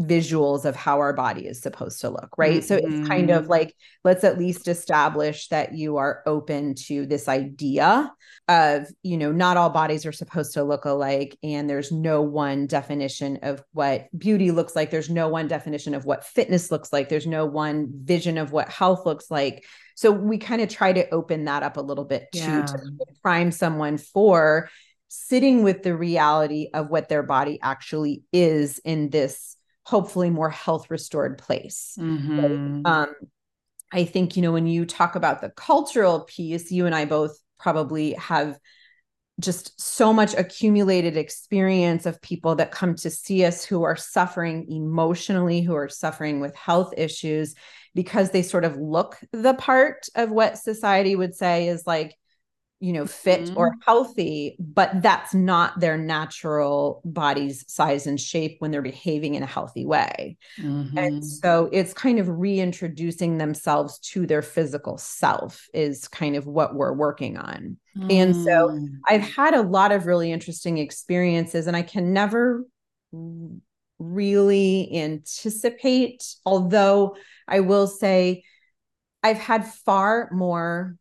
visuals 0.00 0.64
of 0.64 0.76
how 0.76 0.98
our 0.98 1.12
body 1.12 1.46
is 1.46 1.60
supposed 1.60 2.00
to 2.00 2.08
look, 2.08 2.30
right? 2.38 2.60
Mm-hmm. 2.60 2.66
So 2.66 2.76
it's 2.76 3.08
kind 3.08 3.30
of 3.30 3.42
mm-hmm. 3.42 3.50
like, 3.50 3.74
let's 4.04 4.22
at 4.22 4.38
least 4.38 4.68
establish 4.68 5.48
that 5.48 5.74
you 5.74 5.96
are 5.96 6.22
open 6.24 6.76
to 6.86 7.04
this 7.04 7.26
idea 7.28 8.12
of, 8.46 8.86
you 9.02 9.16
know, 9.16 9.32
not 9.32 9.56
all 9.56 9.70
bodies 9.70 10.06
are 10.06 10.12
supposed 10.12 10.54
to 10.54 10.62
look 10.62 10.84
alike. 10.84 11.36
And 11.42 11.68
there's 11.68 11.90
no 11.90 12.22
one 12.22 12.68
definition 12.68 13.40
of 13.42 13.62
what 13.72 14.06
beauty 14.16 14.52
looks 14.52 14.76
like. 14.76 14.90
There's 14.90 15.10
no 15.10 15.28
one 15.28 15.48
definition 15.48 15.94
of 15.94 16.04
what 16.04 16.24
fitness 16.24 16.70
looks 16.70 16.92
like. 16.92 17.08
There's 17.08 17.26
no 17.26 17.44
one 17.44 17.88
vision 17.92 18.38
of 18.38 18.52
what 18.52 18.68
health 18.68 19.04
looks 19.04 19.30
like. 19.32 19.64
So 19.98 20.12
we 20.12 20.38
kind 20.38 20.62
of 20.62 20.68
try 20.68 20.92
to 20.92 21.10
open 21.10 21.46
that 21.46 21.64
up 21.64 21.76
a 21.76 21.80
little 21.80 22.04
bit 22.04 22.28
yeah. 22.32 22.62
to, 22.62 22.72
to 22.72 23.06
prime 23.20 23.50
someone 23.50 23.98
for 23.98 24.70
sitting 25.08 25.64
with 25.64 25.82
the 25.82 25.96
reality 25.96 26.68
of 26.72 26.88
what 26.88 27.08
their 27.08 27.24
body 27.24 27.58
actually 27.60 28.22
is 28.32 28.78
in 28.84 29.10
this 29.10 29.56
hopefully 29.82 30.30
more 30.30 30.50
health 30.50 30.88
restored 30.88 31.36
place. 31.36 31.96
Mm-hmm. 31.98 32.82
um, 32.84 33.12
I 33.90 34.04
think, 34.04 34.36
you 34.36 34.42
know, 34.42 34.52
when 34.52 34.68
you 34.68 34.86
talk 34.86 35.16
about 35.16 35.40
the 35.40 35.50
cultural 35.50 36.20
piece, 36.20 36.70
you 36.70 36.86
and 36.86 36.94
I 36.94 37.04
both 37.04 37.36
probably 37.58 38.12
have 38.12 38.56
just 39.40 39.80
so 39.80 40.12
much 40.12 40.34
accumulated 40.34 41.16
experience 41.16 42.06
of 42.06 42.20
people 42.20 42.56
that 42.56 42.72
come 42.72 42.94
to 42.96 43.10
see 43.10 43.44
us 43.44 43.64
who 43.64 43.84
are 43.84 43.96
suffering 43.96 44.66
emotionally, 44.70 45.60
who 45.60 45.74
are 45.74 45.88
suffering 45.88 46.40
with 46.40 46.56
health 46.56 46.92
issues 46.96 47.54
because 47.94 48.30
they 48.30 48.42
sort 48.42 48.64
of 48.64 48.76
look 48.76 49.16
the 49.32 49.54
part 49.54 50.08
of 50.14 50.30
what 50.30 50.58
society 50.58 51.14
would 51.16 51.34
say 51.34 51.68
is 51.68 51.86
like 51.86 52.16
you 52.80 52.92
know 52.92 53.06
fit 53.06 53.42
mm-hmm. 53.42 53.56
or 53.56 53.74
healthy 53.84 54.56
but 54.58 55.02
that's 55.02 55.34
not 55.34 55.78
their 55.80 55.98
natural 55.98 57.02
body's 57.04 57.64
size 57.70 58.06
and 58.06 58.20
shape 58.20 58.56
when 58.60 58.70
they're 58.70 58.82
behaving 58.82 59.34
in 59.34 59.42
a 59.42 59.46
healthy 59.46 59.84
way 59.84 60.36
mm-hmm. 60.60 60.96
and 60.96 61.24
so 61.24 61.68
it's 61.72 61.92
kind 61.92 62.18
of 62.18 62.28
reintroducing 62.28 63.38
themselves 63.38 63.98
to 63.98 64.26
their 64.26 64.42
physical 64.42 64.96
self 64.96 65.66
is 65.74 66.06
kind 66.08 66.36
of 66.36 66.46
what 66.46 66.74
we're 66.74 66.92
working 66.92 67.36
on 67.36 67.76
mm. 67.96 68.12
and 68.12 68.34
so 68.34 68.68
mm. 68.68 68.88
i've 69.08 69.22
had 69.22 69.54
a 69.54 69.62
lot 69.62 69.90
of 69.90 70.06
really 70.06 70.30
interesting 70.30 70.78
experiences 70.78 71.66
and 71.66 71.76
i 71.76 71.82
can 71.82 72.12
never 72.12 72.64
really 73.98 74.88
anticipate 74.94 76.22
although 76.46 77.16
i 77.48 77.58
will 77.58 77.88
say 77.88 78.44
i've 79.24 79.38
had 79.38 79.66
far 79.66 80.28
more 80.30 80.96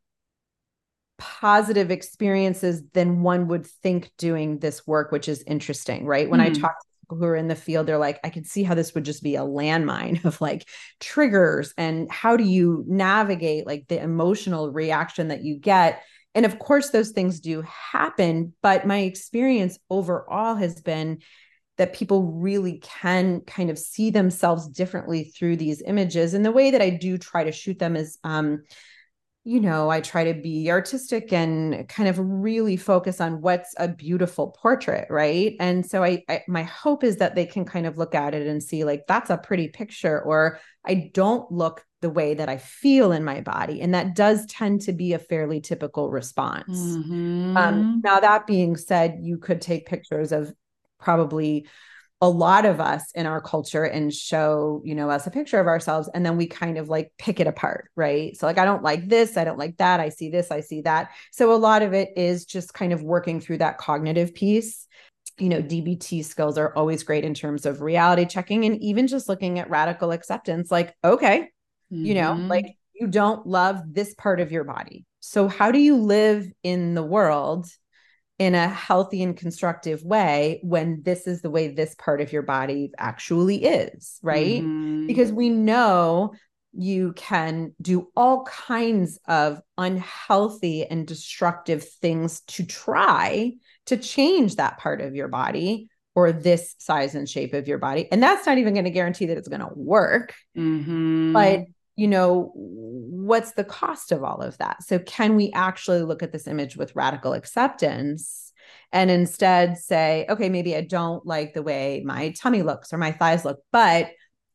positive 1.18 1.92
experiences 1.92 2.84
than 2.94 3.22
one 3.22 3.48
would 3.48 3.66
think 3.66 4.12
doing 4.18 4.60
this 4.60 4.86
work, 4.86 5.12
which 5.12 5.28
is 5.28 5.44
interesting, 5.48 6.06
right? 6.06 6.30
When 6.30 6.40
mm. 6.40 6.46
I 6.46 6.50
talk 6.50 6.80
to 6.80 6.88
people 7.02 7.18
who 7.18 7.26
are 7.26 7.36
in 7.36 7.48
the 7.48 7.56
field 7.56 7.88
they're 7.88 7.98
like 7.98 8.20
i 8.24 8.30
can 8.30 8.44
see 8.44 8.64
how 8.64 8.76
this 8.76 8.94
would 8.94 9.06
just 9.06 9.24
be 9.24 9.36
a 9.36 9.42
landmine 9.42 10.24
of 10.26 10.40
like 10.42 10.68
triggers 11.00 11.74
and 11.78 12.12
how 12.12 12.36
do 12.36 12.44
you 12.44 12.84
navigate 12.88 13.66
like 13.66 13.86
the 13.88 14.02
emotional 14.02 14.72
reaction 14.72 15.30
that 15.30 15.44
you 15.44 15.58
get 15.58 16.04
and 16.36 16.46
of 16.46 16.60
course 16.60 16.90
those 16.90 17.12
things 17.12 17.40
do 17.40 17.64
happen 17.64 18.54
but 18.62 18.86
my 18.86 19.00
experience 19.00 19.80
overall 19.90 20.56
has 20.56 20.82
been 20.82 21.20
that 21.78 21.94
people 21.94 22.24
really 22.24 22.80
can 22.80 23.40
kind 23.42 23.70
of 23.70 23.78
see 23.78 24.10
themselves 24.10 24.68
differently 24.68 25.26
through 25.26 25.56
these 25.56 25.82
images 25.84 26.34
and 26.34 26.44
the 26.44 26.52
way 26.52 26.72
that 26.72 26.82
i 26.82 26.90
do 26.90 27.18
try 27.18 27.44
to 27.44 27.52
shoot 27.52 27.80
them 27.80 27.96
is 27.96 28.18
um 28.24 28.64
you 29.48 29.62
know, 29.62 29.90
I 29.90 30.02
try 30.02 30.26
to 30.26 30.34
be 30.34 30.70
artistic 30.70 31.32
and 31.32 31.88
kind 31.88 32.10
of 32.10 32.20
really 32.20 32.76
focus 32.76 33.22
on 33.22 33.40
what's 33.40 33.74
a 33.78 33.88
beautiful 33.88 34.52
portrait, 34.62 35.08
right? 35.10 35.56
And 35.62 35.86
so 35.86 36.04
I, 36.04 36.22
I, 36.28 36.44
my 36.50 36.64
hope 36.64 37.02
is 37.02 37.16
that 37.18 37.34
they 37.34 37.46
can 37.46 37.64
kind 37.64 37.86
of 37.86 37.98
look 37.98 38.14
at 38.14 38.36
it 38.36 38.46
and 38.46 38.62
see 38.62 38.84
like 38.84 39.06
that's 39.08 39.30
a 39.30 39.38
pretty 39.38 39.70
picture 39.70 40.22
or 40.22 40.60
I 40.86 41.12
don't 41.14 41.50
look 41.50 41.86
the 42.02 42.10
way 42.10 42.34
that 42.34 42.50
I 42.50 42.58
feel 42.58 43.14
in 43.14 43.24
my 43.24 43.40
body. 43.40 43.80
And 43.80 43.94
that 43.94 44.16
does 44.18 44.46
tend 44.48 44.82
to 44.82 44.92
be 44.92 45.14
a 45.14 45.20
fairly 45.20 45.62
typical 45.62 46.12
response. 46.12 46.78
Mm-hmm. 46.78 47.56
Um, 47.56 48.02
now 48.04 48.20
that 48.20 48.48
being 48.48 48.76
said, 48.76 49.20
you 49.22 49.38
could 49.38 49.62
take 49.62 49.86
pictures 49.86 50.34
of 50.34 50.54
probably 51.00 51.68
a 52.20 52.30
lot 52.30 52.66
of 52.66 52.80
us 52.80 53.12
in 53.14 53.28
our 53.28 53.40
culture 53.40 53.84
and 53.84 54.14
show 54.14 54.82
you 54.84 54.96
know 54.96 55.10
us 55.10 55.28
a 55.28 55.32
picture 55.32 55.60
of 55.60 55.68
ourselves 55.68 56.10
and 56.14 56.26
then 56.26 56.36
we 56.36 56.48
kind 56.48 56.78
of 56.78 56.90
like 56.90 57.12
pick 57.18 57.40
it 57.40 57.48
apart 57.48 57.90
right 57.96 58.36
so 58.38 58.48
like 58.48 58.58
i 58.58 58.66
don't 58.66 58.82
like 58.82 59.08
this 59.08 59.38
i 59.38 59.44
don't 59.44 59.60
like 59.60 59.78
that 59.78 60.00
i 60.00 60.10
see 60.10 60.30
this 60.30 60.50
i 60.50 60.60
see 60.60 60.82
that 60.82 61.12
so 61.32 61.54
a 61.54 61.56
lot 61.56 61.82
of 61.82 61.94
it 61.94 62.10
is 62.18 62.46
just 62.46 62.74
kind 62.74 62.92
of 62.92 63.04
working 63.04 63.40
through 63.40 63.58
that 63.58 63.78
cognitive 63.78 64.34
piece 64.34 64.88
you 65.38 65.50
know 65.50 65.62
dbt 65.62 66.26
skills 66.26 66.58
are 66.58 66.74
always 66.76 67.04
great 67.04 67.24
in 67.24 67.34
terms 67.34 67.66
of 67.66 67.82
reality 67.82 68.26
checking 68.26 68.66
and 68.66 68.82
even 68.82 69.08
just 69.08 69.30
looking 69.30 69.60
at 69.60 69.70
radical 69.70 70.12
acceptance 70.12 70.72
like 70.72 70.96
okay 71.04 71.50
mm-hmm. 71.92 72.04
you 72.04 72.16
know 72.16 72.32
mm-hmm. 72.34 72.48
like 72.48 72.78
you 72.96 73.06
don't 73.06 73.46
love 73.46 73.82
this 73.86 74.16
part 74.16 74.40
of 74.40 74.52
your 74.52 74.64
body 74.64 75.06
so 75.20 75.48
how 75.48 75.72
do 75.72 75.78
you 75.78 75.98
live 75.98 76.52
in 76.64 76.96
the 76.96 77.04
world 77.04 77.68
in 78.40 78.54
a 78.54 78.68
healthy 78.68 79.24
and 79.24 79.36
constructive 79.36 80.04
way 80.04 80.60
when 80.64 81.02
this 81.04 81.26
is 81.26 81.42
the 81.42 81.50
way 81.50 81.70
this 81.70 81.96
part 81.96 82.22
of 82.22 82.32
your 82.32 82.44
body 82.44 82.92
actually 82.98 83.64
is, 83.64 84.20
right? 84.22 84.62
Mm-hmm. 84.62 85.08
Because 85.08 85.32
we 85.32 85.50
know 85.50 86.34
you 86.74 87.14
can 87.14 87.74
do 87.82 88.10
all 88.16 88.44
kinds 88.44 89.20
of 89.28 89.60
unhealthy 89.78 90.86
and 90.86 91.08
destructive 91.08 91.84
things 91.84 92.42
to 92.42 92.64
try 92.64 93.54
to 93.88 93.98
change 93.98 94.58
that 94.58 94.78
part 94.78 95.02
of 95.02 95.16
your 95.16 95.28
body 95.28 95.90
or 96.14 96.32
this 96.32 96.76
size 96.78 97.16
and 97.16 97.28
shape 97.28 97.54
of 97.54 97.68
your 97.68 97.78
body. 97.80 98.08
And 98.12 98.22
that's 98.22 98.46
not 98.46 98.60
even 98.60 98.74
going 98.74 98.86
to 98.86 98.92
guarantee 98.92 99.28
that 99.28 99.38
it's 99.38 99.48
going 99.48 99.62
to 99.62 99.70
work. 99.74 100.36
Mm-hmm. 100.56 101.34
But 101.34 101.66
you 101.98 102.08
know, 102.08 102.52
what's 102.54 103.54
the 103.54 103.64
cost 103.64 104.12
of 104.12 104.24
all 104.24 104.42
of 104.42 104.58
that? 104.60 104.84
So, 104.84 105.00
can 105.00 105.36
we 105.36 105.52
actually 105.52 106.04
look 106.04 106.24
at 106.24 106.32
this 106.32 106.48
image 106.48 106.78
with 106.78 106.96
radical 106.96 107.34
acceptance 107.34 108.54
and 108.94 109.10
instead 109.10 109.78
say, 109.78 110.26
okay, 110.30 110.48
maybe 110.48 110.76
I 110.76 110.82
don't 110.82 111.26
like 111.26 111.54
the 111.54 111.64
way 111.64 112.04
my 112.06 112.30
tummy 112.40 112.62
looks 112.62 112.94
or 112.94 112.98
my 112.98 113.12
thighs 113.12 113.44
look, 113.44 113.60
but 113.72 114.12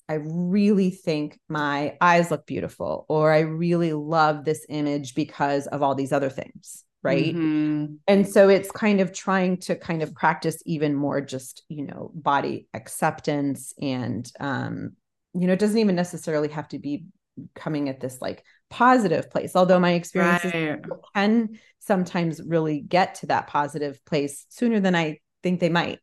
I 0.08 0.14
really 0.22 0.90
think 0.90 1.38
my 1.48 1.96
eyes 2.00 2.30
look 2.30 2.46
beautiful, 2.46 3.06
or 3.08 3.32
I 3.32 3.40
really 3.40 3.92
love 3.92 4.44
this 4.44 4.64
image 4.68 5.14
because 5.14 5.66
of 5.66 5.82
all 5.82 5.94
these 5.94 6.12
other 6.12 6.30
things. 6.30 6.84
Right. 7.02 7.34
Mm-hmm. 7.34 7.94
And 8.06 8.28
so 8.28 8.48
it's 8.48 8.70
kind 8.70 9.00
of 9.00 9.12
trying 9.12 9.56
to 9.62 9.74
kind 9.74 10.02
of 10.04 10.14
practice 10.14 10.62
even 10.64 10.94
more 10.94 11.20
just, 11.20 11.64
you 11.68 11.84
know, 11.84 12.12
body 12.14 12.68
acceptance 12.74 13.74
and, 13.82 14.30
um, 14.38 14.92
you 15.34 15.48
know, 15.48 15.54
it 15.54 15.58
doesn't 15.58 15.78
even 15.78 15.96
necessarily 15.96 16.48
have 16.48 16.68
to 16.68 16.78
be 16.78 17.06
coming 17.54 17.88
at 17.88 18.00
this 18.00 18.18
like 18.20 18.44
positive 18.70 19.30
place 19.30 19.52
although 19.54 19.80
my 19.80 19.92
experiences 19.92 20.52
right. 20.52 20.80
can 21.14 21.58
sometimes 21.78 22.40
really 22.42 22.80
get 22.80 23.16
to 23.16 23.26
that 23.26 23.46
positive 23.46 24.02
place 24.04 24.46
sooner 24.48 24.80
than 24.80 24.94
i 24.94 25.18
think 25.42 25.60
they 25.60 25.68
might. 25.68 25.98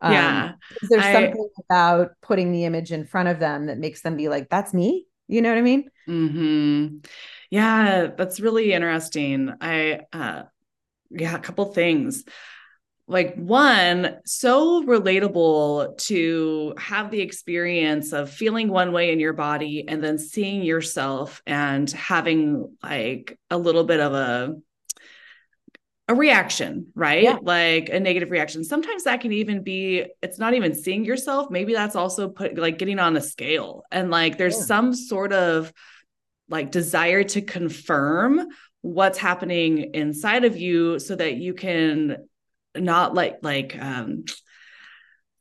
Um, 0.00 0.12
yeah. 0.12 0.52
there's 0.90 1.04
I, 1.04 1.12
something 1.12 1.48
about 1.70 2.10
putting 2.20 2.50
the 2.50 2.64
image 2.64 2.90
in 2.90 3.04
front 3.04 3.28
of 3.28 3.38
them 3.38 3.66
that 3.66 3.78
makes 3.78 4.02
them 4.02 4.16
be 4.16 4.28
like 4.28 4.48
that's 4.48 4.74
me 4.74 5.06
you 5.28 5.40
know 5.40 5.48
what 5.48 5.58
i 5.58 5.62
mean? 5.62 5.88
Mm-hmm. 6.08 6.96
yeah 7.50 8.08
that's 8.16 8.40
really 8.40 8.72
interesting. 8.72 9.52
I 9.60 10.00
uh 10.12 10.42
yeah 11.10 11.36
a 11.36 11.38
couple 11.38 11.66
things 11.66 12.24
like 13.12 13.34
one 13.36 14.16
so 14.24 14.82
relatable 14.84 15.96
to 15.98 16.74
have 16.78 17.10
the 17.10 17.20
experience 17.20 18.12
of 18.12 18.30
feeling 18.30 18.68
one 18.68 18.92
way 18.92 19.12
in 19.12 19.20
your 19.20 19.34
body 19.34 19.84
and 19.86 20.02
then 20.02 20.18
seeing 20.18 20.62
yourself 20.62 21.42
and 21.46 21.90
having 21.90 22.76
like 22.82 23.38
a 23.50 23.58
little 23.58 23.84
bit 23.84 24.00
of 24.00 24.14
a 24.14 24.56
a 26.08 26.14
reaction, 26.14 26.88
right? 26.96 27.22
Yeah. 27.22 27.38
Like 27.40 27.88
a 27.88 28.00
negative 28.00 28.30
reaction. 28.30 28.64
Sometimes 28.64 29.04
that 29.04 29.20
can 29.20 29.32
even 29.32 29.62
be 29.62 30.04
it's 30.22 30.38
not 30.38 30.54
even 30.54 30.74
seeing 30.74 31.04
yourself, 31.04 31.50
maybe 31.50 31.74
that's 31.74 31.96
also 31.96 32.28
put 32.28 32.58
like 32.58 32.78
getting 32.78 32.98
on 32.98 33.16
a 33.16 33.20
scale 33.20 33.84
and 33.92 34.10
like 34.10 34.38
there's 34.38 34.56
yeah. 34.56 34.64
some 34.64 34.94
sort 34.94 35.32
of 35.32 35.72
like 36.48 36.70
desire 36.70 37.24
to 37.24 37.40
confirm 37.40 38.48
what's 38.80 39.18
happening 39.18 39.94
inside 39.94 40.44
of 40.44 40.56
you 40.56 40.98
so 40.98 41.14
that 41.14 41.36
you 41.36 41.54
can 41.54 42.16
not 42.76 43.14
like 43.14 43.38
like 43.42 43.76
um 43.80 44.24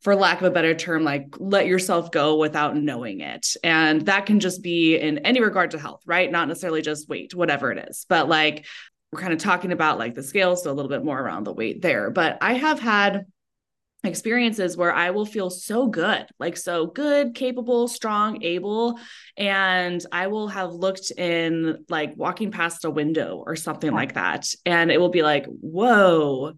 for 0.01 0.15
lack 0.15 0.41
of 0.41 0.47
a 0.47 0.51
better 0.51 0.73
term 0.73 1.03
like 1.03 1.27
let 1.37 1.67
yourself 1.67 2.11
go 2.11 2.37
without 2.37 2.75
knowing 2.75 3.21
it. 3.21 3.55
And 3.63 4.01
that 4.07 4.25
can 4.25 4.39
just 4.39 4.63
be 4.63 4.97
in 4.97 5.19
any 5.19 5.41
regard 5.41 5.71
to 5.71 5.79
health 5.79 6.01
right? 6.05 6.31
Not 6.31 6.47
necessarily 6.47 6.81
just 6.81 7.07
weight 7.07 7.35
whatever 7.35 7.71
it 7.71 7.89
is. 7.89 8.05
But 8.09 8.27
like 8.27 8.65
we're 9.11 9.21
kind 9.21 9.33
of 9.33 9.39
talking 9.39 9.71
about 9.71 9.99
like 9.99 10.15
the 10.15 10.23
scale 10.23 10.55
so 10.55 10.71
a 10.71 10.73
little 10.73 10.89
bit 10.89 11.03
more 11.03 11.19
around 11.19 11.43
the 11.43 11.53
weight 11.53 11.81
there. 11.81 12.09
But 12.09 12.37
i 12.41 12.53
have 12.53 12.79
had 12.79 13.25
experiences 14.03 14.75
where 14.75 14.93
I 14.93 15.11
will 15.11 15.25
feel 15.25 15.49
so 15.49 15.87
good, 15.87 16.25
like 16.39 16.57
so 16.57 16.87
good, 16.87 17.35
capable, 17.35 17.87
strong, 17.87 18.43
able. 18.43 18.99
And 19.37 20.03
I 20.11 20.27
will 20.27 20.47
have 20.47 20.71
looked 20.71 21.11
in 21.11 21.85
like 21.87 22.13
walking 22.15 22.51
past 22.51 22.85
a 22.85 22.89
window 22.89 23.43
or 23.45 23.55
something 23.55 23.91
like 23.91 24.15
that. 24.15 24.47
And 24.65 24.91
it 24.91 24.99
will 24.99 25.09
be 25.09 25.21
like, 25.21 25.45
whoa, 25.45 26.53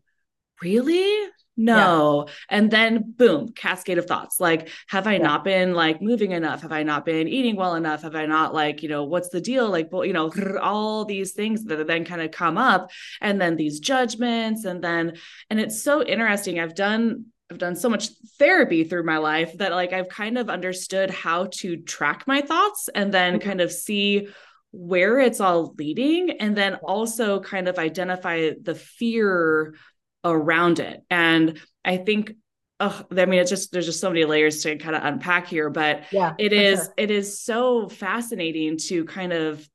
really? 0.64 1.30
No. 1.56 2.26
Yeah. 2.28 2.34
And 2.50 2.72
then 2.72 3.14
boom, 3.16 3.50
cascade 3.50 3.98
of 3.98 4.06
thoughts. 4.06 4.40
Like, 4.40 4.70
have 4.88 5.06
I 5.06 5.14
yeah. 5.14 5.24
not 5.24 5.44
been 5.44 5.74
like 5.74 6.02
moving 6.02 6.32
enough? 6.32 6.62
Have 6.62 6.72
I 6.72 6.84
not 6.84 7.06
been 7.06 7.28
eating 7.28 7.56
well 7.56 7.76
enough? 7.76 8.02
Have 8.02 8.16
I 8.16 8.26
not 8.26 8.54
like, 8.54 8.82
you 8.82 8.90
know, 8.90 9.04
what's 9.04 9.30
the 9.30 9.42
deal? 9.42 9.70
Like, 9.70 9.90
well, 9.92 10.06
you 10.06 10.14
know, 10.14 10.32
all 10.62 11.06
these 11.06 11.34
things 11.34 11.66
that 11.66 11.86
then 11.86 12.06
kind 12.06 12.22
of 12.22 12.32
come 12.32 12.58
up 12.58 12.92
and 13.22 13.40
then 13.40 13.56
these 13.56 13.80
judgments 13.80 14.66
and 14.66 14.84
then 14.84 15.14
and 15.50 15.60
it's 15.60 15.82
so 15.82 16.04
interesting. 16.04 16.60
I've 16.60 16.76
done 16.76 17.26
I've 17.52 17.60
done 17.60 17.76
so 17.76 17.90
much 17.90 18.10
therapy 18.40 18.84
through 18.84 19.04
my 19.04 19.18
life 19.18 19.58
that 19.60 19.74
like 19.74 19.94
I've 19.94 20.10
kind 20.10 20.40
of 20.40 20.50
understood 20.50 21.12
how 21.12 21.50
to 21.58 21.78
track 21.78 22.24
my 22.26 22.42
thoughts 22.42 22.90
and 22.96 23.14
then 23.14 23.38
mm-hmm. 23.38 23.48
kind 23.48 23.62
of 23.62 23.72
see 23.72 24.30
where 24.72 25.20
it's 25.20 25.40
all 25.40 25.76
leading 25.78 26.32
and 26.40 26.58
then 26.58 26.76
also 26.76 27.40
kind 27.40 27.68
of 27.68 27.78
identify 27.78 28.50
the 28.60 28.74
fear 28.74 29.76
around 30.24 30.80
it. 30.80 31.04
And 31.10 31.60
I 31.84 31.98
think 31.98 32.34
oh, 32.80 33.06
I 33.12 33.26
mean, 33.26 33.40
it's 33.40 33.50
just 33.50 33.72
there's 33.72 33.86
just 33.86 34.00
so 34.00 34.10
many 34.10 34.26
layers 34.26 34.64
to 34.64 34.78
kind 34.78 34.96
of 34.96 35.04
unpack 35.04 35.48
here, 35.48 35.70
but 35.70 36.04
yeah, 36.12 36.34
it 36.38 36.54
is 36.54 36.84
sure. 36.84 36.94
it 36.98 37.12
is 37.12 37.40
so 37.40 37.88
fascinating 37.90 38.78
to 38.78 39.06
kind 39.06 39.34
of 39.34 39.68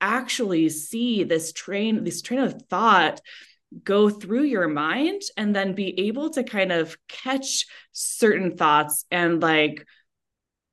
actually 0.00 0.68
see 0.68 1.24
this 1.24 1.52
train 1.52 2.04
this 2.04 2.22
train 2.22 2.38
of 2.38 2.62
thought 2.70 3.20
go 3.82 4.08
through 4.08 4.44
your 4.44 4.68
mind 4.68 5.20
and 5.36 5.54
then 5.54 5.74
be 5.74 6.06
able 6.06 6.30
to 6.30 6.42
kind 6.42 6.72
of 6.72 6.96
catch 7.08 7.66
certain 7.92 8.56
thoughts 8.56 9.04
and 9.10 9.42
like 9.42 9.84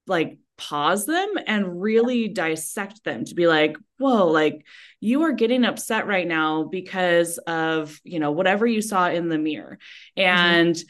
like 0.07 0.38
pause 0.57 1.05
them 1.05 1.29
and 1.47 1.81
really 1.81 2.27
dissect 2.27 3.03
them 3.03 3.25
to 3.25 3.35
be 3.35 3.47
like 3.47 3.77
whoa 3.97 4.27
like 4.27 4.65
you 4.99 5.23
are 5.23 5.33
getting 5.33 5.65
upset 5.65 6.07
right 6.07 6.27
now 6.27 6.63
because 6.63 7.37
of 7.39 7.99
you 8.03 8.19
know 8.19 8.31
whatever 8.31 8.65
you 8.65 8.81
saw 8.81 9.09
in 9.09 9.27
the 9.27 9.37
mirror 9.37 9.77
mm-hmm. 10.17 10.27
and 10.27 10.75
mm-hmm. 10.75 10.87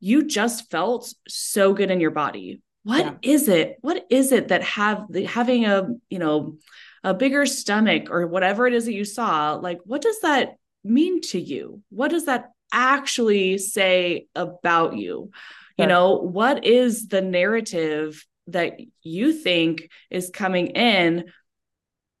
you 0.00 0.24
just 0.24 0.70
felt 0.70 1.12
so 1.28 1.74
good 1.74 1.90
in 1.90 2.00
your 2.00 2.12
body 2.12 2.62
What 2.84 3.04
yeah. 3.04 3.14
is 3.22 3.48
it 3.48 3.78
what 3.80 4.04
is 4.10 4.30
it 4.30 4.48
that 4.48 4.62
have 4.62 5.06
the, 5.10 5.24
having 5.24 5.64
a 5.64 5.88
you 6.08 6.18
know 6.18 6.56
a 7.02 7.12
bigger 7.14 7.46
stomach 7.46 8.10
or 8.10 8.26
whatever 8.26 8.66
it 8.66 8.74
is 8.74 8.84
that 8.84 8.92
you 8.92 9.04
saw 9.04 9.54
like 9.54 9.80
what 9.84 10.02
does 10.02 10.20
that 10.20 10.56
mean 10.84 11.20
to 11.20 11.40
you 11.40 11.82
what 11.90 12.10
does 12.10 12.26
that 12.26 12.52
actually 12.72 13.58
say 13.58 14.26
about 14.36 14.96
you 14.96 15.30
you 15.76 15.86
know 15.86 16.16
what 16.16 16.64
is 16.64 17.08
the 17.08 17.22
narrative 17.22 18.24
that 18.52 18.78
you 19.02 19.32
think 19.32 19.90
is 20.10 20.30
coming 20.32 20.68
in 20.68 21.24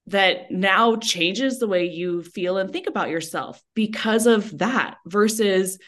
that 0.06 0.50
now 0.50 0.96
changes 0.96 1.58
the 1.58 1.68
way 1.68 1.86
you 1.86 2.22
feel 2.22 2.58
and 2.58 2.72
think 2.72 2.88
about 2.88 3.10
yourself 3.10 3.62
because 3.74 4.26
of 4.26 4.58
that 4.58 4.96
versus 5.06 5.78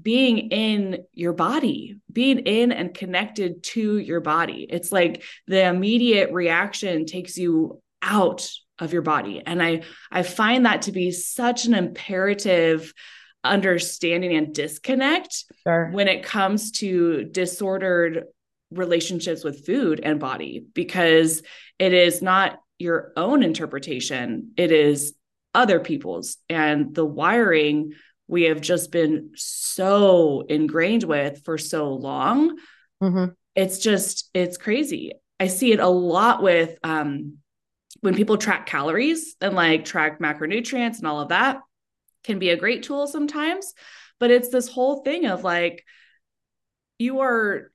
being 0.00 0.50
in 0.50 1.04
your 1.12 1.32
body, 1.32 1.96
being 2.10 2.38
in 2.40 2.72
and 2.72 2.94
connected 2.94 3.62
to 3.62 3.98
your 3.98 4.20
body. 4.20 4.66
It's 4.70 4.92
like 4.92 5.22
the 5.46 5.66
immediate 5.66 6.32
reaction 6.32 7.06
takes 7.06 7.36
you 7.36 7.82
out 8.00 8.48
of 8.78 8.92
your 8.92 9.02
body. 9.02 9.42
And 9.44 9.62
I 9.62 9.82
I 10.10 10.22
find 10.22 10.66
that 10.66 10.82
to 10.82 10.92
be 10.92 11.10
such 11.10 11.66
an 11.66 11.74
imperative 11.74 12.92
understanding 13.44 14.34
and 14.36 14.54
disconnect 14.54 15.44
sure. 15.66 15.90
when 15.90 16.08
it 16.08 16.22
comes 16.22 16.70
to 16.70 17.24
disordered 17.24 18.24
relationships 18.78 19.44
with 19.44 19.66
food 19.66 20.00
and 20.02 20.20
body 20.20 20.64
because 20.74 21.42
it 21.78 21.92
is 21.92 22.22
not 22.22 22.58
your 22.78 23.12
own 23.16 23.42
interpretation, 23.42 24.52
it 24.56 24.72
is 24.72 25.14
other 25.54 25.80
people's 25.80 26.38
and 26.48 26.94
the 26.94 27.04
wiring 27.04 27.92
we 28.26 28.44
have 28.44 28.60
just 28.60 28.90
been 28.90 29.32
so 29.34 30.44
ingrained 30.48 31.04
with 31.04 31.44
for 31.44 31.58
so 31.58 31.92
long. 31.92 32.56
Mm-hmm. 33.02 33.32
It's 33.54 33.78
just, 33.78 34.30
it's 34.32 34.56
crazy. 34.56 35.12
I 35.38 35.48
see 35.48 35.72
it 35.72 35.80
a 35.80 35.88
lot 35.88 36.42
with 36.42 36.78
um, 36.82 37.38
when 38.00 38.14
people 38.14 38.38
track 38.38 38.66
calories 38.66 39.36
and 39.40 39.54
like 39.54 39.84
track 39.84 40.20
macronutrients 40.20 40.98
and 40.98 41.06
all 41.06 41.20
of 41.20 41.28
that 41.28 41.60
can 42.24 42.38
be 42.38 42.50
a 42.50 42.56
great 42.56 42.84
tool 42.84 43.06
sometimes. 43.06 43.74
But 44.18 44.30
it's 44.30 44.48
this 44.48 44.68
whole 44.68 45.02
thing 45.02 45.26
of 45.26 45.44
like, 45.44 45.84
you 46.98 47.20
are 47.20 47.71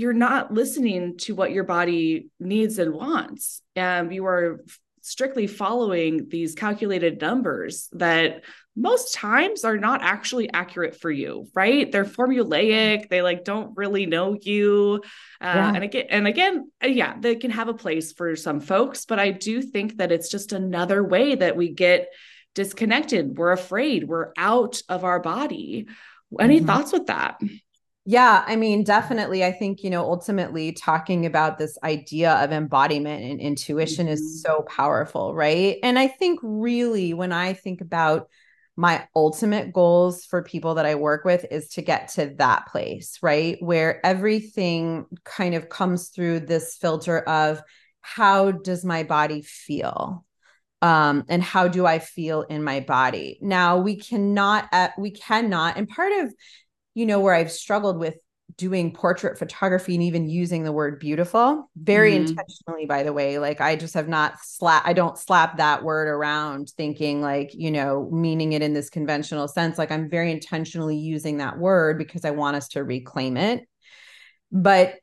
you're 0.00 0.12
not 0.14 0.52
listening 0.52 1.18
to 1.18 1.34
what 1.34 1.52
your 1.52 1.64
body 1.64 2.28
needs 2.40 2.78
and 2.78 2.94
wants. 2.94 3.60
And 3.76 4.14
you 4.14 4.24
are 4.24 4.64
strictly 5.02 5.46
following 5.46 6.28
these 6.28 6.54
calculated 6.54 7.20
numbers 7.20 7.88
that 7.92 8.44
most 8.74 9.12
times 9.12 9.64
are 9.64 9.76
not 9.76 10.02
actually 10.02 10.50
accurate 10.52 10.98
for 10.98 11.10
you 11.10 11.48
right? 11.54 11.90
They're 11.92 12.04
formulaic. 12.04 13.08
They 13.08 13.20
like 13.20 13.44
don't 13.44 13.76
really 13.76 14.06
know 14.06 14.38
you. 14.40 15.02
Uh, 15.40 15.52
yeah. 15.54 15.74
and 15.74 15.84
again 15.84 16.06
and 16.10 16.26
again 16.26 16.70
uh, 16.82 16.86
yeah 16.86 17.16
they 17.18 17.34
can 17.34 17.50
have 17.50 17.68
a 17.68 17.74
place 17.74 18.12
for 18.12 18.36
some 18.36 18.60
folks 18.60 19.06
but 19.06 19.18
i 19.18 19.30
do 19.30 19.62
think 19.62 19.96
that 19.96 20.12
it's 20.12 20.28
just 20.28 20.52
another 20.52 21.02
way 21.02 21.34
that 21.34 21.56
we 21.56 21.70
get 21.70 22.08
disconnected. 22.54 23.38
We're 23.38 23.52
afraid. 23.52 24.04
We're 24.04 24.32
out 24.36 24.82
of 24.88 25.04
our 25.04 25.20
body. 25.20 25.86
Any 26.38 26.58
mm-hmm. 26.58 26.66
thoughts 26.66 26.92
with 26.92 27.06
that 27.06 27.40
yeah, 28.10 28.42
I 28.44 28.56
mean, 28.56 28.82
definitely. 28.82 29.44
I 29.44 29.52
think, 29.52 29.84
you 29.84 29.90
know, 29.90 30.02
ultimately 30.02 30.72
talking 30.72 31.26
about 31.26 31.58
this 31.58 31.78
idea 31.84 32.32
of 32.32 32.50
embodiment 32.50 33.22
and 33.22 33.38
intuition 33.40 34.06
mm-hmm. 34.06 34.14
is 34.14 34.42
so 34.42 34.62
powerful, 34.62 35.32
right? 35.32 35.76
And 35.84 35.96
I 35.96 36.08
think 36.08 36.40
really 36.42 37.14
when 37.14 37.30
I 37.30 37.52
think 37.52 37.80
about 37.80 38.28
my 38.76 39.06
ultimate 39.14 39.72
goals 39.72 40.24
for 40.24 40.42
people 40.42 40.74
that 40.74 40.86
I 40.86 40.96
work 40.96 41.24
with 41.24 41.46
is 41.52 41.68
to 41.74 41.82
get 41.82 42.08
to 42.14 42.34
that 42.38 42.66
place, 42.66 43.16
right? 43.22 43.58
Where 43.60 44.04
everything 44.04 45.06
kind 45.24 45.54
of 45.54 45.68
comes 45.68 46.08
through 46.08 46.40
this 46.40 46.76
filter 46.80 47.20
of 47.20 47.62
how 48.00 48.50
does 48.50 48.84
my 48.84 49.04
body 49.04 49.42
feel? 49.42 50.24
Um, 50.82 51.26
and 51.28 51.44
how 51.44 51.68
do 51.68 51.86
I 51.86 52.00
feel 52.00 52.42
in 52.42 52.64
my 52.64 52.80
body? 52.80 53.38
Now 53.40 53.78
we 53.78 53.94
cannot, 53.94 54.68
uh, 54.72 54.88
we 54.98 55.12
cannot, 55.12 55.76
and 55.76 55.88
part 55.88 56.24
of 56.24 56.34
you 56.94 57.06
know, 57.06 57.20
where 57.20 57.34
I've 57.34 57.52
struggled 57.52 57.98
with 57.98 58.16
doing 58.56 58.92
portrait 58.92 59.38
photography 59.38 59.94
and 59.94 60.02
even 60.02 60.28
using 60.28 60.64
the 60.64 60.72
word 60.72 60.98
beautiful 60.98 61.70
very 61.76 62.12
mm-hmm. 62.12 62.26
intentionally 62.26 62.84
by 62.84 63.04
the 63.04 63.12
way. 63.12 63.38
Like 63.38 63.60
i 63.60 63.76
just 63.76 63.94
have 63.94 64.08
not 64.08 64.34
slap 64.42 64.84
i 64.86 64.92
don't 64.92 65.16
slap 65.16 65.58
that 65.58 65.84
word 65.84 66.08
around 66.08 66.68
thinking 66.76 67.22
like 67.22 67.52
you 67.54 67.70
know 67.70 68.08
meaning 68.10 68.52
it 68.52 68.62
in 68.62 68.74
this 68.74 68.90
conventional 68.90 69.46
sense. 69.46 69.78
Like 69.78 69.92
i'm 69.92 70.10
very 70.10 70.32
intentionally 70.32 70.96
using 70.96 71.38
that 71.38 71.58
word 71.58 71.96
because 71.96 72.24
i 72.24 72.32
want 72.32 72.56
us 72.56 72.68
to 72.70 72.82
reclaim 72.82 73.36
it. 73.36 73.68
But 74.50 74.96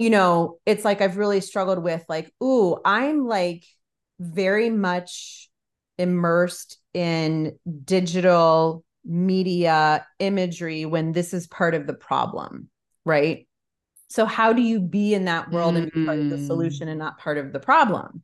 you 0.00 0.08
know 0.08 0.58
it's 0.64 0.84
like 0.84 1.02
i've 1.02 1.18
really 1.18 1.42
struggled 1.42 1.82
with 1.82 2.02
like 2.08 2.32
ooh 2.42 2.78
i'm 2.84 3.26
like 3.26 3.64
very 4.18 4.70
much 4.70 5.50
immersed 5.98 6.78
in 6.94 7.58
digital 7.84 8.82
media 9.04 10.06
imagery 10.18 10.84
when 10.84 11.12
this 11.12 11.32
is 11.32 11.46
part 11.46 11.74
of 11.74 11.86
the 11.86 11.94
problem, 11.94 12.68
right? 13.04 13.46
So, 14.08 14.26
how 14.26 14.52
do 14.52 14.62
you 14.62 14.80
be 14.80 15.14
in 15.14 15.26
that 15.26 15.50
world 15.50 15.76
and 15.76 15.90
be 15.90 16.04
part 16.04 16.18
of 16.18 16.30
the 16.30 16.36
mm. 16.36 16.46
solution 16.46 16.88
and 16.88 16.98
not 16.98 17.18
part 17.18 17.38
of 17.38 17.52
the 17.52 17.60
problem? 17.60 18.22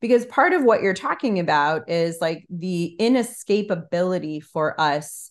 Because 0.00 0.26
part 0.26 0.52
of 0.52 0.64
what 0.64 0.82
you're 0.82 0.94
talking 0.94 1.38
about 1.38 1.88
is 1.90 2.18
like 2.20 2.46
the 2.50 2.96
inescapability 3.00 4.42
for 4.42 4.80
us 4.80 5.30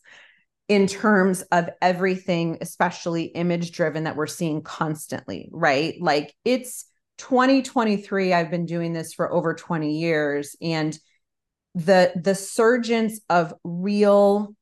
in 0.67 0.87
terms 0.87 1.41
of 1.51 1.69
everything, 1.81 2.57
especially 2.59 3.23
image 3.23 3.71
driven, 3.71 4.03
that 4.03 4.17
we're 4.17 4.27
seeing 4.27 4.61
constantly, 4.61 5.49
right? 5.51 5.95
Like 6.01 6.33
it's 6.43 6.85
2023. 7.17 8.33
I've 8.33 8.51
been 8.51 8.65
doing 8.65 8.93
this 8.93 9.13
for 9.13 9.31
over 9.31 9.53
20 9.53 9.97
years. 9.97 10.55
And 10.61 10.97
the 11.75 12.11
the 12.15 12.33
surgence 12.33 13.19
of 13.29 13.53
real 13.63 14.55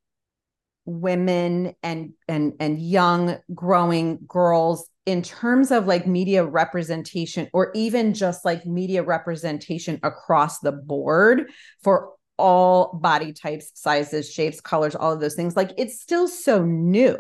women 0.86 1.74
and 1.84 2.14
and 2.28 2.54
and 2.60 2.80
young 2.80 3.38
growing 3.54 4.20
girls 4.28 4.90
in 5.06 5.22
terms 5.22 5.72
of 5.72 5.88
like 5.88 6.08
media 6.08 6.44
representation 6.44 7.48
or 7.54 7.72
even 7.74 8.14
just 8.14 8.46
like 8.46 8.66
media 8.66 9.04
representation 9.04 10.00
across 10.04 10.60
the 10.60 10.72
board 10.72 11.50
for 11.84 12.12
all 12.38 12.98
body 13.02 13.32
types 13.34 13.72
sizes 13.76 14.32
shapes 14.32 14.60
colors 14.60 14.96
all 14.96 15.14
of 15.14 15.20
those 15.20 15.36
things 15.36 15.56
like 15.56 15.72
it's 15.78 16.02
still 16.02 16.28
so 16.28 16.64
new 16.64 17.16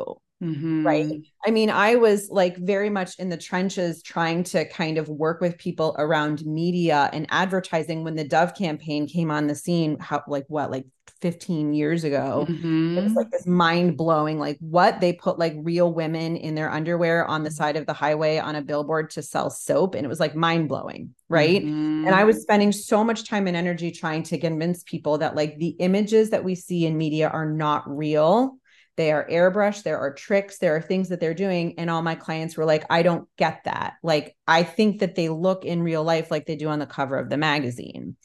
Mm-hmm. 0.45 0.85
Right. 0.85 1.21
I 1.45 1.51
mean, 1.51 1.69
I 1.69 1.95
was 1.95 2.29
like 2.29 2.57
very 2.57 2.89
much 2.89 3.17
in 3.19 3.29
the 3.29 3.37
trenches 3.37 4.03
trying 4.03 4.43
to 4.45 4.65
kind 4.69 4.97
of 4.97 5.09
work 5.09 5.41
with 5.41 5.57
people 5.57 5.95
around 5.97 6.45
media 6.45 7.09
and 7.13 7.25
advertising 7.29 8.03
when 8.03 8.15
the 8.15 8.27
Dove 8.27 8.53
campaign 8.53 9.07
came 9.07 9.31
on 9.31 9.47
the 9.47 9.55
scene. 9.55 9.97
How, 9.99 10.23
like, 10.27 10.45
what, 10.47 10.69
like 10.69 10.85
15 11.21 11.73
years 11.73 12.03
ago? 12.03 12.45
Mm-hmm. 12.47 12.97
It 12.97 13.03
was 13.03 13.13
like 13.13 13.31
this 13.31 13.47
mind 13.47 13.97
blowing, 13.97 14.37
like, 14.37 14.57
what 14.59 15.01
they 15.01 15.13
put 15.13 15.39
like 15.39 15.53
real 15.57 15.91
women 15.91 16.35
in 16.35 16.53
their 16.53 16.71
underwear 16.71 17.25
on 17.25 17.43
the 17.43 17.51
side 17.51 17.75
of 17.75 17.87
the 17.87 17.93
highway 17.93 18.37
on 18.37 18.55
a 18.55 18.61
billboard 18.61 19.09
to 19.11 19.23
sell 19.23 19.49
soap. 19.49 19.95
And 19.95 20.05
it 20.05 20.09
was 20.09 20.19
like 20.19 20.35
mind 20.35 20.69
blowing. 20.69 21.15
Right. 21.27 21.63
Mm-hmm. 21.63 22.05
And 22.05 22.13
I 22.15 22.23
was 22.23 22.43
spending 22.43 22.71
so 22.71 23.03
much 23.03 23.27
time 23.27 23.47
and 23.47 23.57
energy 23.57 23.89
trying 23.89 24.21
to 24.23 24.37
convince 24.37 24.83
people 24.83 25.17
that 25.17 25.35
like 25.35 25.57
the 25.57 25.69
images 25.79 26.29
that 26.29 26.43
we 26.43 26.53
see 26.53 26.85
in 26.85 26.97
media 26.97 27.29
are 27.29 27.49
not 27.49 27.83
real 27.87 28.57
they 28.97 29.11
are 29.11 29.27
airbrushed 29.29 29.83
there 29.83 29.99
are 29.99 30.13
tricks 30.13 30.57
there 30.57 30.75
are 30.75 30.81
things 30.81 31.09
that 31.09 31.19
they're 31.19 31.33
doing 31.33 31.73
and 31.77 31.89
all 31.89 32.01
my 32.01 32.15
clients 32.15 32.57
were 32.57 32.65
like 32.65 32.85
i 32.89 33.01
don't 33.01 33.27
get 33.37 33.61
that 33.65 33.93
like 34.03 34.35
i 34.47 34.63
think 34.63 34.99
that 34.99 35.15
they 35.15 35.29
look 35.29 35.65
in 35.65 35.83
real 35.83 36.03
life 36.03 36.31
like 36.31 36.45
they 36.45 36.55
do 36.55 36.67
on 36.67 36.79
the 36.79 36.85
cover 36.85 37.17
of 37.17 37.29
the 37.29 37.37
magazine 37.37 38.15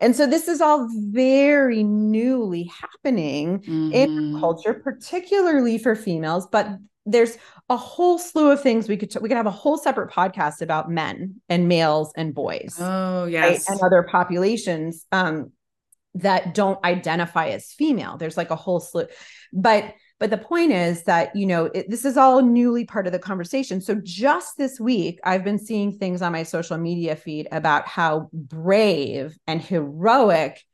and 0.00 0.14
so 0.14 0.26
this 0.26 0.46
is 0.46 0.60
all 0.60 0.88
very 1.10 1.82
newly 1.82 2.70
happening 2.80 3.60
mm-hmm. 3.60 3.92
in 3.92 4.38
culture 4.40 4.74
particularly 4.74 5.78
for 5.78 5.94
females 5.94 6.46
but 6.50 6.68
there's 7.06 7.38
a 7.70 7.76
whole 7.76 8.18
slew 8.18 8.50
of 8.50 8.60
things 8.60 8.88
we 8.88 8.96
could 8.96 9.10
t- 9.10 9.18
we 9.20 9.28
could 9.28 9.36
have 9.36 9.46
a 9.46 9.50
whole 9.50 9.78
separate 9.78 10.10
podcast 10.10 10.60
about 10.60 10.90
men 10.90 11.40
and 11.48 11.68
males 11.68 12.12
and 12.16 12.34
boys 12.34 12.76
oh 12.78 13.24
yes 13.24 13.68
right? 13.68 13.74
and 13.74 13.80
other 13.82 14.02
populations 14.02 15.06
um 15.12 15.50
that 16.14 16.54
don't 16.54 16.82
identify 16.84 17.48
as 17.48 17.72
female 17.72 18.16
there's 18.16 18.36
like 18.36 18.50
a 18.50 18.56
whole 18.56 18.80
slew 18.80 19.06
but 19.52 19.94
but 20.18 20.30
the 20.30 20.38
point 20.38 20.72
is 20.72 21.04
that, 21.04 21.34
you 21.36 21.46
know, 21.46 21.66
it, 21.66 21.88
this 21.88 22.04
is 22.04 22.16
all 22.16 22.42
newly 22.42 22.84
part 22.84 23.06
of 23.06 23.12
the 23.12 23.18
conversation. 23.18 23.80
So 23.80 23.94
just 24.02 24.56
this 24.56 24.80
week, 24.80 25.20
I've 25.24 25.44
been 25.44 25.58
seeing 25.58 25.96
things 25.96 26.22
on 26.22 26.32
my 26.32 26.42
social 26.42 26.76
media 26.76 27.14
feed 27.14 27.46
about 27.52 27.86
how 27.86 28.28
brave 28.32 29.38
and 29.46 29.62
heroic 29.62 30.64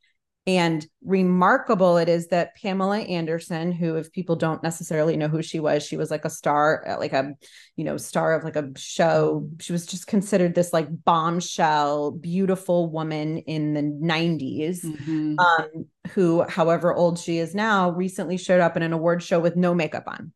and 0.46 0.86
remarkable 1.02 1.96
it 1.96 2.08
is 2.08 2.28
that 2.28 2.54
Pamela 2.56 2.98
Anderson, 2.98 3.72
who, 3.72 3.96
if 3.96 4.12
people 4.12 4.36
don't 4.36 4.62
necessarily 4.62 5.16
know 5.16 5.28
who 5.28 5.40
she 5.40 5.58
was, 5.58 5.82
she 5.82 5.96
was 5.96 6.10
like 6.10 6.26
a 6.26 6.30
star, 6.30 6.84
uh, 6.86 6.98
like 6.98 7.14
a, 7.14 7.32
you 7.76 7.84
know, 7.84 7.96
star 7.96 8.34
of 8.34 8.44
like 8.44 8.56
a 8.56 8.70
show. 8.76 9.48
She 9.60 9.72
was 9.72 9.86
just 9.86 10.06
considered 10.06 10.54
this 10.54 10.74
like 10.74 10.86
bombshell, 11.04 12.10
beautiful 12.10 12.90
woman 12.90 13.38
in 13.38 13.72
the 13.72 13.80
90s, 13.80 14.84
mm-hmm. 14.84 15.38
um, 15.38 15.86
who, 16.10 16.42
however 16.42 16.92
old 16.92 17.18
she 17.18 17.38
is 17.38 17.54
now, 17.54 17.90
recently 17.90 18.36
showed 18.36 18.60
up 18.60 18.76
in 18.76 18.82
an 18.82 18.92
award 18.92 19.22
show 19.22 19.40
with 19.40 19.56
no 19.56 19.72
makeup 19.72 20.04
on. 20.06 20.32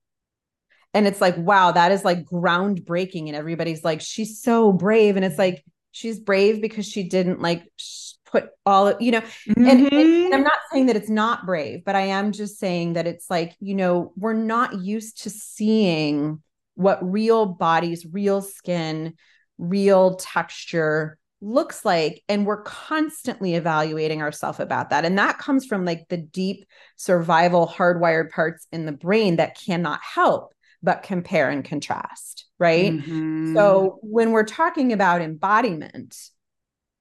And 0.95 1.07
it's 1.07 1.21
like, 1.21 1.37
wow, 1.37 1.73
that 1.73 1.93
is 1.93 2.03
like 2.03 2.25
groundbreaking. 2.25 3.27
And 3.27 3.37
everybody's 3.37 3.85
like, 3.85 4.01
she's 4.01 4.41
so 4.41 4.73
brave. 4.73 5.17
And 5.17 5.25
it's 5.25 5.39
like, 5.39 5.63
she's 5.93 6.19
brave 6.19 6.63
because 6.63 6.89
she 6.89 7.03
didn't 7.03 7.43
like, 7.43 7.65
sh- 7.77 8.08
put 8.31 8.51
all 8.67 8.89
of 8.89 9.01
you 9.01 9.11
know 9.11 9.21
mm-hmm. 9.21 9.67
and, 9.67 9.93
and, 9.93 10.35
i'm 10.35 10.43
not 10.43 10.59
saying 10.73 10.87
that 10.87 10.97
it's 10.97 11.09
not 11.09 11.47
brave 11.47 11.85
but 11.85 11.97
i 11.97 12.03
am 12.03 12.33
just 12.33 12.59
saying 12.59 12.95
that 12.95 13.07
it's 13.07 13.31
like 13.31 13.55
you 13.61 13.75
know 13.75 14.13
we're 14.17 14.33
not 14.33 14.81
used 14.81 15.23
to 15.23 15.31
seeing 15.31 16.43
what 16.75 16.99
real 17.03 17.47
bodies 17.47 18.07
real 18.11 18.41
skin 18.41 19.15
real 19.59 20.17
texture 20.17 21.19
looks 21.41 21.85
like 21.85 22.23
and 22.29 22.47
we're 22.47 22.63
constantly 22.63 23.55
evaluating 23.55 24.23
ourselves 24.23 24.59
about 24.59 24.91
that 24.91 25.05
and 25.05 25.19
that 25.19 25.39
comes 25.39 25.67
from 25.67 25.85
like 25.85 26.09
the 26.09 26.17
deep 26.17 26.65
survival 26.97 27.67
hardwired 27.67 28.31
parts 28.31 28.67
in 28.73 28.87
the 28.87 28.93
brain 28.93 29.37
that 29.37 29.57
cannot 29.59 30.01
help 30.03 30.53
but 30.83 31.05
compare 31.05 31.49
and 31.49 31.65
contrast 31.65 32.47
right 32.59 32.93
mm-hmm. 32.93 33.55
so 33.55 33.99
when 34.03 34.33
we're 34.33 34.45
talking 34.45 34.93
about 34.93 35.23
embodiment 35.23 36.17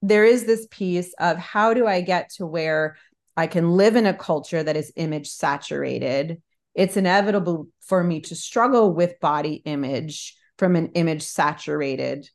there 0.01 0.25
is 0.25 0.45
this 0.45 0.67
piece 0.69 1.13
of 1.19 1.37
how 1.37 1.73
do 1.73 1.87
i 1.87 2.01
get 2.01 2.29
to 2.29 2.45
where 2.45 2.97
i 3.35 3.47
can 3.47 3.71
live 3.71 3.95
in 3.95 4.05
a 4.05 4.13
culture 4.13 4.63
that 4.63 4.77
is 4.77 4.91
image 4.95 5.29
saturated 5.29 6.41
it's 6.75 6.97
inevitable 6.97 7.67
for 7.81 8.03
me 8.03 8.19
to 8.19 8.35
struggle 8.35 8.93
with 8.93 9.19
body 9.19 9.55
image 9.65 10.35
from 10.57 10.75
an 10.75 10.87
image 10.93 11.23
saturated 11.23 12.29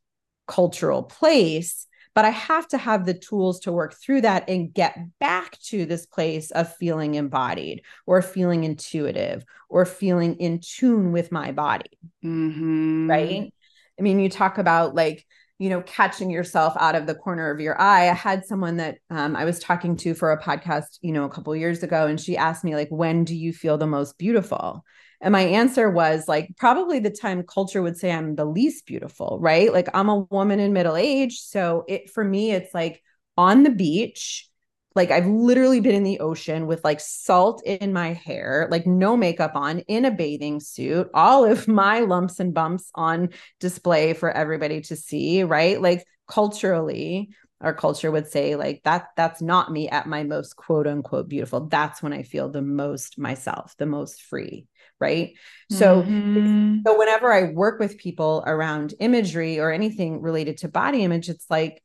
cultural 0.47 1.03
place 1.03 1.87
but 2.15 2.25
I 2.25 2.31
have 2.31 2.69
to 2.69 2.79
have 2.79 3.07
the 3.07 3.15
tools 3.15 3.61
to 3.61 3.73
work 3.73 3.95
through 3.95 4.23
that 4.23 4.49
and 4.49 4.73
get 4.73 4.99
back 5.19 5.59
to 5.61 5.87
this 5.87 6.05
place 6.05 6.51
of 6.51 6.75
feeling 6.77 7.15
embodied 7.15 7.83
or 8.07 8.21
feeling 8.21 8.65
intuitive 8.65 9.45
or 9.69 9.87
feeling 9.87 10.37
in 10.37 10.61
tune 10.61 11.13
with 11.13 11.33
my 11.33 11.53
body. 11.53 11.99
Mm-hmm. 12.25 13.11
Right. 13.11 13.53
I 13.99 14.03
mean, 14.03 14.21
you 14.21 14.29
talk 14.29 14.59
about 14.59 14.95
like, 14.95 15.27
you 15.63 15.71
know, 15.71 15.81
catching 15.83 16.29
yourself 16.29 16.75
out 16.81 16.97
of 16.97 17.07
the 17.07 17.15
corner 17.15 17.49
of 17.49 17.61
your 17.61 17.81
eye. 17.81 18.11
I 18.11 18.15
had 18.15 18.45
someone 18.45 18.79
that 18.79 18.99
um, 19.11 19.37
I 19.37 19.45
was 19.45 19.61
talking 19.61 19.97
to 19.99 20.13
for 20.13 20.33
a 20.33 20.43
podcast, 20.43 20.99
you 21.03 21.13
know, 21.13 21.23
a 21.23 21.29
couple 21.29 21.55
years 21.55 21.85
ago, 21.85 22.09
and 22.09 22.21
she 22.21 22.37
asked 22.37 22.65
me, 22.65 22.75
like, 22.75 22.89
when 22.89 23.23
do 23.23 23.37
you 23.37 23.53
feel 23.53 23.79
the 23.79 23.87
most 23.87 24.19
beautiful? 24.19 24.85
And 25.21 25.31
my 25.31 25.43
answer 25.43 25.89
was 25.89 26.27
like, 26.27 26.49
probably 26.57 26.99
the 26.99 27.11
time 27.11 27.45
culture 27.45 27.81
would 27.81 27.97
say 27.97 28.11
I'm 28.11 28.35
the 28.35 28.45
least 28.45 28.87
beautiful, 28.87 29.39
right? 29.41 29.73
Like 29.73 29.89
I'm 29.95 30.09
a 30.09 30.27
woman 30.31 30.59
in 30.59 30.73
middle 30.73 30.97
age. 30.97 31.39
So 31.39 31.85
it 31.87 32.11
for 32.11 32.25
me, 32.25 32.51
it's 32.51 32.75
like 32.75 33.01
on 33.39 33.63
the 33.63 33.71
beach. 33.71 34.49
Like 34.95 35.11
I've 35.11 35.27
literally 35.27 35.81
been 35.81 35.95
in 35.95 36.03
the 36.03 36.21
ocean 36.21 36.67
with 36.67 36.85
like 36.85 37.01
salt 37.01 37.63
in 37.65 37.93
my 37.93 38.13
hair, 38.13 38.69
like 38.71 38.87
no 38.87 39.17
makeup 39.17 39.53
on, 39.55 39.81
in 39.81 40.05
a 40.05 40.11
bathing 40.11 40.61
suit, 40.61 41.09
all 41.15 41.45
of 41.45 41.69
my 41.83 42.01
lumps 42.01 42.41
and 42.41 42.55
bumps 42.55 42.91
on 42.95 43.31
display 43.61 44.15
for 44.15 44.31
everybody 44.31 44.81
to 44.83 44.97
see, 44.97 45.43
right? 45.43 45.81
Like 45.81 46.05
culturally, 46.29 47.31
our 47.63 47.73
culture 47.73 48.11
would 48.11 48.27
say 48.27 48.57
like 48.57 48.83
that 48.85 49.09
that's 49.17 49.41
not 49.41 49.71
me 49.71 49.89
at 49.89 50.07
my 50.07 50.25
most 50.25 50.57
quote 50.57 50.87
unquote 50.87 51.29
beautiful 51.29 51.69
that's 51.69 52.03
when 52.03 52.13
i 52.13 52.23
feel 52.23 52.51
the 52.51 52.61
most 52.61 53.19
myself 53.19 53.75
the 53.79 53.87
most 53.87 54.21
free 54.23 54.67
right 55.01 55.35
so 55.71 56.03
mm-hmm. 56.03 56.79
so 56.85 56.99
whenever 56.99 57.33
i 57.33 57.53
work 57.53 57.79
with 57.79 57.99
people 57.99 58.43
around 58.47 58.95
imagery 59.01 59.59
or 59.59 59.71
anything 59.71 60.21
related 60.21 60.59
to 60.59 60.69
body 60.69 61.05
image 61.05 61.29
it's 61.29 61.47
like 61.49 61.83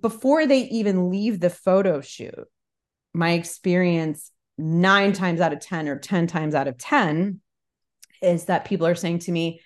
before 0.00 0.46
they 0.46 0.60
even 0.64 1.10
leave 1.10 1.40
the 1.40 1.50
photo 1.50 2.00
shoot 2.00 2.46
my 3.14 3.32
experience 3.32 4.30
9 4.58 5.12
times 5.12 5.40
out 5.40 5.52
of 5.52 5.60
10 5.60 5.88
or 5.88 5.98
10 5.98 6.26
times 6.26 6.54
out 6.54 6.68
of 6.68 6.76
10 6.78 7.40
is 8.22 8.46
that 8.46 8.64
people 8.64 8.86
are 8.86 8.94
saying 8.94 9.20
to 9.20 9.32
me 9.32 9.60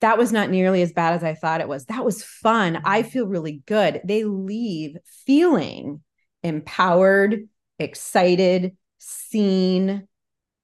that 0.00 0.18
was 0.18 0.32
not 0.32 0.50
nearly 0.50 0.82
as 0.82 0.92
bad 0.92 1.14
as 1.14 1.24
I 1.24 1.34
thought 1.34 1.60
it 1.60 1.68
was. 1.68 1.86
That 1.86 2.04
was 2.04 2.22
fun. 2.22 2.82
I 2.84 3.02
feel 3.02 3.26
really 3.26 3.62
good. 3.66 4.00
They 4.04 4.24
leave 4.24 4.96
feeling 5.26 6.02
empowered, 6.42 7.48
excited, 7.78 8.76
seen, 8.98 10.06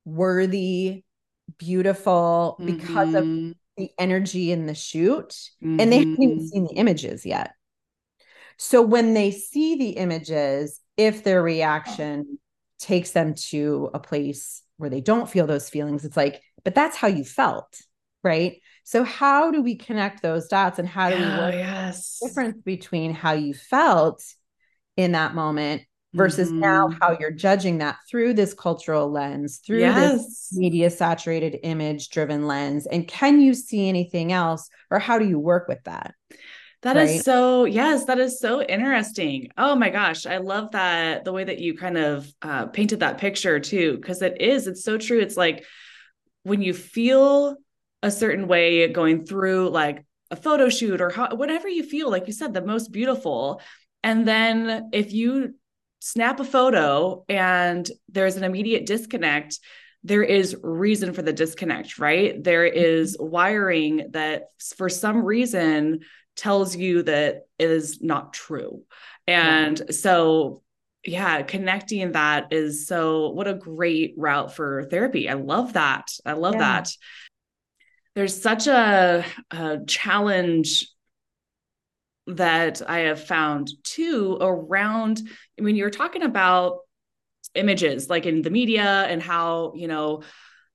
worthy, 0.04 1.04
beautiful 1.58 2.56
mm-hmm. 2.60 2.76
because 2.76 3.14
of 3.14 3.24
mm-hmm. 3.24 3.52
the 3.78 3.90
energy 3.98 4.52
in 4.52 4.66
the 4.66 4.74
shoot. 4.74 5.30
Mm-hmm. 5.30 5.80
And 5.80 5.92
they 5.92 5.98
haven't 5.98 6.22
even 6.22 6.36
mm-hmm. 6.36 6.46
seen 6.46 6.64
the 6.64 6.74
images 6.74 7.24
yet. 7.24 7.52
So 8.64 8.80
when 8.80 9.12
they 9.12 9.32
see 9.32 9.74
the 9.74 9.90
images, 9.90 10.80
if 10.96 11.24
their 11.24 11.42
reaction 11.42 12.38
takes 12.78 13.10
them 13.10 13.34
to 13.50 13.90
a 13.92 13.98
place 13.98 14.62
where 14.76 14.88
they 14.88 15.00
don't 15.00 15.28
feel 15.28 15.48
those 15.48 15.68
feelings, 15.68 16.04
it's 16.04 16.16
like, 16.16 16.40
but 16.62 16.72
that's 16.72 16.96
how 16.96 17.08
you 17.08 17.24
felt, 17.24 17.76
right? 18.22 18.60
So 18.84 19.02
how 19.02 19.50
do 19.50 19.62
we 19.62 19.74
connect 19.74 20.22
those 20.22 20.46
dots 20.46 20.78
and 20.78 20.86
how 20.86 21.10
do 21.10 21.16
we 21.16 21.24
work 21.24 21.54
yes. 21.54 22.20
difference 22.22 22.62
between 22.62 23.12
how 23.12 23.32
you 23.32 23.52
felt 23.52 24.22
in 24.96 25.10
that 25.10 25.34
moment 25.34 25.82
versus 26.14 26.48
mm-hmm. 26.48 26.60
now 26.60 26.88
how 27.00 27.16
you're 27.18 27.32
judging 27.32 27.78
that 27.78 27.96
through 28.08 28.34
this 28.34 28.54
cultural 28.54 29.10
lens, 29.10 29.58
through 29.66 29.80
yes. 29.80 30.22
this 30.22 30.48
media 30.52 30.88
saturated 30.88 31.58
image 31.64 32.10
driven 32.10 32.46
lens? 32.46 32.86
And 32.86 33.08
can 33.08 33.40
you 33.40 33.54
see 33.54 33.88
anything 33.88 34.30
else 34.30 34.70
or 34.88 35.00
how 35.00 35.18
do 35.18 35.26
you 35.26 35.40
work 35.40 35.66
with 35.66 35.82
that? 35.82 36.14
That 36.82 36.96
right? 36.96 37.10
is 37.10 37.22
so, 37.22 37.64
yes, 37.64 38.06
that 38.06 38.18
is 38.18 38.40
so 38.40 38.60
interesting. 38.60 39.48
Oh 39.56 39.76
my 39.76 39.88
gosh. 39.88 40.26
I 40.26 40.38
love 40.38 40.72
that 40.72 41.24
the 41.24 41.32
way 41.32 41.44
that 41.44 41.60
you 41.60 41.76
kind 41.76 41.96
of 41.96 42.26
uh, 42.42 42.66
painted 42.66 43.00
that 43.00 43.18
picture 43.18 43.60
too, 43.60 43.98
because 43.98 44.20
it 44.20 44.40
is, 44.40 44.66
it's 44.66 44.82
so 44.82 44.98
true. 44.98 45.20
It's 45.20 45.36
like 45.36 45.64
when 46.42 46.60
you 46.60 46.74
feel 46.74 47.56
a 48.02 48.10
certain 48.10 48.48
way 48.48 48.88
going 48.88 49.24
through 49.24 49.70
like 49.70 50.04
a 50.32 50.36
photo 50.36 50.68
shoot 50.68 51.00
or 51.00 51.10
how, 51.10 51.36
whatever 51.36 51.68
you 51.68 51.84
feel, 51.84 52.10
like 52.10 52.26
you 52.26 52.32
said, 52.32 52.52
the 52.52 52.62
most 52.62 52.90
beautiful. 52.90 53.60
And 54.02 54.26
then 54.26 54.90
if 54.92 55.12
you 55.12 55.54
snap 56.00 56.40
a 56.40 56.44
photo 56.44 57.24
and 57.28 57.88
there's 58.08 58.34
an 58.34 58.42
immediate 58.42 58.86
disconnect, 58.86 59.60
there 60.02 60.24
is 60.24 60.56
reason 60.64 61.12
for 61.12 61.22
the 61.22 61.32
disconnect, 61.32 62.00
right? 62.00 62.42
There 62.42 62.68
mm-hmm. 62.68 63.24
wiring 63.24 64.08
that 64.10 64.46
for 64.76 64.88
some 64.88 65.24
reason 65.24 66.00
tells 66.42 66.74
you 66.74 67.04
that 67.04 67.46
it 67.56 67.70
is 67.70 68.02
not 68.02 68.32
true. 68.32 68.82
And 69.28 69.78
yeah. 69.78 69.92
so 69.92 70.62
yeah, 71.04 71.42
connecting 71.42 72.12
that 72.12 72.52
is 72.52 72.86
so 72.86 73.30
what 73.30 73.46
a 73.46 73.54
great 73.54 74.14
route 74.16 74.52
for 74.52 74.84
therapy. 74.84 75.28
I 75.28 75.34
love 75.34 75.74
that. 75.74 76.08
I 76.26 76.32
love 76.32 76.54
yeah. 76.54 76.60
that 76.60 76.90
there's 78.14 78.42
such 78.42 78.66
a, 78.66 79.24
a 79.52 79.78
challenge 79.86 80.88
that 82.26 82.82
I 82.86 83.00
have 83.00 83.22
found 83.24 83.70
too 83.84 84.36
around 84.40 85.22
when 85.58 85.76
you're 85.76 85.90
talking 85.90 86.22
about 86.22 86.78
images 87.54 88.10
like 88.10 88.26
in 88.26 88.42
the 88.42 88.50
media 88.50 89.06
and 89.08 89.22
how, 89.22 89.74
you 89.76 89.86
know, 89.86 90.22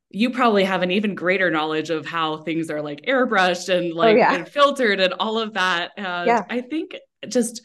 you 0.10 0.30
probably 0.30 0.64
have 0.64 0.84
an 0.84 0.92
even 0.92 1.16
greater 1.16 1.52
knowledge 1.52 1.90
of 1.90 2.06
how 2.06 2.38
things 2.38 2.70
are 2.70 2.82
like 2.82 3.02
airbrushed 3.02 3.70
and 3.70 3.94
oh, 3.94 3.96
like 3.96 4.16
oh, 4.16 4.18
yeah. 4.18 4.36
and 4.36 4.48
filtered 4.48 5.00
and 5.00 5.14
all 5.20 5.38
of 5.40 5.54
that. 5.54 5.92
And 5.98 6.28
yeah. 6.28 6.46
I 6.50 6.62
think 6.62 6.96
just 7.28 7.62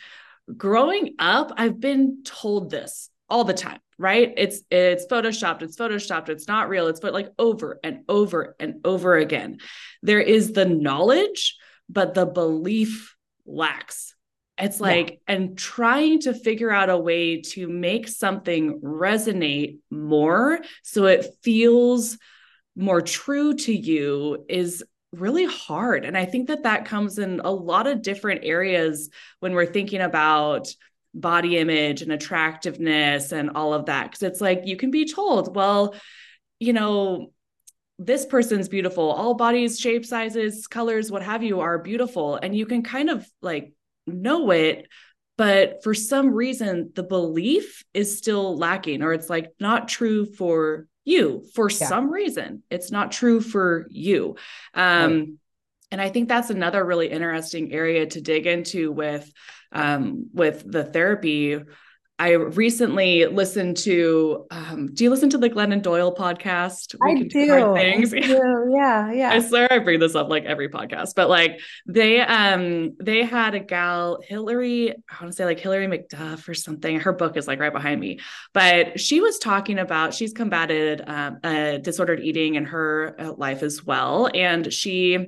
growing 0.57 1.15
up, 1.19 1.53
I've 1.57 1.79
been 1.79 2.23
told 2.25 2.71
this 2.71 3.11
all 3.29 3.45
the 3.45 3.55
time 3.55 3.79
right 3.99 4.35
it's 4.37 4.61
it's 4.71 5.07
photoshopped 5.07 5.63
it's 5.63 5.77
photoshopped 5.77 6.29
it's 6.29 6.49
not 6.49 6.69
real 6.69 6.89
it's 6.89 7.01
but 7.01 7.15
like 7.15 7.31
over 7.39 7.79
and 7.83 8.01
over 8.09 8.55
and 8.59 8.75
over 8.85 9.17
again 9.17 9.59
there 10.03 10.21
is 10.21 10.53
the 10.53 10.67
knowledge 10.67 11.57
but 11.89 12.13
the 12.13 12.27
belief 12.27 13.17
lacks 13.47 14.15
it's 14.59 14.81
like 14.81 15.11
yeah. 15.11 15.35
and 15.35 15.59
trying 15.59 16.21
to 16.21 16.35
figure 16.35 16.71
out 16.71 16.91
a 16.91 16.97
way 16.97 17.41
to 17.41 17.69
make 17.69 18.07
something 18.09 18.81
resonate 18.81 19.79
more 19.91 20.59
so 20.83 21.07
it 21.07 21.27
feels 21.43 22.19
more 22.77 23.01
true 23.01 23.55
to 23.55 23.73
you 23.73 24.45
is 24.49 24.85
really 25.13 25.45
hard 25.45 26.05
and 26.05 26.17
i 26.17 26.25
think 26.25 26.49
that 26.49 26.63
that 26.63 26.85
comes 26.85 27.19
in 27.19 27.41
a 27.41 27.51
lot 27.51 27.87
of 27.87 28.03
different 28.03 28.41
areas 28.45 29.11
when 29.41 29.53
we're 29.53 29.67
thinking 29.67 30.01
about 30.01 30.69
body 31.15 31.59
image 31.59 32.03
and 32.03 32.13
attractiveness 32.13 33.33
and 33.33 33.51
all 33.51 33.75
of 33.75 33.87
that. 33.87 34.13
Cause 34.13 34.23
it's 34.23 34.41
like 34.41 34.63
you 34.65 34.77
can 34.77 34.91
be 34.91 35.07
told, 35.07 35.55
well, 35.55 35.95
you 36.59 36.73
know, 36.73 37.33
this 37.99 38.25
person's 38.25 38.69
beautiful. 38.69 39.11
All 39.11 39.35
bodies, 39.35 39.79
shape, 39.79 40.07
sizes, 40.07 40.67
colors, 40.67 41.11
what 41.11 41.23
have 41.23 41.43
you 41.43 41.61
are 41.61 41.79
beautiful. 41.79 42.37
And 42.37 42.57
you 42.57 42.67
can 42.67 42.83
kind 42.83 43.11
of 43.11 43.27
like 43.43 43.73
know 44.07 44.51
it. 44.51 44.89
But 45.39 45.83
for 45.83 45.95
some 45.95 46.31
reason, 46.33 46.93
the 46.95 47.03
belief 47.03 47.85
is 47.95 48.19
still 48.19 48.57
lacking, 48.57 49.03
or 49.03 49.13
it's 49.13 49.31
like 49.31 49.53
not 49.59 49.89
true 49.89 50.27
for 50.27 50.87
you 51.05 51.45
for 51.55 51.69
yeah. 51.71 51.89
some 51.89 52.11
reason. 52.11 52.63
It's 52.71 52.91
not 52.91 53.13
true 53.13 53.41
for 53.41 53.87
you. 53.91 54.37
Um, 54.75 55.19
right. 55.19 55.29
And 55.91 56.01
I 56.01 56.09
think 56.09 56.29
that's 56.29 56.51
another 56.51 56.85
really 56.85 57.11
interesting 57.11 57.73
area 57.73 58.07
to 58.07 58.21
dig 58.21 58.47
into 58.47 58.93
with 58.93 59.31
um, 59.73 60.29
with 60.33 60.63
the 60.71 60.85
therapy. 60.85 61.59
I 62.23 62.35
recently 62.35 63.27
listened 63.27 63.79
to. 63.79 64.47
Um, 64.53 64.95
do 64.95 65.03
you 65.03 65.11
listen 65.11 65.29
to 65.31 65.39
the 65.39 65.51
Glennon 65.51 65.83
Doyle 65.83 66.15
podcast? 66.15 66.95
We 67.01 67.11
I 67.11 67.15
do. 67.15 67.29
do 67.29 67.75
things. 67.75 68.15
I 68.15 68.21
do. 68.21 68.71
Yeah, 68.73 69.11
yeah. 69.11 69.31
I 69.31 69.41
swear 69.41 69.67
I 69.73 69.81
bring 69.81 69.99
this 69.99 70.15
up 70.15 70.29
like 70.29 70.45
every 70.45 70.69
podcast, 70.69 71.17
but 71.17 71.29
like 71.29 71.59
they 71.85 72.21
um 72.21 72.95
they 73.01 73.25
had 73.25 73.57
a 73.57 73.59
gal 73.59 74.21
Hillary. 74.23 74.93
I 74.93 75.21
want 75.21 75.33
to 75.33 75.33
say 75.33 75.45
like 75.45 75.59
Hillary 75.59 75.89
McDuff 75.89 76.49
or 76.49 76.55
something. 76.55 77.01
Her 77.01 77.13
book 77.13 77.37
is 77.37 77.49
like 77.49 77.59
right 77.59 77.73
behind 77.73 78.01
me, 78.01 78.21
but 78.53 79.01
she 79.01 79.21
was 79.21 79.41
talking 79.41 79.81
about 79.81 80.15
she's 80.15 80.33
combated 80.33 81.03
um, 81.05 81.41
disordered 81.83 82.21
eating 82.21 82.55
in 82.55 82.67
her 82.67 83.17
uh, 83.19 83.33
life 83.33 83.65
as 83.65 83.85
well, 83.85 84.31
and 84.33 84.73
she 84.73 85.27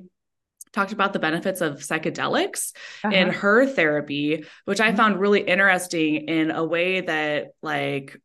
talked 0.75 0.91
about 0.91 1.13
the 1.13 1.19
benefits 1.19 1.61
of 1.61 1.79
psychedelics 1.79 2.73
uh-huh. 3.03 3.15
in 3.15 3.29
her 3.29 3.65
therapy, 3.65 4.45
which 4.65 4.79
I 4.79 4.89
mm-hmm. 4.89 4.97
found 4.97 5.19
really 5.19 5.41
interesting 5.41 6.27
in 6.27 6.51
a 6.51 6.63
way 6.63 7.01
that 7.01 7.53
like 7.63 8.19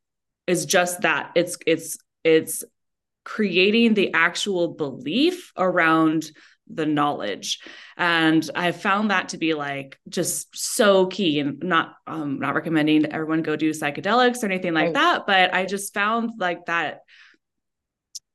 is 0.47 0.67
just 0.67 1.03
that 1.03 1.31
it's 1.37 1.57
it's 1.67 1.97
it's 2.25 2.65
creating 3.25 3.95
the 3.95 4.13
actual 4.13 4.75
belief 4.75 5.53
around 5.57 6.31
the 6.73 6.87
knowledge 6.87 7.61
and 7.97 8.49
i 8.55 8.71
found 8.71 9.11
that 9.11 9.31
to 9.31 9.39
be 9.39 9.55
like 9.55 9.99
just 10.09 10.57
so 10.57 11.07
key 11.07 11.41
and 11.41 11.63
not 11.65 11.97
um 12.07 12.39
not 12.39 12.55
recommending 12.55 13.05
everyone 13.07 13.43
go 13.43 13.57
do 13.57 13.71
psychedelics 13.71 14.43
or 14.43 14.47
anything 14.47 14.73
like 14.73 14.87
right. 14.87 14.95
that 14.95 15.27
but 15.27 15.53
i 15.53 15.65
just 15.65 15.93
found 15.93 16.31
like 16.39 16.65
that 16.67 17.01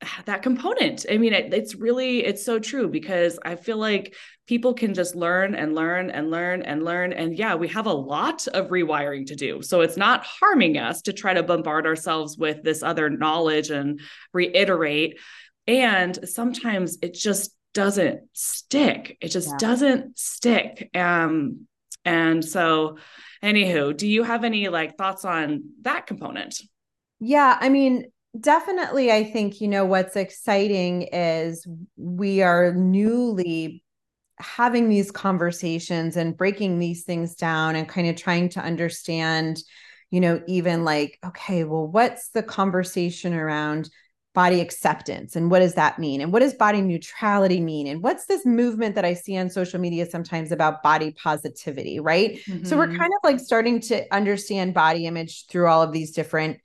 that 0.26 0.42
component. 0.42 1.06
I 1.10 1.18
mean 1.18 1.32
it, 1.32 1.52
it's 1.52 1.74
really 1.74 2.24
it's 2.24 2.44
so 2.44 2.58
true 2.58 2.88
because 2.88 3.38
i 3.44 3.56
feel 3.56 3.78
like 3.78 4.14
people 4.46 4.74
can 4.74 4.94
just 4.94 5.16
learn 5.16 5.56
and 5.56 5.74
learn 5.74 6.10
and 6.10 6.30
learn 6.30 6.62
and 6.62 6.84
learn. 6.84 7.12
And 7.12 7.36
yeah 7.36 7.54
we 7.54 7.68
have 7.68 7.86
a 7.86 7.92
lot 7.92 8.46
of 8.48 8.68
rewiring 8.68 9.26
to 9.26 9.36
do. 9.36 9.62
So 9.62 9.80
it's 9.80 9.96
not 9.96 10.24
harming 10.24 10.78
us 10.78 11.02
to 11.02 11.12
try 11.12 11.34
to 11.34 11.42
bombard 11.42 11.86
ourselves 11.86 12.36
with 12.38 12.62
this 12.62 12.82
other 12.82 13.10
knowledge 13.10 13.70
and 13.70 14.00
reiterate. 14.32 15.18
And 15.66 16.28
sometimes 16.28 16.98
it 17.02 17.14
just 17.14 17.52
doesn't 17.74 18.20
stick. 18.32 19.18
It 19.20 19.28
just 19.28 19.48
yeah. 19.48 19.56
doesn't 19.58 20.18
stick. 20.18 20.90
Um 20.94 21.66
and 22.04 22.44
so 22.44 22.98
anywho 23.42 23.96
do 23.96 24.06
you 24.06 24.22
have 24.22 24.44
any 24.44 24.68
like 24.68 24.96
thoughts 24.96 25.24
on 25.24 25.70
that 25.82 26.06
component? 26.06 26.60
Yeah 27.18 27.56
i 27.58 27.68
mean 27.70 28.06
definitely 28.40 29.12
i 29.12 29.24
think 29.24 29.60
you 29.60 29.68
know 29.68 29.84
what's 29.84 30.16
exciting 30.16 31.02
is 31.12 31.66
we 31.96 32.42
are 32.42 32.72
newly 32.74 33.82
having 34.38 34.88
these 34.88 35.10
conversations 35.10 36.16
and 36.16 36.36
breaking 36.36 36.78
these 36.78 37.04
things 37.04 37.34
down 37.34 37.74
and 37.76 37.88
kind 37.88 38.08
of 38.08 38.16
trying 38.16 38.48
to 38.48 38.60
understand 38.60 39.62
you 40.10 40.20
know 40.20 40.40
even 40.46 40.84
like 40.84 41.18
okay 41.24 41.64
well 41.64 41.86
what's 41.86 42.30
the 42.30 42.42
conversation 42.42 43.32
around 43.32 43.88
body 44.34 44.60
acceptance 44.60 45.34
and 45.34 45.50
what 45.50 45.60
does 45.60 45.74
that 45.74 45.98
mean 45.98 46.20
and 46.20 46.30
what 46.30 46.40
does 46.40 46.52
body 46.52 46.82
neutrality 46.82 47.58
mean 47.58 47.86
and 47.86 48.02
what's 48.02 48.26
this 48.26 48.44
movement 48.44 48.94
that 48.94 49.04
i 49.04 49.14
see 49.14 49.36
on 49.38 49.48
social 49.48 49.80
media 49.80 50.04
sometimes 50.04 50.52
about 50.52 50.82
body 50.82 51.10
positivity 51.12 51.98
right 51.98 52.38
mm-hmm. 52.44 52.62
so 52.62 52.76
we're 52.76 52.86
mm-hmm. 52.86 52.98
kind 52.98 53.12
of 53.14 53.20
like 53.24 53.40
starting 53.40 53.80
to 53.80 54.04
understand 54.14 54.74
body 54.74 55.06
image 55.06 55.46
through 55.46 55.66
all 55.66 55.82
of 55.82 55.90
these 55.90 56.10
different 56.12 56.58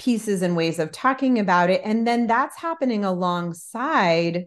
pieces 0.00 0.40
and 0.40 0.56
ways 0.56 0.78
of 0.78 0.90
talking 0.90 1.38
about 1.38 1.68
it 1.68 1.82
and 1.84 2.06
then 2.06 2.26
that's 2.26 2.56
happening 2.58 3.04
alongside 3.04 4.46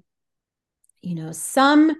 you 1.03 1.13
know 1.13 1.31
some 1.31 1.95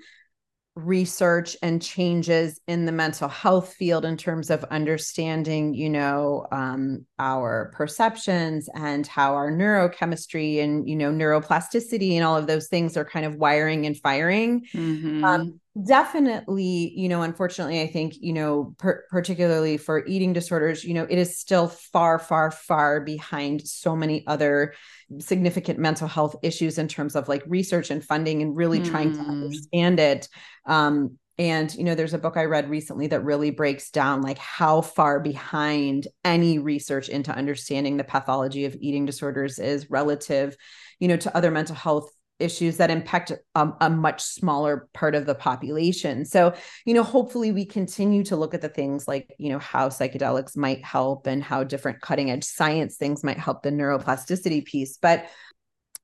research 0.76 1.56
and 1.62 1.80
changes 1.80 2.60
in 2.68 2.86
the 2.86 2.92
mental 2.92 3.30
health 3.30 3.76
field 3.76 4.06
in 4.06 4.18
terms 4.18 4.50
of 4.50 4.64
understanding 4.72 5.76
you 5.76 5.88
know 5.88 6.48
um, 6.52 7.06
our 7.20 7.72
perceptions 7.76 8.68
and 8.74 9.06
how 9.06 9.36
our 9.36 9.52
neurochemistry 9.52 10.64
and 10.64 10.90
you 10.90 10.96
know 10.96 11.12
neuroplasticity 11.12 12.14
and 12.14 12.24
all 12.24 12.36
of 12.36 12.48
those 12.48 12.70
things 12.70 12.98
are 12.98 13.06
kind 13.06 13.24
of 13.24 13.36
wiring 13.36 13.86
and 13.86 13.98
firing 13.98 14.66
mm-hmm. 14.74 15.24
um, 15.24 15.60
definitely 15.82 16.94
you 16.96 17.10
know 17.10 17.24
unfortunately 17.24 17.82
i 17.82 17.88
think 17.88 18.14
you 18.20 18.32
know 18.32 18.76
per- 18.78 19.04
particularly 19.10 19.76
for 19.76 20.06
eating 20.06 20.32
disorders 20.32 20.84
you 20.84 20.94
know 20.94 21.08
it 21.10 21.18
is 21.18 21.40
still 21.40 21.68
far 21.68 22.20
far 22.20 22.52
far 22.52 23.02
behind 23.02 23.68
so 23.68 23.96
many 23.96 24.24
other 24.28 24.76
significant 25.18 25.80
mental 25.80 26.08
health 26.08 26.36
issues 26.44 26.78
in 26.78 26.88
terms 26.88 27.16
of 27.16 27.28
like 27.28 27.42
research 27.48 27.90
and 27.90 28.04
funding 28.04 28.44
and 28.44 28.56
really 28.56 28.80
mm. 28.80 28.86
trying 28.88 29.14
to 29.14 29.20
hmm. 29.20 29.32
understand 29.32 30.00
it 30.00 30.30
um, 30.68 31.18
and 31.40 31.74
you 31.74 31.84
know 31.84 31.96
there's 31.96 32.14
a 32.14 32.20
book 32.20 32.38
i 32.38 32.46
read 32.46 32.70
recently 32.70 33.08
that 33.08 33.24
really 33.24 33.50
breaks 33.50 33.90
down 33.90 34.22
like 34.22 34.38
how 34.38 34.80
far 34.80 35.20
behind 35.20 36.08
any 36.24 36.60
research 36.60 37.10
into 37.10 37.36
understanding 37.36 37.98
the 37.98 38.04
pathology 38.04 38.66
of 38.66 38.78
eating 38.80 39.06
disorders 39.06 39.58
is 39.58 39.90
relative 39.90 40.56
you 41.00 41.08
know 41.08 41.18
to 41.18 41.36
other 41.36 41.50
mental 41.50 41.76
health 41.76 42.12
issues 42.44 42.78
that 42.78 42.92
impact 42.92 43.32
a, 43.56 43.70
a, 43.80 43.90
much 43.90 44.22
smaller 44.22 44.90
part 44.94 45.16
of 45.16 45.26
the 45.26 45.34
population. 45.34 46.26
So, 46.26 46.54
you 46.86 46.94
know, 46.94 47.04
hopefully 47.04 47.52
we 47.52 47.66
continue 47.66 48.24
to 48.26 48.36
look 48.36 48.54
at 48.54 48.62
the 48.62 48.70
things 48.70 49.08
like, 49.08 49.34
you 49.40 49.50
know, 49.50 49.60
how 49.60 49.90
psychedelics 49.90 50.58
might 50.58 50.84
help 50.84 51.26
and 51.26 51.42
how 51.42 51.64
different 51.64 52.02
cutting 52.02 52.30
edge 52.30 52.44
science 52.44 52.98
things 52.98 53.24
might 53.24 53.40
help 53.40 53.64
the 53.64 53.72
neuroplasticity 53.72 54.66
piece. 54.66 54.98
But, 54.98 55.26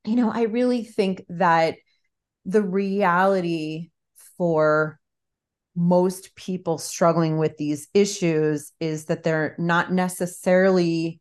you 0.06 0.16
know, 0.16 0.32
I 0.32 0.44
really 0.44 0.84
think 0.84 1.26
that 1.30 1.76
the 2.46 2.64
reality 2.64 3.90
for 4.38 5.00
most 5.76 6.36
people 6.36 6.78
struggling 6.78 7.38
with 7.38 7.58
these 7.58 7.88
issues 7.94 8.72
is 8.80 9.06
that 9.06 9.24
they're 9.24 9.56
not 9.58 9.92
necessarily 9.92 11.20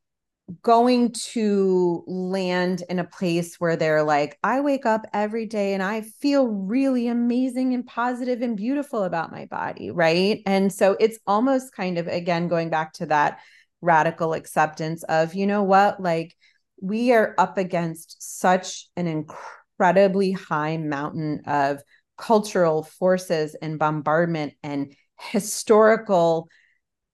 going 0.63 1.13
to 1.13 2.05
land 2.07 2.83
in 2.89 2.99
a 2.99 3.05
place 3.05 3.57
where 3.57 3.77
they're 3.77 4.03
like, 4.03 4.39
I 4.43 4.61
wake 4.61 4.87
up 4.87 5.07
every 5.13 5.47
day 5.47 5.75
and 5.75 5.83
I 5.83 6.01
feel 6.01 6.47
really 6.47 7.09
amazing 7.09 7.75
and 7.75 7.87
positive 7.87 8.41
and 8.41 8.57
beautiful 8.57 9.05
about 9.05 9.31
my 9.31 9.45
body. 9.47 9.91
Right. 9.91 10.43
And 10.47 10.73
so 10.73 10.97
it's 10.99 11.19
almost 11.27 11.75
kind 11.75 11.99
of, 11.99 12.07
again, 12.07 12.49
going 12.49 12.71
back 12.71 12.95
to 12.95 13.07
that 13.07 13.41
radical 13.81 14.33
acceptance 14.33 15.03
of, 15.05 15.35
you 15.35 15.47
know 15.47 15.63
what, 15.63 16.01
like 16.01 16.35
we 16.81 17.13
are 17.13 17.35
up 17.39 17.59
against 17.59 18.17
such 18.41 18.89
an 18.97 19.07
incredibly 19.07 20.33
high 20.33 20.77
mountain 20.77 21.43
of 21.47 21.83
cultural 22.17 22.83
forces 22.83 23.55
and 23.61 23.79
bombardment 23.79 24.55
and 24.63 24.95
historical 25.19 26.49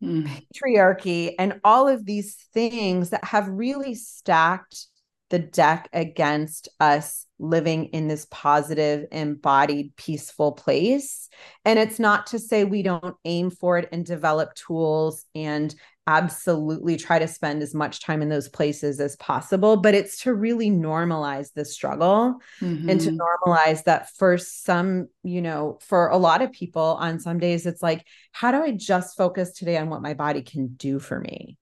mm. 0.04 0.46
patriarchy, 0.54 1.34
and 1.38 1.60
all 1.64 1.88
of 1.88 2.04
these 2.04 2.36
things 2.52 3.10
that 3.10 3.24
have 3.24 3.48
really 3.48 3.94
stacked 3.94 4.86
the 5.30 5.38
deck 5.38 5.88
against 5.92 6.68
us 6.78 7.26
living 7.38 7.86
in 7.86 8.06
this 8.06 8.26
positive, 8.30 9.06
embodied, 9.10 9.96
peaceful 9.96 10.52
place. 10.52 11.28
And 11.64 11.78
it's 11.78 11.98
not 11.98 12.28
to 12.28 12.38
say 12.38 12.64
we 12.64 12.82
don't 12.82 13.16
aim 13.24 13.50
for 13.50 13.78
it 13.78 13.88
and 13.90 14.04
develop 14.04 14.54
tools 14.54 15.24
and 15.34 15.74
absolutely 16.06 16.96
try 16.96 17.18
to 17.18 17.26
spend 17.26 17.62
as 17.62 17.74
much 17.74 18.00
time 18.00 18.20
in 18.20 18.28
those 18.28 18.48
places 18.48 19.00
as 19.00 19.16
possible 19.16 19.76
but 19.76 19.94
it's 19.94 20.20
to 20.20 20.34
really 20.34 20.70
normalize 20.70 21.52
the 21.54 21.64
struggle 21.64 22.34
mm-hmm. 22.60 22.90
and 22.90 23.00
to 23.00 23.10
mm-hmm. 23.10 23.50
normalize 23.50 23.84
that 23.84 24.10
for 24.16 24.36
some 24.36 25.08
you 25.22 25.40
know 25.40 25.78
for 25.80 26.08
a 26.08 26.16
lot 26.18 26.42
of 26.42 26.52
people 26.52 26.96
on 27.00 27.18
some 27.18 27.38
days 27.38 27.64
it's 27.64 27.82
like 27.82 28.06
how 28.32 28.50
do 28.50 28.58
i 28.58 28.70
just 28.70 29.16
focus 29.16 29.52
today 29.52 29.78
on 29.78 29.88
what 29.88 30.02
my 30.02 30.12
body 30.12 30.42
can 30.42 30.68
do 30.74 30.98
for 30.98 31.18
me 31.18 31.56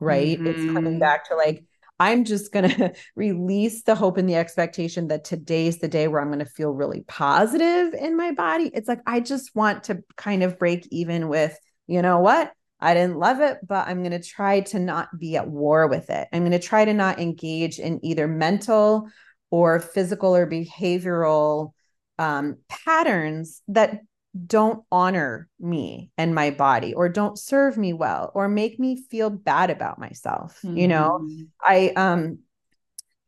right 0.00 0.38
mm-hmm. 0.38 0.48
it's 0.48 0.72
coming 0.72 0.94
mm-hmm. 0.94 0.98
back 0.98 1.28
to 1.28 1.36
like 1.36 1.64
I'm 1.98 2.24
just 2.24 2.52
going 2.52 2.68
to 2.76 2.92
release 3.14 3.82
the 3.82 3.94
hope 3.94 4.18
and 4.18 4.28
the 4.28 4.34
expectation 4.34 5.08
that 5.08 5.24
today's 5.24 5.78
the 5.78 5.88
day 5.88 6.08
where 6.08 6.20
I'm 6.20 6.28
going 6.28 6.40
to 6.40 6.44
feel 6.44 6.70
really 6.72 7.04
positive 7.08 7.94
in 7.94 8.16
my 8.16 8.32
body. 8.32 8.70
It's 8.72 8.88
like, 8.88 9.00
I 9.06 9.20
just 9.20 9.54
want 9.54 9.84
to 9.84 10.02
kind 10.16 10.42
of 10.42 10.58
break 10.58 10.86
even 10.90 11.28
with, 11.28 11.58
you 11.86 12.02
know 12.02 12.18
what? 12.18 12.52
I 12.86 12.94
didn't 12.94 13.18
love 13.18 13.40
it, 13.40 13.58
but 13.66 13.88
I'm 13.88 14.04
going 14.04 14.12
to 14.12 14.22
try 14.22 14.60
to 14.60 14.78
not 14.78 15.08
be 15.18 15.36
at 15.36 15.48
war 15.48 15.88
with 15.88 16.08
it. 16.08 16.28
I'm 16.32 16.42
going 16.42 16.52
to 16.52 16.60
try 16.60 16.84
to 16.84 16.94
not 16.94 17.18
engage 17.18 17.80
in 17.80 17.98
either 18.04 18.28
mental 18.28 19.08
or 19.50 19.80
physical 19.80 20.36
or 20.36 20.46
behavioral 20.46 21.72
um, 22.20 22.58
patterns 22.68 23.60
that 23.66 24.02
don't 24.46 24.84
honor 24.92 25.48
me 25.58 26.12
and 26.16 26.32
my 26.32 26.50
body 26.50 26.94
or 26.94 27.08
don't 27.08 27.36
serve 27.36 27.76
me 27.76 27.92
well 27.92 28.30
or 28.34 28.48
make 28.48 28.78
me 28.78 29.02
feel 29.10 29.30
bad 29.30 29.70
about 29.70 29.98
myself 29.98 30.60
mm-hmm. 30.62 30.76
you 30.76 30.86
know 30.86 31.20
mm-hmm. 31.22 31.44
i 31.62 31.88
um 31.96 32.38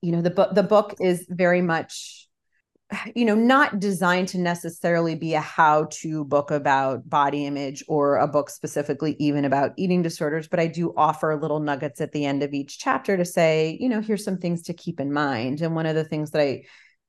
you 0.02 0.12
know 0.12 0.20
the 0.20 0.28
book 0.28 0.54
the 0.54 0.62
book 0.62 0.94
is 1.00 1.26
very 1.30 1.62
much 1.62 2.27
you 3.14 3.24
know 3.24 3.34
not 3.34 3.80
designed 3.80 4.28
to 4.28 4.38
necessarily 4.38 5.14
be 5.14 5.34
a 5.34 5.40
how 5.40 5.86
to 5.90 6.24
book 6.24 6.50
about 6.50 7.08
body 7.08 7.46
image 7.46 7.82
or 7.88 8.16
a 8.16 8.26
book 8.26 8.50
specifically 8.50 9.16
even 9.18 9.44
about 9.44 9.72
eating 9.76 10.02
disorders 10.02 10.48
but 10.48 10.60
i 10.60 10.66
do 10.66 10.92
offer 10.96 11.38
little 11.40 11.60
nuggets 11.60 12.00
at 12.00 12.12
the 12.12 12.24
end 12.24 12.42
of 12.42 12.52
each 12.52 12.78
chapter 12.78 13.16
to 13.16 13.24
say 13.24 13.76
you 13.80 13.88
know 13.88 14.00
here's 14.00 14.24
some 14.24 14.38
things 14.38 14.62
to 14.62 14.74
keep 14.74 15.00
in 15.00 15.12
mind. 15.12 15.60
And 15.60 15.74
one 15.74 15.86
of 15.86 15.94
the 15.94 16.04
things 16.04 16.30
that 16.32 16.42
i 16.42 16.62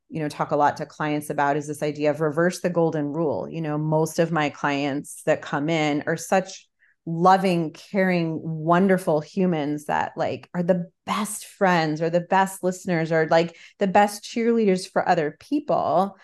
you 0.10 0.20
know 0.20 0.30
talk 0.30 0.52
a 0.52 0.56
lot 0.56 0.78
to 0.78 0.86
clients 0.86 1.30
about 1.30 1.58
is 1.58 1.68
this 1.68 1.84
idea 1.84 2.10
of 2.10 2.22
reverse 2.22 2.62
the 2.62 2.70
golden 2.70 3.08
rule. 3.14 3.48
You 3.50 3.62
know 3.62 3.78
most 3.78 4.20
of 4.20 4.32
my 4.32 4.50
clients 4.50 5.22
that 5.26 5.42
come 5.42 5.70
in 5.70 6.04
are 6.08 6.18
such 6.18 6.69
loving, 7.10 7.72
caring, 7.72 8.40
wonderful 8.42 9.20
humans 9.20 9.86
that 9.86 10.12
like 10.16 10.50
are 10.54 10.64
the 10.64 10.90
best 11.06 11.46
friends 11.46 12.02
or 12.02 12.10
the 12.10 12.22
best 12.22 12.64
listeners 12.64 13.12
or 13.12 13.28
like 13.28 13.58
the 13.80 13.88
best 13.88 14.24
cheerleaders 14.24 14.90
for 14.90 15.08
other 15.08 15.36
people. 15.40 16.16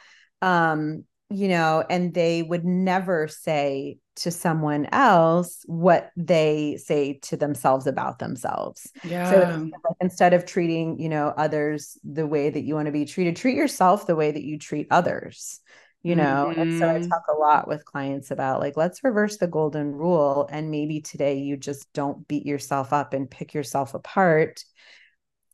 Um, 0.41 1.05
you 1.31 1.47
know, 1.47 1.83
and 1.89 2.13
they 2.13 2.43
would 2.43 2.63
never 2.63 3.27
say 3.27 3.97
to 4.17 4.31
someone 4.31 4.87
else 4.91 5.63
what 5.65 6.11
they 6.15 6.77
say 6.77 7.19
to 7.23 7.35
themselves 7.35 7.87
about 7.87 8.19
themselves. 8.19 8.91
Yeah. 9.03 9.29
So 9.29 9.71
instead 9.99 10.33
of 10.33 10.45
treating, 10.45 10.99
you 10.99 11.09
know, 11.09 11.33
others 11.35 11.97
the 12.03 12.27
way 12.27 12.49
that 12.49 12.61
you 12.61 12.75
want 12.75 12.85
to 12.85 12.91
be 12.91 13.05
treated, 13.05 13.35
treat 13.35 13.57
yourself 13.57 14.05
the 14.05 14.15
way 14.15 14.31
that 14.31 14.43
you 14.43 14.59
treat 14.59 14.87
others 14.91 15.61
you 16.05 16.15
know 16.15 16.49
mm-hmm. 16.51 16.61
and 16.61 16.79
so 16.79 16.87
i 16.87 16.99
mm-hmm. 16.99 17.09
talk 17.09 17.23
a 17.33 17.37
lot 17.37 17.67
with 17.67 17.83
clients 17.83 18.29
about 18.29 18.59
like 18.59 18.77
let's 18.77 19.03
reverse 19.03 19.37
the 19.37 19.47
golden 19.47 19.91
rule 19.91 20.47
and 20.51 20.69
maybe 20.69 21.01
today 21.01 21.39
you 21.39 21.57
just 21.57 21.91
don't 21.93 22.27
beat 22.27 22.45
yourself 22.45 22.93
up 22.93 23.13
and 23.13 23.31
pick 23.31 23.55
yourself 23.55 23.95
apart 23.95 24.63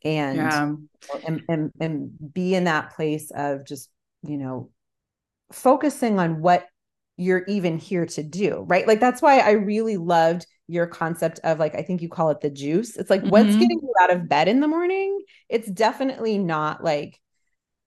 and 0.04 0.36
yeah. 0.36 0.74
and, 1.26 1.42
and 1.48 1.72
and 1.80 2.34
be 2.34 2.54
in 2.54 2.66
that 2.66 2.94
place 2.94 3.32
of 3.32 3.66
just 3.66 3.90
you 4.24 4.38
know 4.38 4.70
focusing 5.54 6.20
on 6.20 6.42
what 6.42 6.66
you're 7.16 7.46
even 7.48 7.78
here 7.78 8.06
to 8.06 8.22
do 8.22 8.66
right 8.68 8.88
like 8.88 9.00
that's 9.00 9.22
why 9.22 9.40
i 9.40 9.52
really 9.52 9.96
loved 9.96 10.46
your 10.68 10.86
concept 10.86 11.40
of 11.46 11.60
like 11.60 11.76
i 11.76 11.82
think 11.82 12.02
you 12.02 12.10
call 12.10 12.30
it 12.30 12.42
the 12.42 12.50
juice 12.50 12.98
it's 12.98 13.10
like 13.10 13.22
mm-hmm. 13.22 13.30
what's 13.30 13.56
getting 13.56 13.80
you 13.82 13.94
out 14.02 14.12
of 14.12 14.28
bed 14.28 14.50
in 14.50 14.60
the 14.60 14.68
morning 14.68 15.22
it's 15.48 15.72
definitely 15.72 16.38
not 16.38 16.84
like 16.84 17.22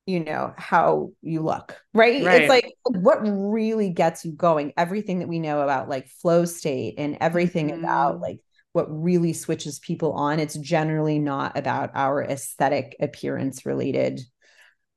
you 0.07 0.21
know 0.21 0.53
how 0.57 1.11
you 1.23 1.41
look 1.41 1.81
right? 1.95 2.25
right? 2.25 2.43
it's 2.43 2.49
like 2.49 2.73
what 2.85 3.19
really 3.23 3.91
gets 3.91 4.25
you 4.25 4.33
going? 4.33 4.73
Everything 4.77 5.21
that 5.21 5.29
we 5.29 5.39
know 5.39 5.61
about 5.61 5.89
like 5.89 6.09
flow 6.09 6.45
state 6.45 6.95
and 6.99 7.17
everything 7.21 7.69
mm-hmm. 7.71 7.85
about 7.85 8.21
like 8.21 8.41
what 8.73 8.87
really 8.91 9.33
switches 9.33 9.79
people 9.79 10.13
on 10.13 10.41
it's 10.41 10.57
generally 10.57 11.19
not 11.19 11.57
about 11.57 11.91
our 11.95 12.23
aesthetic 12.23 12.97
appearance 13.01 13.65
related 13.65 14.21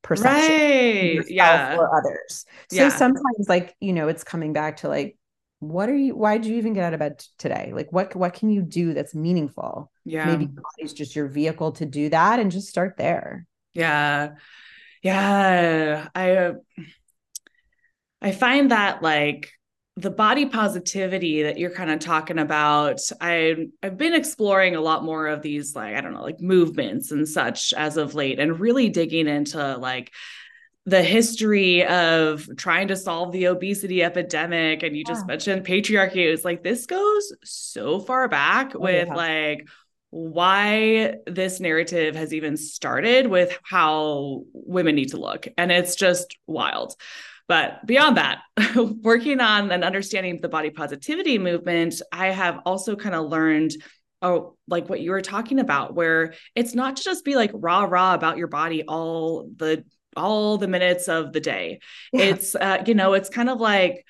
perception 0.02 1.18
right. 1.18 1.30
yeah. 1.30 1.78
or 1.78 1.96
others. 1.96 2.46
So 2.70 2.84
yeah. 2.84 2.90
sometimes 2.90 3.48
like 3.48 3.76
you 3.80 3.94
know 3.94 4.10
it's 4.10 4.24
coming 4.24 4.52
back 4.52 4.78
to 4.78 4.90
like 4.90 5.18
what 5.60 5.90
are 5.90 5.96
you 5.96 6.16
why 6.16 6.38
did 6.38 6.48
you 6.48 6.58
even 6.58 6.74
get 6.74 6.84
out 6.84 6.94
of 6.94 7.00
bed 7.00 7.20
t- 7.20 7.28
today? 7.38 7.72
Like 7.74 7.94
what 7.94 8.14
what 8.16 8.34
can 8.34 8.50
you 8.50 8.62
do 8.62 8.94
that's 8.94 9.16
meaningful? 9.16 9.90
Yeah. 10.04 10.26
Maybe 10.26 10.50
it's 10.78 10.94
just 10.94 11.16
your 11.16 11.28
vehicle 11.28 11.72
to 11.74 11.86
do 11.86 12.10
that 12.10 12.40
and 12.40 12.52
just 12.52 12.68
start 12.68 12.96
there. 12.98 13.46
Yeah 13.74 14.32
yeah 15.08 16.08
i 16.14 16.32
uh, 16.36 16.54
i 18.22 18.32
find 18.32 18.72
that 18.72 19.02
like 19.02 19.52
the 19.96 20.12
body 20.12 20.46
positivity 20.46 21.44
that 21.44 21.58
you're 21.58 21.72
kind 21.72 21.90
of 21.90 22.00
talking 22.00 22.40
about 22.40 23.00
i 23.22 23.56
i've 23.82 23.98
been 23.98 24.14
exploring 24.14 24.76
a 24.76 24.82
lot 24.82 25.04
more 25.04 25.28
of 25.28 25.42
these 25.42 25.76
like 25.76 25.96
i 25.96 26.02
don't 26.02 26.14
know 26.14 26.22
like 26.22 26.42
movements 26.42 27.12
and 27.12 27.28
such 27.28 27.74
as 27.74 27.96
of 27.96 28.16
late 28.16 28.40
and 28.40 28.60
really 28.60 28.90
digging 28.90 29.28
into 29.28 29.78
like 29.78 30.12
the 30.86 31.04
history 31.04 31.86
of 31.86 32.48
trying 32.58 32.90
to 32.90 32.96
solve 32.96 33.32
the 33.32 33.48
obesity 33.48 34.04
epidemic 34.04 34.84
and 34.84 34.96
you 34.96 35.04
just 35.04 35.26
mentioned 35.26 35.66
patriarchy 35.66 36.28
it 36.28 36.32
was 36.32 36.46
like 36.46 36.64
this 36.64 36.86
goes 36.86 37.34
so 37.44 38.00
far 38.00 38.28
back 38.28 38.74
oh, 38.76 38.80
with 38.80 39.08
yeah. 39.08 39.16
like 39.16 39.68
why 40.10 41.16
this 41.26 41.60
narrative 41.60 42.16
has 42.16 42.34
even 42.34 42.58
started 42.58 43.28
with 43.28 43.58
how 43.64 44.44
women 44.54 44.96
need 44.96 45.10
to 45.10 45.18
look. 45.18 45.48
And 45.58 45.72
it's 45.72 45.96
just 45.96 46.38
wild. 46.48 46.94
But 47.48 47.86
beyond 47.86 48.18
that, 48.18 48.40
working 48.76 49.40
on 49.40 49.72
and 49.72 49.84
understanding 49.84 50.40
the 50.42 50.50
body 50.50 50.70
positivity 50.70 51.38
movement, 51.38 52.02
I 52.12 52.28
have 52.28 52.60
also 52.66 52.96
kind 52.96 53.16
of 53.16 53.30
learned 53.30 53.72
oh 54.24 54.58
like 54.68 54.90
what 54.90 55.00
you 55.00 55.12
were 55.12 55.22
talking 55.22 55.60
about 55.60 55.94
where 55.94 56.34
it's 56.56 56.74
not 56.74 56.98
to 56.98 57.04
just 57.04 57.24
be 57.24 57.36
like 57.36 57.52
rah 57.54 57.84
rah 57.84 58.16
about 58.16 58.38
your 58.38 58.48
body 58.48 58.84
all 58.88 59.48
the 59.58 59.84
all 60.16 60.58
the 60.58 60.68
minutes 60.68 61.08
of 61.08 61.32
the 61.32 61.40
day. 61.40 61.80
Yeah. 62.12 62.26
it's 62.26 62.56
uh, 62.56 62.84
you 62.86 62.96
know 62.96 63.14
it's 63.14 63.30
kind 63.30 63.50
of 63.50 63.60
like 63.60 64.06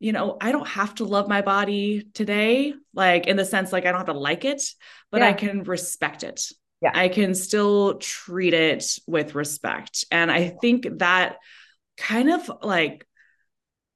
you 0.00 0.12
know 0.12 0.36
i 0.40 0.50
don't 0.50 0.66
have 0.66 0.94
to 0.94 1.04
love 1.04 1.28
my 1.28 1.42
body 1.42 2.08
today 2.14 2.74
like 2.94 3.26
in 3.26 3.36
the 3.36 3.44
sense 3.44 3.72
like 3.72 3.86
i 3.86 3.92
don't 3.92 4.00
have 4.00 4.06
to 4.06 4.12
like 4.12 4.44
it 4.44 4.62
but 5.12 5.20
yeah. 5.20 5.28
i 5.28 5.32
can 5.32 5.62
respect 5.62 6.24
it 6.24 6.46
yeah. 6.82 6.90
i 6.94 7.08
can 7.08 7.34
still 7.34 7.98
treat 7.98 8.54
it 8.54 8.84
with 9.06 9.36
respect 9.36 10.04
and 10.10 10.32
i 10.32 10.48
think 10.48 10.88
that 10.98 11.36
kind 11.96 12.30
of 12.30 12.50
like 12.62 13.06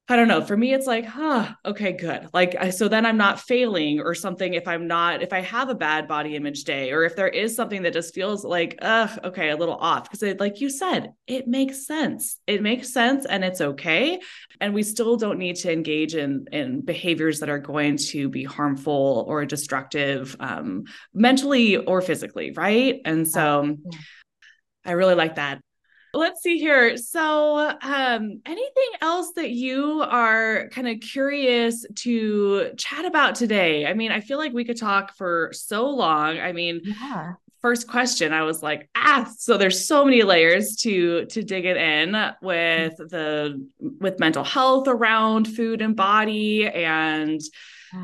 I 0.07 0.15
don't 0.15 0.27
know. 0.27 0.41
For 0.43 0.55
me, 0.55 0.71
it's 0.71 0.85
like, 0.85 1.05
huh, 1.05 1.51
okay, 1.65 1.91
good. 1.91 2.27
Like, 2.31 2.55
I, 2.59 2.69
so 2.69 2.87
then 2.87 3.07
I'm 3.07 3.17
not 3.17 3.39
failing 3.39 3.99
or 3.99 4.13
something 4.13 4.53
if 4.53 4.67
I'm 4.67 4.85
not, 4.85 5.23
if 5.23 5.33
I 5.33 5.41
have 5.41 5.69
a 5.69 5.75
bad 5.75 6.07
body 6.07 6.35
image 6.35 6.63
day, 6.63 6.91
or 6.91 7.05
if 7.05 7.15
there 7.15 7.27
is 7.27 7.55
something 7.55 7.81
that 7.81 7.93
just 7.93 8.13
feels 8.13 8.45
like, 8.45 8.77
ugh, 8.83 9.09
okay, 9.23 9.49
a 9.49 9.57
little 9.57 9.75
off. 9.75 10.07
Cause 10.11 10.21
it, 10.21 10.39
like 10.39 10.61
you 10.61 10.69
said, 10.69 11.13
it 11.25 11.47
makes 11.47 11.87
sense. 11.87 12.39
It 12.45 12.61
makes 12.61 12.93
sense 12.93 13.25
and 13.25 13.43
it's 13.43 13.61
okay. 13.61 14.19
And 14.61 14.75
we 14.75 14.83
still 14.83 15.17
don't 15.17 15.39
need 15.39 15.55
to 15.57 15.73
engage 15.73 16.13
in, 16.13 16.45
in 16.51 16.81
behaviors 16.81 17.39
that 17.39 17.49
are 17.49 17.57
going 17.57 17.97
to 17.97 18.29
be 18.29 18.43
harmful 18.43 19.25
or 19.27 19.43
destructive, 19.45 20.35
um, 20.39 20.83
mentally 21.15 21.77
or 21.77 22.01
physically. 22.01 22.51
Right. 22.51 23.01
And 23.05 23.27
so 23.27 23.77
I 24.85 24.91
really 24.91 25.15
like 25.15 25.35
that 25.35 25.61
let's 26.15 26.41
see 26.41 26.57
here. 26.57 26.97
So, 26.97 27.57
um, 27.81 28.41
anything 28.45 28.89
else 29.01 29.31
that 29.35 29.51
you 29.51 30.01
are 30.01 30.69
kind 30.69 30.87
of 30.87 30.99
curious 30.99 31.85
to 31.95 32.71
chat 32.77 33.05
about 33.05 33.35
today? 33.35 33.85
I 33.85 33.93
mean, 33.93 34.11
I 34.11 34.21
feel 34.21 34.37
like 34.37 34.53
we 34.53 34.65
could 34.65 34.79
talk 34.79 35.15
for 35.15 35.51
so 35.53 35.89
long. 35.89 36.39
I 36.39 36.51
mean, 36.51 36.81
yeah. 36.83 37.33
First 37.61 37.87
question, 37.87 38.31
I 38.31 38.43
was 38.43 38.61
like, 38.61 38.89
ah, 38.95 39.27
so 39.39 39.57
there's 39.57 39.87
so 39.87 40.05
many 40.05 40.21
layers 40.21 40.75
to 40.81 41.25
to 41.25 41.41
dig 41.41 41.65
it 41.65 41.77
in 41.77 42.11
with 42.41 42.95
the 42.97 43.67
with 43.99 44.19
mental 44.19 44.43
health 44.43 44.87
around 44.87 45.47
food 45.47 45.81
and 45.81 45.95
body 45.95 46.67
and 46.67 47.41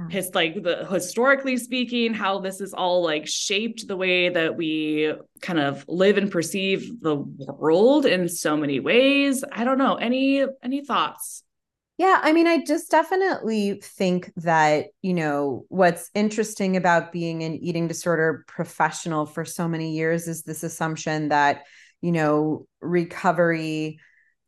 his 0.09 0.31
like 0.33 0.61
the 0.61 0.85
historically 0.89 1.57
speaking 1.57 2.13
how 2.13 2.39
this 2.39 2.61
is 2.61 2.73
all 2.73 3.01
like 3.03 3.27
shaped 3.27 3.87
the 3.87 3.97
way 3.97 4.29
that 4.29 4.55
we 4.55 5.13
kind 5.41 5.59
of 5.59 5.85
live 5.87 6.17
and 6.17 6.31
perceive 6.31 7.01
the 7.01 7.15
world 7.15 8.05
in 8.05 8.27
so 8.27 8.57
many 8.57 8.79
ways. 8.79 9.43
I 9.51 9.63
don't 9.63 9.77
know. 9.77 9.95
Any 9.95 10.45
any 10.63 10.85
thoughts? 10.85 11.43
Yeah, 11.97 12.19
I 12.23 12.33
mean, 12.33 12.47
I 12.47 12.63
just 12.63 12.89
definitely 12.89 13.79
think 13.83 14.33
that, 14.37 14.87
you 15.03 15.13
know, 15.13 15.65
what's 15.69 16.09
interesting 16.15 16.75
about 16.75 17.11
being 17.11 17.43
an 17.43 17.53
eating 17.57 17.87
disorder 17.87 18.43
professional 18.47 19.27
for 19.27 19.45
so 19.45 19.67
many 19.67 19.91
years 19.91 20.27
is 20.27 20.41
this 20.41 20.63
assumption 20.63 21.29
that, 21.29 21.65
you 22.01 22.11
know, 22.11 22.65
recovery 22.81 23.99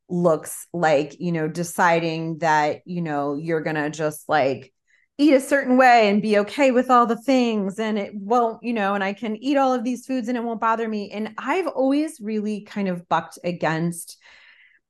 looks 0.09 0.67
like, 0.73 1.19
you 1.19 1.31
know, 1.31 1.47
deciding 1.47 2.39
that, 2.39 2.81
you 2.85 3.03
know, 3.03 3.35
you're 3.35 3.61
going 3.61 3.75
to 3.75 3.91
just 3.91 4.27
like 4.27 4.72
eat 5.17 5.33
a 5.33 5.39
certain 5.39 5.77
way 5.77 6.09
and 6.09 6.21
be 6.21 6.39
okay 6.39 6.71
with 6.71 6.89
all 6.89 7.05
the 7.05 7.21
things 7.21 7.77
and 7.77 7.99
it 7.99 8.15
won't 8.15 8.63
you 8.63 8.73
know 8.73 8.95
and 8.95 9.03
i 9.03 9.13
can 9.13 9.35
eat 9.37 9.57
all 9.57 9.71
of 9.71 9.83
these 9.83 10.05
foods 10.05 10.27
and 10.27 10.37
it 10.37 10.43
won't 10.43 10.59
bother 10.59 10.87
me. 10.87 11.11
And 11.11 11.33
i've 11.37 11.67
always 11.67 12.19
really 12.19 12.61
kind 12.61 12.87
of 12.87 13.07
bucked 13.07 13.37
against 13.43 14.17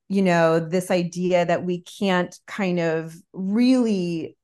you 0.07 0.21
know 0.21 0.59
this 0.59 0.91
idea 0.91 1.45
that 1.45 1.65
we 1.65 1.81
can't 1.81 2.37
kind 2.47 2.79
of 2.79 3.15
really 3.33 4.37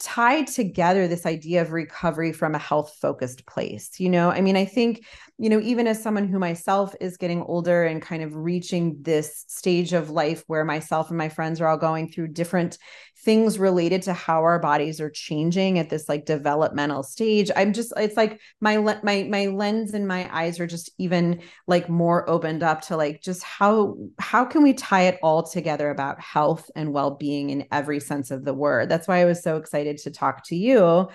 tied 0.00 0.48
together 0.48 1.06
this 1.06 1.26
idea 1.26 1.62
of 1.62 1.70
recovery 1.70 2.32
from 2.32 2.56
a 2.56 2.58
health 2.58 2.96
focused 3.00 3.46
place 3.46 4.00
you 4.00 4.08
know? 4.08 4.30
I 4.30 4.40
mean 4.40 4.56
i 4.56 4.64
think 4.64 5.04
you 5.42 5.48
know 5.50 5.60
even 5.60 5.88
as 5.88 6.00
someone 6.00 6.28
who 6.28 6.38
myself 6.38 6.94
is 7.00 7.16
getting 7.16 7.42
older 7.42 7.82
and 7.84 8.00
kind 8.00 8.22
of 8.22 8.36
reaching 8.36 8.96
this 9.02 9.44
stage 9.48 9.92
of 9.92 10.08
life 10.08 10.44
where 10.46 10.64
myself 10.64 11.08
and 11.08 11.18
my 11.18 11.28
friends 11.28 11.60
are 11.60 11.66
all 11.66 11.76
going 11.76 12.08
through 12.08 12.28
different 12.28 12.78
things 13.24 13.58
related 13.58 14.02
to 14.02 14.12
how 14.12 14.42
our 14.42 14.60
bodies 14.60 15.00
are 15.00 15.10
changing 15.10 15.80
at 15.80 15.90
this 15.90 16.08
like 16.08 16.24
developmental 16.26 17.02
stage 17.02 17.50
i'm 17.56 17.72
just 17.72 17.92
it's 17.96 18.16
like 18.16 18.40
my 18.60 18.78
my 19.02 19.24
my 19.24 19.46
lens 19.46 19.94
and 19.94 20.06
my 20.06 20.32
eyes 20.32 20.60
are 20.60 20.66
just 20.66 20.90
even 20.98 21.42
like 21.66 21.88
more 21.88 22.28
opened 22.30 22.62
up 22.62 22.80
to 22.80 22.96
like 22.96 23.20
just 23.20 23.42
how 23.42 23.96
how 24.20 24.44
can 24.44 24.62
we 24.62 24.72
tie 24.72 25.02
it 25.02 25.18
all 25.24 25.42
together 25.42 25.90
about 25.90 26.20
health 26.20 26.70
and 26.76 26.92
well-being 26.92 27.50
in 27.50 27.66
every 27.72 27.98
sense 27.98 28.30
of 28.30 28.44
the 28.44 28.54
word? 28.54 28.88
That's 28.88 29.08
why 29.08 29.20
i 29.20 29.24
was 29.24 29.42
so 29.42 29.56
excited 29.56 29.98
to 29.98 30.12
talk 30.12 30.44
to 30.46 30.56
you 30.56 31.08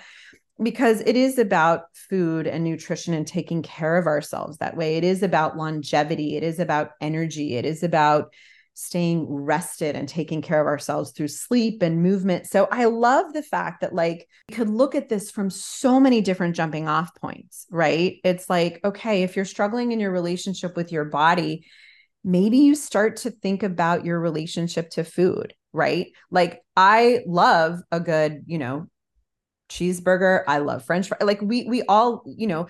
because 0.62 1.00
it 1.02 1.16
is 1.16 1.38
about 1.38 1.82
food 1.94 2.46
and 2.46 2.64
nutrition 2.64 3.14
and 3.14 3.26
taking 3.26 3.62
care 3.62 3.96
of 3.96 4.06
ourselves 4.06 4.58
that 4.58 4.76
way 4.76 4.96
it 4.96 5.04
is 5.04 5.22
about 5.22 5.56
longevity 5.56 6.36
it 6.36 6.42
is 6.42 6.58
about 6.58 6.90
energy 7.00 7.56
it 7.56 7.64
is 7.64 7.82
about 7.82 8.32
staying 8.80 9.26
rested 9.28 9.96
and 9.96 10.08
taking 10.08 10.40
care 10.40 10.60
of 10.60 10.68
ourselves 10.68 11.10
through 11.10 11.26
sleep 11.26 11.82
and 11.82 12.00
movement. 12.00 12.46
So 12.46 12.68
I 12.70 12.84
love 12.84 13.32
the 13.32 13.42
fact 13.42 13.80
that 13.80 13.92
like 13.92 14.28
we 14.48 14.54
could 14.54 14.68
look 14.68 14.94
at 14.94 15.08
this 15.08 15.32
from 15.32 15.50
so 15.50 15.98
many 15.98 16.20
different 16.20 16.54
jumping 16.54 16.86
off 16.86 17.12
points, 17.16 17.66
right? 17.72 18.18
It's 18.22 18.48
like, 18.48 18.78
okay, 18.84 19.24
if 19.24 19.34
you're 19.34 19.44
struggling 19.44 19.90
in 19.90 19.98
your 19.98 20.12
relationship 20.12 20.76
with 20.76 20.92
your 20.92 21.06
body, 21.06 21.66
maybe 22.22 22.58
you 22.58 22.76
start 22.76 23.16
to 23.16 23.32
think 23.32 23.64
about 23.64 24.04
your 24.04 24.20
relationship 24.20 24.90
to 24.90 25.02
food, 25.02 25.54
right? 25.72 26.12
Like 26.30 26.62
I 26.76 27.24
love 27.26 27.80
a 27.90 27.98
good, 27.98 28.44
you 28.46 28.58
know, 28.58 28.86
cheeseburger 29.68 30.42
i 30.48 30.58
love 30.58 30.84
french 30.84 31.08
fry 31.08 31.18
like 31.20 31.40
we 31.42 31.64
we 31.64 31.82
all 31.82 32.22
you 32.26 32.46
know 32.46 32.66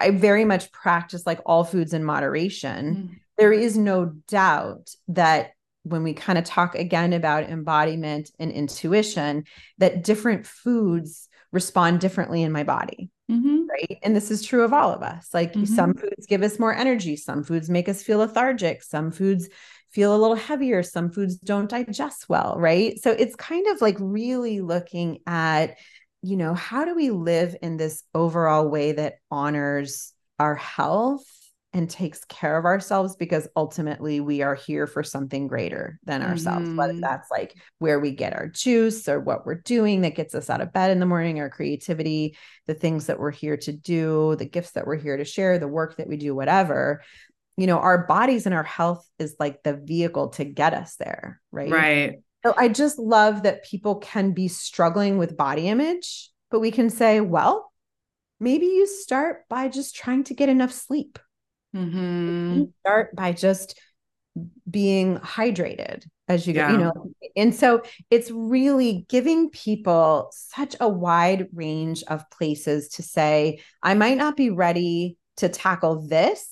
i 0.00 0.10
very 0.10 0.44
much 0.44 0.70
practice 0.72 1.26
like 1.26 1.40
all 1.46 1.64
foods 1.64 1.92
in 1.92 2.04
moderation 2.04 3.10
mm 3.10 3.18
there 3.38 3.52
is 3.52 3.76
no 3.76 4.12
doubt 4.28 4.94
that 5.08 5.52
when 5.84 6.02
we 6.02 6.14
kind 6.14 6.38
of 6.38 6.44
talk 6.44 6.74
again 6.74 7.12
about 7.12 7.44
embodiment 7.44 8.30
and 8.38 8.52
intuition, 8.52 9.44
that 9.78 10.04
different 10.04 10.46
foods 10.46 11.28
respond 11.50 12.00
differently 12.00 12.42
in 12.42 12.52
my 12.52 12.62
body. 12.62 13.10
Mm-hmm. 13.30 13.66
Right. 13.66 13.98
And 14.02 14.14
this 14.14 14.30
is 14.30 14.44
true 14.44 14.62
of 14.62 14.72
all 14.72 14.92
of 14.92 15.02
us. 15.02 15.30
Like 15.34 15.54
mm-hmm. 15.54 15.64
some 15.64 15.94
foods 15.94 16.26
give 16.26 16.42
us 16.42 16.58
more 16.58 16.74
energy, 16.74 17.16
some 17.16 17.42
foods 17.42 17.68
make 17.68 17.88
us 17.88 18.02
feel 18.02 18.18
lethargic, 18.18 18.82
some 18.82 19.10
foods 19.10 19.48
feel 19.90 20.14
a 20.14 20.18
little 20.18 20.36
heavier. 20.36 20.82
Some 20.82 21.10
foods 21.10 21.36
don't 21.36 21.68
digest 21.68 22.28
well, 22.28 22.56
right? 22.58 22.98
So 23.02 23.10
it's 23.10 23.36
kind 23.36 23.66
of 23.68 23.80
like 23.80 23.96
really 23.98 24.60
looking 24.60 25.18
at, 25.26 25.76
you 26.22 26.36
know, 26.36 26.54
how 26.54 26.84
do 26.84 26.94
we 26.94 27.10
live 27.10 27.56
in 27.62 27.76
this 27.76 28.04
overall 28.14 28.68
way 28.68 28.92
that 28.92 29.16
honors 29.30 30.12
our 30.38 30.54
health 30.54 31.24
and 31.72 31.90
takes 31.90 32.24
care 32.26 32.56
of 32.56 32.64
ourselves? 32.64 33.16
Because 33.16 33.48
ultimately 33.56 34.20
we 34.20 34.42
are 34.42 34.54
here 34.54 34.86
for 34.86 35.02
something 35.02 35.48
greater 35.48 35.98
than 36.04 36.22
ourselves 36.22 36.68
mm-hmm. 36.68 36.76
whether 36.76 37.00
that's 37.00 37.30
like 37.30 37.56
where 37.78 37.98
we 37.98 38.12
get 38.12 38.34
our 38.34 38.46
juice 38.46 39.08
or 39.08 39.18
what 39.18 39.44
we're 39.44 39.54
doing 39.62 40.02
that 40.02 40.14
gets 40.14 40.34
us 40.34 40.48
out 40.48 40.60
of 40.60 40.72
bed 40.72 40.90
in 40.90 41.00
the 41.00 41.06
morning 41.06 41.40
our 41.40 41.50
creativity 41.50 42.36
the 42.66 42.74
things 42.74 43.06
that 43.06 43.18
we're 43.18 43.32
here 43.32 43.56
to 43.56 43.72
do 43.72 44.36
the 44.36 44.44
gifts 44.44 44.72
that 44.72 44.86
we're 44.86 44.96
here 44.96 45.16
to 45.16 45.24
share 45.24 45.58
the 45.58 45.66
work 45.66 45.96
that 45.96 46.08
we 46.08 46.16
do 46.16 46.34
whatever. 46.34 47.02
You 47.56 47.66
know 47.66 47.78
our 47.78 48.06
bodies 48.06 48.46
and 48.46 48.54
our 48.54 48.62
health 48.62 49.06
is 49.18 49.34
like 49.40 49.62
the 49.62 49.74
vehicle 49.74 50.28
to 50.30 50.44
get 50.44 50.72
us 50.72 50.96
there 50.96 51.40
right? 51.50 51.70
Right 51.70 52.18
i 52.56 52.68
just 52.68 52.98
love 52.98 53.42
that 53.42 53.64
people 53.64 53.96
can 53.96 54.32
be 54.32 54.48
struggling 54.48 55.18
with 55.18 55.36
body 55.36 55.68
image 55.68 56.30
but 56.50 56.60
we 56.60 56.70
can 56.70 56.90
say 56.90 57.20
well 57.20 57.72
maybe 58.40 58.66
you 58.66 58.86
start 58.86 59.48
by 59.48 59.68
just 59.68 59.94
trying 59.94 60.24
to 60.24 60.34
get 60.34 60.48
enough 60.48 60.72
sleep 60.72 61.18
Mm-hmm. 61.74 62.64
Start 62.80 63.14
by 63.16 63.32
just 63.32 63.78
being 64.70 65.18
hydrated 65.18 66.06
as 66.28 66.46
you 66.46 66.54
go, 66.54 66.68
you 66.68 66.78
know. 66.78 66.92
And 67.36 67.54
so 67.54 67.82
it's 68.10 68.30
really 68.30 69.06
giving 69.08 69.50
people 69.50 70.30
such 70.32 70.76
a 70.80 70.88
wide 70.88 71.48
range 71.52 72.02
of 72.08 72.28
places 72.30 72.88
to 72.90 73.02
say, 73.02 73.60
I 73.82 73.94
might 73.94 74.16
not 74.16 74.36
be 74.36 74.50
ready 74.50 75.16
to 75.38 75.48
tackle 75.48 76.06
this. 76.06 76.51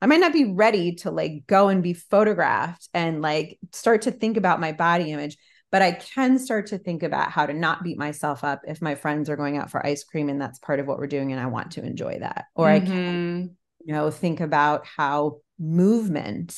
I 0.00 0.06
might 0.06 0.20
not 0.20 0.32
be 0.32 0.52
ready 0.52 0.94
to 0.96 1.10
like 1.10 1.44
go 1.46 1.68
and 1.68 1.82
be 1.82 1.92
photographed 1.92 2.88
and 2.94 3.20
like 3.20 3.58
start 3.72 4.02
to 4.02 4.10
think 4.10 4.36
about 4.36 4.60
my 4.60 4.72
body 4.72 5.12
image, 5.12 5.36
but 5.70 5.82
I 5.82 5.92
can 5.92 6.38
start 6.38 6.68
to 6.68 6.78
think 6.78 7.02
about 7.02 7.30
how 7.30 7.46
to 7.46 7.52
not 7.52 7.82
beat 7.82 7.98
myself 7.98 8.42
up 8.42 8.62
if 8.66 8.80
my 8.80 8.94
friends 8.94 9.28
are 9.28 9.36
going 9.36 9.58
out 9.58 9.70
for 9.70 9.84
ice 9.84 10.04
cream 10.04 10.28
and 10.28 10.40
that's 10.40 10.58
part 10.58 10.80
of 10.80 10.86
what 10.86 10.98
we're 10.98 11.06
doing 11.06 11.32
and 11.32 11.40
I 11.40 11.46
want 11.46 11.72
to 11.72 11.84
enjoy 11.84 12.18
that. 12.20 12.46
Or 12.54 12.66
mm-hmm. 12.66 12.84
I 12.84 12.86
can 12.86 13.42
mm-hmm 13.42 13.54
you 13.84 13.94
know 13.94 14.10
think 14.10 14.40
about 14.40 14.86
how 14.86 15.38
movement 15.58 16.56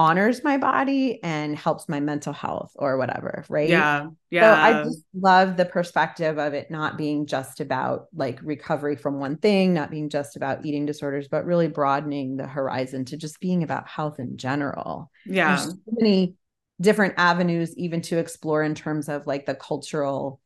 honors 0.00 0.42
my 0.42 0.56
body 0.56 1.22
and 1.22 1.58
helps 1.58 1.86
my 1.86 2.00
mental 2.00 2.32
health 2.32 2.72
or 2.76 2.96
whatever 2.96 3.44
right? 3.50 3.68
Yeah 3.68 4.06
yeah 4.30 4.54
so 4.54 4.78
i 4.78 4.84
just 4.84 5.04
love 5.12 5.56
the 5.58 5.64
perspective 5.66 6.38
of 6.38 6.54
it 6.54 6.70
not 6.70 6.96
being 6.96 7.26
just 7.26 7.60
about 7.60 8.06
like 8.14 8.38
recovery 8.42 8.96
from 8.96 9.18
one 9.18 9.36
thing 9.36 9.74
not 9.74 9.90
being 9.90 10.08
just 10.08 10.36
about 10.36 10.64
eating 10.64 10.86
disorders 10.86 11.28
but 11.28 11.44
really 11.44 11.68
broadening 11.68 12.36
the 12.36 12.46
horizon 12.46 13.04
to 13.04 13.16
just 13.18 13.40
being 13.40 13.62
about 13.62 13.88
health 13.88 14.18
in 14.18 14.36
general. 14.36 15.10
Yeah. 15.26 15.48
There's 15.48 15.70
so 15.70 15.78
many 15.90 16.34
different 16.80 17.14
avenues 17.18 17.76
even 17.76 18.00
to 18.00 18.18
explore 18.18 18.62
in 18.62 18.74
terms 18.74 19.08
of 19.08 19.26
like 19.26 19.44
the 19.44 19.54
cultural 19.54 20.40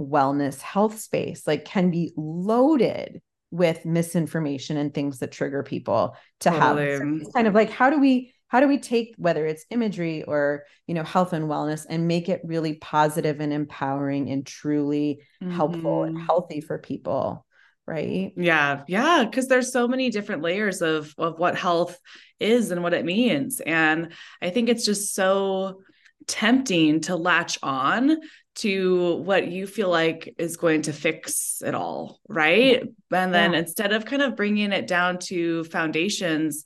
wellness 0.00 0.60
health 0.60 1.00
space 1.00 1.46
like 1.46 1.64
can 1.64 1.90
be 1.90 2.12
loaded 2.16 3.20
with 3.50 3.84
misinformation 3.84 4.76
and 4.76 4.92
things 4.92 5.18
that 5.20 5.32
trigger 5.32 5.62
people 5.62 6.14
to 6.40 6.50
totally. 6.50 6.92
have 6.92 7.32
kind 7.32 7.46
of 7.46 7.54
like 7.54 7.70
how 7.70 7.88
do 7.88 7.98
we 7.98 8.34
how 8.48 8.60
do 8.60 8.68
we 8.68 8.78
take 8.78 9.14
whether 9.16 9.46
it's 9.46 9.66
imagery 9.70 10.22
or 10.22 10.64
you 10.86 10.94
know 10.94 11.02
health 11.02 11.32
and 11.32 11.46
wellness 11.46 11.86
and 11.88 12.08
make 12.08 12.28
it 12.28 12.40
really 12.44 12.74
positive 12.74 13.40
and 13.40 13.52
empowering 13.52 14.30
and 14.30 14.46
truly 14.46 15.20
mm-hmm. 15.42 15.54
helpful 15.54 16.04
and 16.04 16.16
mm-hmm. 16.16 16.26
healthy 16.26 16.60
for 16.60 16.78
people 16.78 17.44
right 17.86 18.32
yeah 18.36 18.82
yeah 18.88 19.24
because 19.24 19.48
there's 19.48 19.72
so 19.72 19.86
many 19.86 20.10
different 20.10 20.42
layers 20.42 20.82
of 20.82 21.14
of 21.18 21.38
what 21.38 21.56
health 21.56 21.98
is 22.40 22.70
and 22.70 22.82
what 22.82 22.94
it 22.94 23.04
means 23.04 23.60
and 23.60 24.12
i 24.42 24.50
think 24.50 24.68
it's 24.68 24.84
just 24.84 25.14
so 25.14 25.80
tempting 26.26 27.00
to 27.00 27.16
latch 27.16 27.58
on 27.62 28.16
to 28.56 29.16
what 29.16 29.48
you 29.48 29.66
feel 29.66 29.90
like 29.90 30.34
is 30.38 30.56
going 30.56 30.82
to 30.82 30.92
fix 30.92 31.62
it 31.64 31.74
all, 31.74 32.20
right? 32.26 32.82
And 33.12 33.34
then 33.34 33.52
yeah. 33.52 33.58
instead 33.58 33.92
of 33.92 34.06
kind 34.06 34.22
of 34.22 34.34
bringing 34.34 34.72
it 34.72 34.86
down 34.86 35.18
to 35.24 35.64
foundations, 35.64 36.64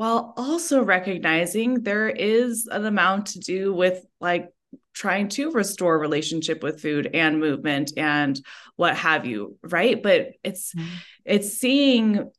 while 0.00 0.32
also 0.38 0.82
recognizing 0.82 1.82
there 1.82 2.08
is 2.08 2.66
an 2.72 2.86
amount 2.86 3.26
to 3.26 3.38
do 3.38 3.74
with 3.74 4.02
like 4.18 4.48
trying 4.94 5.28
to 5.28 5.50
restore 5.50 5.98
relationship 5.98 6.62
with 6.62 6.80
food 6.80 7.10
and 7.12 7.38
movement 7.38 7.92
and 7.98 8.40
what 8.76 8.96
have 8.96 9.26
you 9.26 9.58
right 9.62 10.02
but 10.02 10.28
it's 10.42 10.74
mm-hmm. 10.74 10.88
it's 11.26 11.50
seeing 11.50 12.30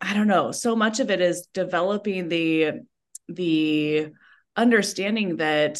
i 0.00 0.14
don't 0.14 0.28
know 0.28 0.50
so 0.50 0.74
much 0.74 0.98
of 0.98 1.10
it 1.10 1.20
is 1.20 1.46
developing 1.52 2.30
the 2.30 2.72
the 3.28 4.08
understanding 4.56 5.36
that 5.36 5.78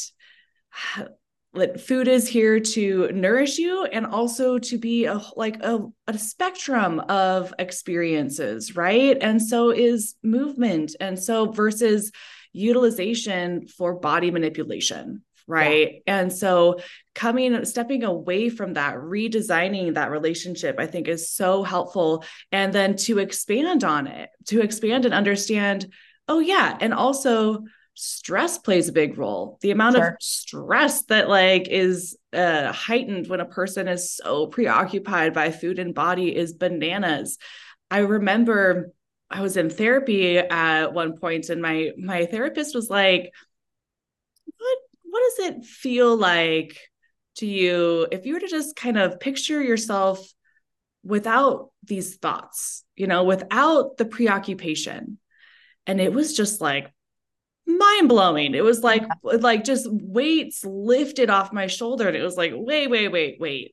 that 1.54 1.80
food 1.80 2.06
is 2.06 2.28
here 2.28 2.60
to 2.60 3.10
nourish 3.12 3.58
you 3.58 3.84
and 3.84 4.06
also 4.06 4.58
to 4.58 4.78
be 4.78 5.06
a 5.06 5.20
like 5.36 5.60
a, 5.62 5.80
a 6.06 6.16
spectrum 6.16 7.00
of 7.00 7.52
experiences 7.58 8.76
right? 8.76 9.16
And 9.20 9.42
so 9.42 9.70
is 9.70 10.14
movement 10.22 10.94
and 11.00 11.18
so 11.18 11.50
versus 11.50 12.12
utilization 12.52 13.66
for 13.66 13.94
body 13.94 14.30
manipulation 14.30 15.22
right? 15.46 16.02
Yeah. 16.06 16.20
and 16.20 16.32
so 16.32 16.78
coming 17.14 17.64
stepping 17.64 18.04
away 18.04 18.48
from 18.50 18.74
that 18.74 18.94
redesigning 18.94 19.94
that 19.94 20.12
relationship 20.12 20.76
i 20.78 20.86
think 20.86 21.08
is 21.08 21.30
so 21.30 21.64
helpful. 21.64 22.24
And 22.52 22.72
then 22.72 22.94
to 22.98 23.18
expand 23.18 23.82
on 23.82 24.06
it 24.06 24.30
to 24.46 24.60
expand 24.60 25.04
and 25.04 25.14
understand 25.14 25.92
oh 26.28 26.38
yeah 26.38 26.76
and 26.80 26.94
also 26.94 27.64
stress 28.00 28.58
plays 28.58 28.88
a 28.88 28.92
big 28.92 29.18
role. 29.18 29.58
The 29.60 29.70
amount 29.70 29.96
sure. 29.96 30.08
of 30.08 30.14
stress 30.20 31.02
that 31.04 31.28
like 31.28 31.68
is 31.68 32.16
uh, 32.32 32.72
heightened 32.72 33.28
when 33.28 33.40
a 33.40 33.44
person 33.44 33.88
is 33.88 34.16
so 34.16 34.46
preoccupied 34.46 35.34
by 35.34 35.50
food 35.50 35.78
and 35.78 35.94
body 35.94 36.34
is 36.34 36.54
bananas. 36.54 37.38
I 37.90 37.98
remember 37.98 38.92
i 39.32 39.40
was 39.42 39.56
in 39.56 39.70
therapy 39.70 40.38
at 40.38 40.92
one 40.92 41.16
point 41.16 41.50
and 41.50 41.62
my 41.62 41.92
my 41.96 42.26
therapist 42.26 42.74
was 42.74 42.90
like 42.90 43.30
what 44.58 44.78
what 45.04 45.22
does 45.22 45.46
it 45.46 45.64
feel 45.64 46.16
like 46.16 46.76
to 47.36 47.46
you 47.46 48.08
if 48.10 48.26
you 48.26 48.34
were 48.34 48.40
to 48.40 48.48
just 48.48 48.74
kind 48.74 48.98
of 48.98 49.20
picture 49.20 49.62
yourself 49.62 50.20
without 51.04 51.70
these 51.84 52.16
thoughts 52.16 52.82
you 53.00 53.06
know 53.06 53.24
without 53.24 53.96
the 53.96 54.04
preoccupation? 54.04 55.18
And 55.86 56.00
it 56.00 56.12
was 56.12 56.36
just 56.36 56.60
like 56.60 56.92
mind 57.78 58.08
blowing. 58.08 58.54
It 58.54 58.64
was 58.64 58.82
like 58.82 59.02
yeah. 59.02 59.36
like 59.40 59.64
just 59.64 59.88
weights 59.90 60.64
lifted 60.64 61.30
off 61.30 61.52
my 61.52 61.66
shoulder 61.66 62.08
and 62.08 62.16
it 62.16 62.22
was 62.22 62.36
like 62.36 62.52
wait 62.54 62.88
wait 62.88 63.08
wait 63.08 63.36
wait. 63.40 63.72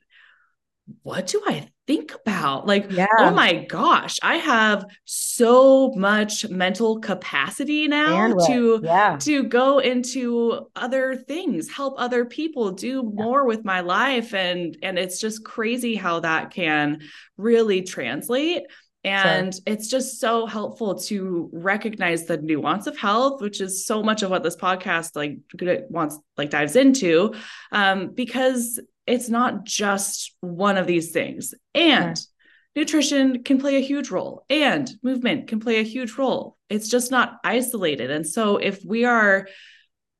What 1.03 1.27
do 1.27 1.41
I 1.45 1.67
think 1.85 2.13
about? 2.13 2.65
Like 2.65 2.85
oh 2.89 2.93
yeah. 2.93 3.07
oh 3.19 3.31
my 3.31 3.65
gosh, 3.65 4.17
I 4.23 4.35
have 4.37 4.85
so 5.03 5.91
much 5.95 6.47
mental 6.49 6.99
capacity 6.99 7.87
now 7.87 8.33
to 8.47 8.79
yeah. 8.83 9.17
to 9.21 9.43
go 9.43 9.79
into 9.79 10.67
other 10.75 11.15
things, 11.15 11.69
help 11.69 11.95
other 11.97 12.23
people, 12.23 12.71
do 12.71 13.03
more 13.03 13.45
with 13.45 13.65
my 13.65 13.81
life 13.81 14.33
and 14.33 14.77
and 14.81 14.97
it's 14.97 15.19
just 15.19 15.43
crazy 15.43 15.95
how 15.95 16.21
that 16.21 16.51
can 16.51 17.01
really 17.37 17.81
translate 17.81 18.63
and 19.03 19.53
it's 19.65 19.87
just 19.87 20.19
so 20.19 20.45
helpful 20.45 20.95
to 20.95 21.49
recognize 21.53 22.25
the 22.25 22.37
nuance 22.37 22.87
of 22.87 22.97
health, 22.97 23.41
which 23.41 23.61
is 23.61 23.85
so 23.85 24.03
much 24.03 24.23
of 24.23 24.29
what 24.29 24.43
this 24.43 24.55
podcast 24.55 25.15
like 25.15 25.39
wants 25.89 26.17
like 26.37 26.49
dives 26.49 26.75
into, 26.75 27.33
um, 27.71 28.13
because 28.13 28.79
it's 29.05 29.29
not 29.29 29.63
just 29.63 30.35
one 30.41 30.77
of 30.77 30.87
these 30.87 31.11
things. 31.11 31.53
And 31.73 32.19
nutrition 32.75 33.43
can 33.43 33.59
play 33.59 33.77
a 33.77 33.81
huge 33.81 34.09
role, 34.09 34.45
and 34.49 34.91
movement 35.01 35.47
can 35.47 35.59
play 35.59 35.79
a 35.79 35.83
huge 35.83 36.17
role. 36.17 36.57
It's 36.69 36.89
just 36.89 37.11
not 37.11 37.37
isolated. 37.43 38.11
And 38.11 38.27
so 38.27 38.57
if 38.57 38.83
we 38.83 39.05
are 39.05 39.47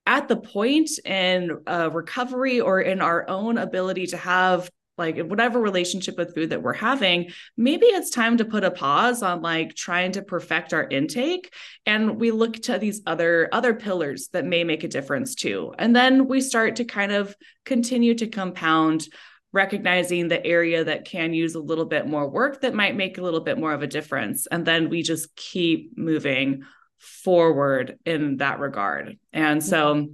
at 0.06 0.30
the 0.30 0.38
point 0.38 0.90
in 1.04 1.52
uh, 1.68 1.90
recovery 1.92 2.62
or 2.62 2.80
in 2.80 3.02
our 3.02 3.30
own 3.30 3.58
ability 3.58 4.08
to 4.08 4.18
have 4.18 4.70
like 4.98 5.20
whatever 5.20 5.60
relationship 5.60 6.18
with 6.18 6.34
food 6.34 6.50
that 6.50 6.62
we're 6.62 6.74
having 6.74 7.32
maybe 7.56 7.86
it's 7.86 8.10
time 8.10 8.38
to 8.38 8.46
put 8.46 8.64
a 8.64 8.72
pause 8.72 9.22
on 9.22 9.42
like 9.42 9.76
trying 9.76 10.12
to 10.12 10.22
perfect 10.22 10.74
our 10.74 10.88
intake 10.90 11.54
and 11.86 12.20
we 12.20 12.32
look 12.32 12.54
to 12.54 12.78
these 12.78 13.02
other 13.06 13.50
other 13.52 13.74
pillars 13.74 14.30
that 14.34 14.46
may 14.46 14.64
make 14.64 14.84
a 14.84 14.88
difference 14.88 15.36
too. 15.36 15.74
And 15.78 15.96
then 15.96 16.28
we 16.28 16.42
start 16.42 16.78
to 16.78 16.86
kind 16.86 17.12
of 17.12 17.36
continue 17.66 18.14
to 18.16 18.28
compound 18.28 19.08
recognizing 19.54 20.28
the 20.28 20.46
area 20.46 20.84
that 20.84 21.06
can 21.06 21.34
use 21.34 21.56
a 21.56 21.60
little 21.60 21.86
bit 21.86 22.06
more 22.06 22.30
work 22.30 22.62
that 22.62 22.76
might 22.76 22.96
make 22.96 23.18
a 23.18 23.22
little 23.22 23.40
bit 23.40 23.58
more 23.58 23.72
of 23.72 23.82
a 23.82 23.88
difference. 23.88 24.46
And 24.48 24.66
then 24.66 24.90
we 24.90 25.02
just 25.02 25.36
keep 25.36 25.98
moving 25.98 26.64
forward 26.98 27.98
in 28.06 28.38
that 28.38 28.60
regard. 28.60 29.18
And 29.32 29.64
so 29.64 29.96
mm-hmm. 29.96 30.14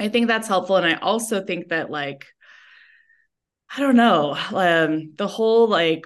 i 0.00 0.08
think 0.08 0.26
that's 0.26 0.48
helpful. 0.48 0.76
And 0.76 0.86
i 0.86 0.94
also 0.94 1.44
think 1.44 1.68
that 1.68 1.90
like 1.90 2.26
I 3.74 3.80
don't 3.80 3.96
know, 3.96 4.36
um, 4.52 5.14
the 5.16 5.26
whole 5.26 5.66
like 5.66 6.04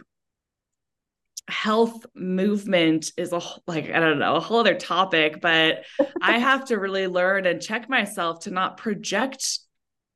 health 1.48 2.04
movement 2.14 3.12
is 3.16 3.32
a 3.32 3.40
like 3.66 3.90
I 3.90 4.00
don't 4.00 4.18
know 4.18 4.36
a 4.36 4.40
whole 4.40 4.60
other 4.60 4.74
topic, 4.74 5.40
but 5.40 5.84
I 6.20 6.38
have 6.38 6.66
to 6.66 6.76
really 6.76 7.06
learn 7.06 7.46
and 7.46 7.60
check 7.60 7.88
myself 7.88 8.40
to 8.40 8.50
not 8.50 8.76
project 8.76 9.58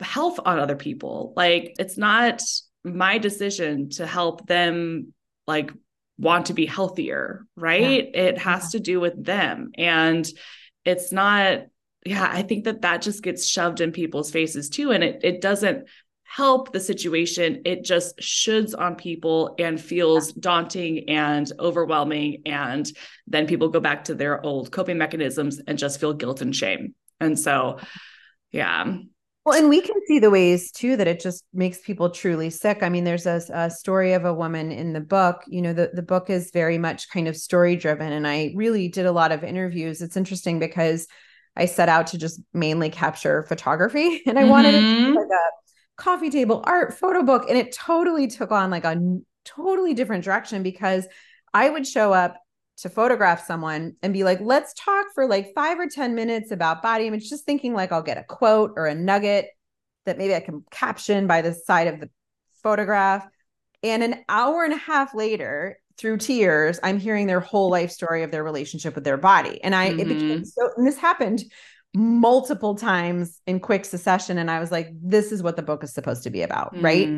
health 0.00 0.40
on 0.44 0.58
other 0.58 0.76
people. 0.76 1.32
Like 1.36 1.74
it's 1.78 1.96
not 1.96 2.42
my 2.84 3.18
decision 3.18 3.90
to 3.90 4.06
help 4.06 4.46
them 4.46 5.12
like 5.46 5.72
want 6.18 6.46
to 6.46 6.54
be 6.54 6.66
healthier, 6.66 7.46
right? 7.56 8.10
Yeah. 8.12 8.22
It 8.22 8.38
has 8.38 8.64
yeah. 8.64 8.78
to 8.78 8.80
do 8.80 9.00
with 9.00 9.24
them 9.24 9.70
and 9.76 10.28
it's 10.84 11.12
not 11.12 11.62
yeah, 12.06 12.26
I 12.32 12.42
think 12.42 12.64
that 12.64 12.80
that 12.80 13.02
just 13.02 13.22
gets 13.22 13.46
shoved 13.46 13.82
in 13.82 13.92
people's 13.92 14.30
faces 14.30 14.68
too 14.68 14.90
and 14.90 15.04
it 15.04 15.20
it 15.22 15.40
doesn't 15.40 15.86
help 16.30 16.72
the 16.72 16.78
situation. 16.78 17.60
It 17.64 17.82
just 17.82 18.16
shoulds 18.18 18.72
on 18.78 18.94
people 18.94 19.56
and 19.58 19.80
feels 19.80 20.32
daunting 20.32 21.08
and 21.08 21.50
overwhelming. 21.58 22.42
And 22.46 22.90
then 23.26 23.48
people 23.48 23.68
go 23.68 23.80
back 23.80 24.04
to 24.04 24.14
their 24.14 24.44
old 24.46 24.70
coping 24.70 24.96
mechanisms 24.96 25.60
and 25.66 25.76
just 25.76 25.98
feel 25.98 26.12
guilt 26.12 26.40
and 26.40 26.54
shame. 26.54 26.94
And 27.18 27.36
so, 27.36 27.80
yeah. 28.52 28.96
Well, 29.44 29.58
and 29.58 29.68
we 29.68 29.80
can 29.80 29.96
see 30.06 30.20
the 30.20 30.30
ways 30.30 30.70
too 30.70 30.96
that 30.98 31.08
it 31.08 31.18
just 31.18 31.44
makes 31.52 31.80
people 31.80 32.10
truly 32.10 32.50
sick. 32.50 32.84
I 32.84 32.90
mean, 32.90 33.02
there's 33.02 33.26
a, 33.26 33.42
a 33.52 33.68
story 33.68 34.12
of 34.12 34.24
a 34.24 34.32
woman 34.32 34.70
in 34.70 34.92
the 34.92 35.00
book. 35.00 35.42
You 35.48 35.62
know, 35.62 35.72
the, 35.72 35.90
the 35.92 36.02
book 36.02 36.30
is 36.30 36.52
very 36.52 36.78
much 36.78 37.10
kind 37.10 37.26
of 37.26 37.36
story 37.36 37.74
driven. 37.74 38.12
And 38.12 38.28
I 38.28 38.52
really 38.54 38.86
did 38.86 39.06
a 39.06 39.12
lot 39.12 39.32
of 39.32 39.42
interviews. 39.42 40.00
It's 40.00 40.16
interesting 40.16 40.60
because 40.60 41.08
I 41.56 41.64
set 41.64 41.88
out 41.88 42.06
to 42.08 42.18
just 42.18 42.40
mainly 42.54 42.88
capture 42.88 43.42
photography 43.42 44.22
and 44.26 44.38
I 44.38 44.42
mm-hmm. 44.42 44.50
wanted 44.50 44.74
it 44.76 44.80
to 44.80 45.06
be 45.06 45.18
like 45.18 45.26
a 45.26 45.60
coffee 46.00 46.30
table 46.30 46.62
art 46.64 46.94
photo 46.94 47.22
book 47.22 47.44
and 47.48 47.58
it 47.58 47.72
totally 47.72 48.26
took 48.26 48.50
on 48.50 48.70
like 48.70 48.84
a 48.84 49.18
totally 49.44 49.92
different 49.92 50.24
direction 50.24 50.62
because 50.62 51.06
i 51.52 51.68
would 51.68 51.86
show 51.86 52.12
up 52.12 52.36
to 52.78 52.88
photograph 52.88 53.44
someone 53.44 53.94
and 54.02 54.14
be 54.14 54.24
like 54.24 54.40
let's 54.40 54.72
talk 54.74 55.06
for 55.14 55.26
like 55.26 55.52
5 55.54 55.78
or 55.78 55.86
10 55.88 56.14
minutes 56.14 56.50
about 56.50 56.82
body 56.82 57.06
image 57.06 57.28
just 57.28 57.44
thinking 57.44 57.74
like 57.74 57.92
i'll 57.92 58.02
get 58.02 58.16
a 58.16 58.24
quote 58.24 58.72
or 58.76 58.86
a 58.86 58.94
nugget 58.94 59.48
that 60.06 60.16
maybe 60.16 60.34
i 60.34 60.40
can 60.40 60.64
caption 60.70 61.26
by 61.26 61.42
the 61.42 61.52
side 61.52 61.86
of 61.86 62.00
the 62.00 62.08
photograph 62.62 63.26
and 63.82 64.02
an 64.02 64.24
hour 64.28 64.64
and 64.64 64.72
a 64.72 64.78
half 64.78 65.14
later 65.14 65.78
through 65.98 66.16
tears 66.16 66.80
i'm 66.82 66.98
hearing 66.98 67.26
their 67.26 67.40
whole 67.40 67.70
life 67.70 67.90
story 67.90 68.22
of 68.22 68.30
their 68.30 68.42
relationship 68.42 68.94
with 68.94 69.04
their 69.04 69.18
body 69.18 69.62
and 69.62 69.74
i 69.74 69.90
mm-hmm. 69.90 70.00
it 70.00 70.08
became 70.08 70.38
mm-hmm. 70.38 70.44
so 70.44 70.70
and 70.78 70.86
this 70.86 70.96
happened 70.96 71.44
multiple 71.94 72.76
times 72.76 73.40
in 73.46 73.58
quick 73.58 73.84
succession 73.84 74.38
and 74.38 74.48
i 74.48 74.60
was 74.60 74.70
like 74.70 74.90
this 75.02 75.32
is 75.32 75.42
what 75.42 75.56
the 75.56 75.62
book 75.62 75.82
is 75.82 75.92
supposed 75.92 76.22
to 76.22 76.30
be 76.30 76.42
about 76.42 76.72
mm. 76.72 76.82
right 76.82 77.08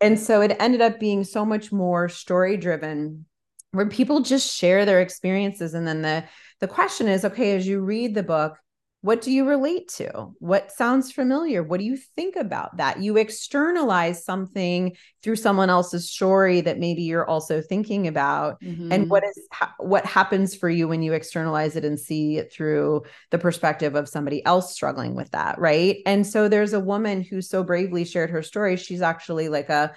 and 0.00 0.18
so 0.18 0.40
it 0.40 0.56
ended 0.60 0.80
up 0.80 1.00
being 1.00 1.24
so 1.24 1.44
much 1.44 1.72
more 1.72 2.08
story 2.08 2.56
driven 2.56 3.26
where 3.72 3.88
people 3.88 4.20
just 4.20 4.56
share 4.56 4.84
their 4.84 5.00
experiences 5.00 5.74
and 5.74 5.88
then 5.88 6.02
the 6.02 6.22
the 6.60 6.68
question 6.68 7.08
is 7.08 7.24
okay 7.24 7.56
as 7.56 7.66
you 7.66 7.80
read 7.80 8.14
the 8.14 8.22
book 8.22 8.56
what 9.02 9.20
do 9.20 9.32
you 9.32 9.48
relate 9.48 9.88
to? 9.88 10.32
What 10.38 10.70
sounds 10.70 11.10
familiar? 11.10 11.64
What 11.64 11.80
do 11.80 11.84
you 11.84 11.96
think 11.96 12.36
about 12.36 12.76
that? 12.76 13.02
You 13.02 13.16
externalize 13.16 14.24
something 14.24 14.96
through 15.24 15.36
someone 15.36 15.70
else's 15.70 16.08
story 16.08 16.60
that 16.60 16.78
maybe 16.78 17.02
you're 17.02 17.28
also 17.28 17.60
thinking 17.60 18.06
about. 18.06 18.60
Mm-hmm. 18.62 18.92
And 18.92 19.10
what 19.10 19.24
is 19.24 19.48
ha- 19.52 19.74
what 19.78 20.06
happens 20.06 20.54
for 20.54 20.70
you 20.70 20.86
when 20.86 21.02
you 21.02 21.14
externalize 21.14 21.74
it 21.74 21.84
and 21.84 21.98
see 21.98 22.38
it 22.38 22.52
through 22.52 23.02
the 23.30 23.38
perspective 23.38 23.96
of 23.96 24.08
somebody 24.08 24.44
else 24.46 24.72
struggling 24.72 25.16
with 25.16 25.32
that, 25.32 25.58
right? 25.58 25.98
And 26.06 26.24
so 26.24 26.48
there's 26.48 26.72
a 26.72 26.80
woman 26.80 27.22
who 27.22 27.42
so 27.42 27.64
bravely 27.64 28.04
shared 28.04 28.30
her 28.30 28.42
story. 28.42 28.76
She's 28.76 29.02
actually 29.02 29.48
like 29.48 29.68
a 29.68 29.94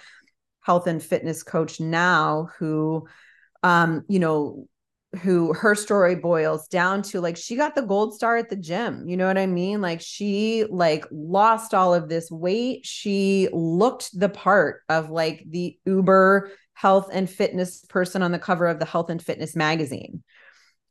health 0.61 0.87
and 0.87 1.01
fitness 1.01 1.43
coach 1.43 1.79
now 1.79 2.49
who 2.57 3.07
um, 3.61 4.05
you 4.07 4.19
know, 4.19 4.67
who 5.15 5.53
her 5.53 5.75
story 5.75 6.15
boils 6.15 6.67
down 6.67 7.01
to 7.01 7.21
like 7.21 7.37
she 7.37 7.55
got 7.55 7.75
the 7.75 7.81
gold 7.81 8.13
star 8.13 8.37
at 8.37 8.49
the 8.49 8.55
gym 8.55 9.07
you 9.07 9.17
know 9.17 9.27
what 9.27 9.37
i 9.37 9.45
mean? 9.45 9.81
Like 9.81 10.01
she 10.01 10.65
like 10.69 11.05
lost 11.11 11.73
all 11.73 11.93
of 11.93 12.09
this 12.09 12.29
weight. 12.29 12.85
She 12.85 13.49
looked 13.51 14.17
the 14.17 14.29
part 14.29 14.81
of 14.89 15.09
like 15.09 15.43
the 15.49 15.77
uber 15.85 16.51
health 16.73 17.09
and 17.11 17.29
fitness 17.29 17.83
person 17.85 18.21
on 18.21 18.31
the 18.31 18.39
cover 18.39 18.67
of 18.67 18.79
the 18.79 18.85
health 18.85 19.09
and 19.09 19.21
fitness 19.21 19.55
magazine. 19.55 20.23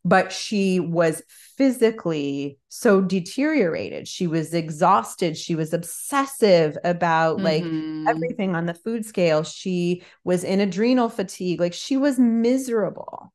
But 0.06 0.32
she 0.32 0.80
was 0.80 1.22
physically 1.56 2.58
so 2.68 3.00
deteriorated. 3.00 4.06
She 4.06 4.26
was 4.26 4.52
exhausted. 4.52 5.36
She 5.36 5.54
was 5.54 5.72
obsessive 5.72 6.76
about 6.84 7.40
like 7.40 7.64
mm-hmm. 7.64 8.06
everything 8.06 8.54
on 8.54 8.66
the 8.66 8.74
food 8.74 9.06
scale. 9.06 9.44
She 9.44 10.02
was 10.22 10.44
in 10.44 10.60
adrenal 10.60 11.08
fatigue. 11.08 11.58
Like 11.58 11.72
she 11.72 11.96
was 11.96 12.18
miserable 12.18 13.32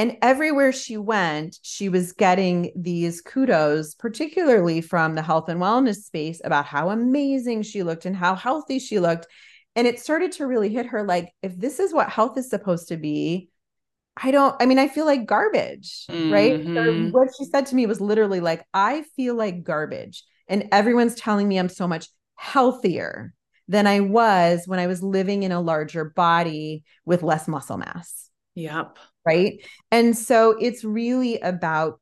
and 0.00 0.16
everywhere 0.22 0.72
she 0.72 0.96
went, 0.96 1.58
she 1.60 1.90
was 1.90 2.12
getting 2.12 2.72
these 2.74 3.20
kudos, 3.20 3.94
particularly 3.94 4.80
from 4.80 5.14
the 5.14 5.20
health 5.20 5.50
and 5.50 5.60
wellness 5.60 6.04
space 6.04 6.40
about 6.42 6.64
how 6.64 6.88
amazing 6.88 7.64
she 7.64 7.82
looked 7.82 8.06
and 8.06 8.16
how 8.16 8.34
healthy 8.34 8.78
she 8.78 8.98
looked. 8.98 9.26
And 9.76 9.86
it 9.86 10.00
started 10.00 10.32
to 10.32 10.46
really 10.46 10.70
hit 10.70 10.86
her 10.86 11.02
like, 11.02 11.34
if 11.42 11.54
this 11.54 11.78
is 11.78 11.92
what 11.92 12.08
health 12.08 12.38
is 12.38 12.48
supposed 12.48 12.88
to 12.88 12.96
be, 12.96 13.50
I 14.16 14.30
don't, 14.30 14.56
I 14.58 14.64
mean, 14.64 14.78
I 14.78 14.88
feel 14.88 15.04
like 15.04 15.26
garbage, 15.26 16.06
mm-hmm. 16.08 16.32
right? 16.32 16.64
So 16.64 16.70
mm-hmm. 16.70 17.10
what 17.10 17.28
she 17.36 17.44
said 17.44 17.66
to 17.66 17.74
me 17.74 17.84
was 17.84 18.00
literally 18.00 18.40
like, 18.40 18.64
I 18.72 19.04
feel 19.16 19.34
like 19.34 19.64
garbage. 19.64 20.24
And 20.48 20.68
everyone's 20.72 21.14
telling 21.14 21.46
me 21.46 21.58
I'm 21.58 21.68
so 21.68 21.86
much 21.86 22.08
healthier 22.36 23.34
than 23.68 23.86
I 23.86 24.00
was 24.00 24.62
when 24.64 24.78
I 24.78 24.86
was 24.86 25.02
living 25.02 25.42
in 25.42 25.52
a 25.52 25.60
larger 25.60 26.06
body 26.06 26.84
with 27.04 27.22
less 27.22 27.46
muscle 27.46 27.76
mass. 27.76 28.30
Yep 28.54 28.96
right? 29.24 29.64
And 29.90 30.16
so 30.16 30.56
it's 30.58 30.84
really 30.84 31.38
about 31.40 32.00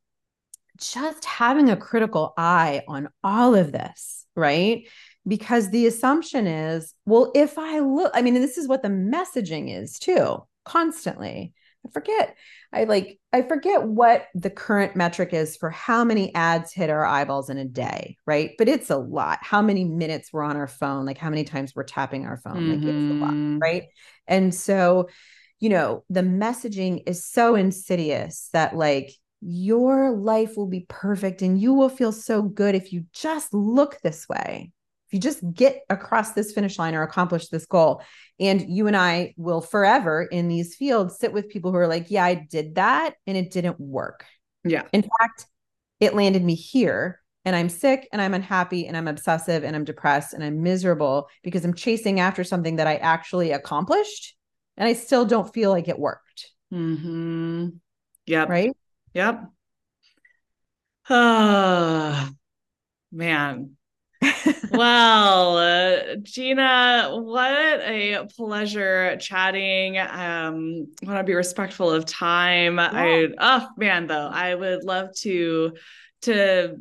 just 0.78 1.24
having 1.24 1.70
a 1.70 1.76
critical 1.76 2.32
eye 2.36 2.82
on 2.88 3.08
all 3.24 3.54
of 3.54 3.72
this, 3.72 4.26
right? 4.36 4.86
Because 5.26 5.70
the 5.70 5.86
assumption 5.86 6.46
is, 6.46 6.94
well, 7.04 7.32
if 7.34 7.58
I 7.58 7.80
look, 7.80 8.12
I 8.14 8.22
mean, 8.22 8.34
this 8.34 8.58
is 8.58 8.68
what 8.68 8.82
the 8.82 8.88
messaging 8.88 9.76
is 9.76 9.98
too, 9.98 10.44
constantly. 10.64 11.52
I 11.86 11.90
forget, 11.90 12.36
I 12.72 12.84
like, 12.84 13.18
I 13.32 13.42
forget 13.42 13.82
what 13.82 14.26
the 14.34 14.50
current 14.50 14.96
metric 14.96 15.32
is 15.32 15.56
for 15.56 15.70
how 15.70 16.04
many 16.04 16.34
ads 16.34 16.72
hit 16.72 16.90
our 16.90 17.04
eyeballs 17.04 17.50
in 17.50 17.58
a 17.58 17.64
day, 17.64 18.16
right? 18.26 18.52
But 18.58 18.68
it's 18.68 18.90
a 18.90 18.96
lot. 18.96 19.38
How 19.42 19.62
many 19.62 19.84
minutes 19.84 20.32
we're 20.32 20.42
on 20.42 20.56
our 20.56 20.66
phone, 20.66 21.06
like 21.06 21.18
how 21.18 21.30
many 21.30 21.44
times 21.44 21.74
we're 21.74 21.84
tapping 21.84 22.26
our 22.26 22.36
phone, 22.36 22.56
mm-hmm. 22.56 22.70
like 22.70 22.94
it's 22.94 23.10
a 23.10 23.14
lot, 23.14 23.30
mm-hmm. 23.30 23.58
right? 23.58 23.84
And 24.26 24.54
so, 24.54 25.08
you 25.60 25.68
know, 25.68 26.04
the 26.08 26.20
messaging 26.22 27.02
is 27.06 27.24
so 27.24 27.54
insidious 27.54 28.48
that 28.52 28.76
like 28.76 29.12
your 29.40 30.12
life 30.12 30.56
will 30.56 30.66
be 30.66 30.86
perfect 30.88 31.42
and 31.42 31.60
you 31.60 31.72
will 31.72 31.88
feel 31.88 32.12
so 32.12 32.42
good 32.42 32.74
if 32.74 32.92
you 32.92 33.04
just 33.12 33.52
look 33.54 34.00
this 34.00 34.28
way. 34.28 34.72
If 35.08 35.14
you 35.14 35.20
just 35.20 35.42
get 35.54 35.82
across 35.88 36.32
this 36.32 36.52
finish 36.52 36.78
line 36.78 36.94
or 36.94 37.02
accomplish 37.02 37.48
this 37.48 37.64
goal. 37.64 38.02
And 38.38 38.68
you 38.68 38.88
and 38.88 38.96
I 38.96 39.34
will 39.36 39.62
forever 39.62 40.22
in 40.22 40.48
these 40.48 40.74
fields 40.76 41.18
sit 41.18 41.32
with 41.32 41.48
people 41.48 41.70
who 41.70 41.78
are 41.78 41.86
like, 41.86 42.10
yeah, 42.10 42.24
I 42.24 42.34
did 42.34 42.74
that 42.74 43.14
and 43.26 43.36
it 43.36 43.50
didn't 43.50 43.80
work. 43.80 44.26
Yeah. 44.64 44.82
In 44.92 45.02
fact, 45.02 45.46
it 45.98 46.14
landed 46.14 46.44
me 46.44 46.54
here 46.54 47.20
and 47.44 47.56
I'm 47.56 47.70
sick 47.70 48.06
and 48.12 48.20
I'm 48.20 48.34
unhappy 48.34 48.86
and 48.86 48.96
I'm 48.96 49.08
obsessive 49.08 49.64
and 49.64 49.74
I'm 49.74 49.84
depressed 49.84 50.34
and 50.34 50.44
I'm 50.44 50.62
miserable 50.62 51.28
because 51.42 51.64
I'm 51.64 51.74
chasing 51.74 52.20
after 52.20 52.44
something 52.44 52.76
that 52.76 52.86
I 52.86 52.96
actually 52.96 53.52
accomplished 53.52 54.34
and 54.78 54.88
I 54.88 54.92
still 54.94 55.26
don't 55.26 55.52
feel 55.52 55.70
like 55.70 55.88
it 55.88 55.98
worked. 55.98 56.52
Mm-hmm. 56.72 57.68
Yep. 58.26 58.48
Right. 58.48 58.72
Yep. 59.12 59.44
Oh, 61.10 62.28
man. 63.10 63.76
well, 64.70 65.58
uh, 65.58 66.16
Gina, 66.22 67.10
what 67.12 67.80
a 67.80 68.26
pleasure 68.36 69.16
chatting. 69.16 69.98
Um, 69.98 70.86
want 71.02 71.18
to 71.18 71.24
be 71.24 71.34
respectful 71.34 71.90
of 71.90 72.04
time. 72.04 72.76
Yeah. 72.76 72.90
I 72.92 73.28
oh 73.38 73.68
man, 73.76 74.06
though, 74.06 74.28
I 74.28 74.54
would 74.54 74.84
love 74.84 75.14
to 75.20 75.74
to 76.22 76.76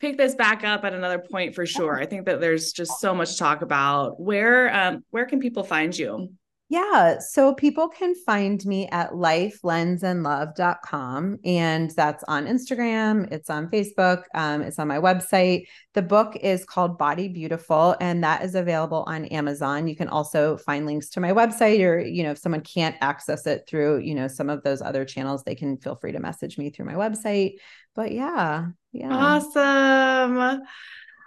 pick 0.00 0.18
this 0.18 0.34
back 0.34 0.64
up 0.64 0.84
at 0.84 0.92
another 0.92 1.18
point 1.18 1.54
for 1.54 1.64
sure. 1.64 1.98
I 1.98 2.06
think 2.06 2.26
that 2.26 2.40
there's 2.40 2.72
just 2.72 3.00
so 3.00 3.14
much 3.14 3.32
to 3.32 3.38
talk 3.38 3.62
about. 3.62 4.20
Where 4.20 4.74
um 4.74 5.04
where 5.10 5.24
can 5.24 5.40
people 5.40 5.64
find 5.64 5.96
you? 5.96 6.28
Yeah. 6.72 7.18
So 7.18 7.52
people 7.52 7.90
can 7.90 8.14
find 8.14 8.64
me 8.64 8.88
at 8.88 9.10
lifelensandlove.com. 9.10 11.38
And 11.44 11.90
that's 11.90 12.24
on 12.24 12.46
Instagram, 12.46 13.30
it's 13.30 13.50
on 13.50 13.68
Facebook, 13.68 14.22
um, 14.34 14.62
it's 14.62 14.78
on 14.78 14.88
my 14.88 14.96
website. 14.96 15.66
The 15.92 16.00
book 16.00 16.34
is 16.36 16.64
called 16.64 16.96
Body 16.96 17.28
Beautiful, 17.28 17.94
and 18.00 18.24
that 18.24 18.42
is 18.42 18.54
available 18.54 19.04
on 19.06 19.26
Amazon. 19.26 19.86
You 19.86 19.94
can 19.94 20.08
also 20.08 20.56
find 20.56 20.86
links 20.86 21.10
to 21.10 21.20
my 21.20 21.32
website, 21.32 21.84
or, 21.84 22.00
you 22.00 22.22
know, 22.22 22.30
if 22.30 22.38
someone 22.38 22.62
can't 22.62 22.96
access 23.02 23.46
it 23.46 23.64
through, 23.68 23.98
you 23.98 24.14
know, 24.14 24.26
some 24.26 24.48
of 24.48 24.62
those 24.62 24.80
other 24.80 25.04
channels, 25.04 25.42
they 25.42 25.54
can 25.54 25.76
feel 25.76 25.96
free 25.96 26.12
to 26.12 26.20
message 26.20 26.56
me 26.56 26.70
through 26.70 26.86
my 26.86 26.94
website. 26.94 27.56
But 27.94 28.12
yeah, 28.12 28.68
yeah. 28.92 29.12
Awesome. 29.12 30.62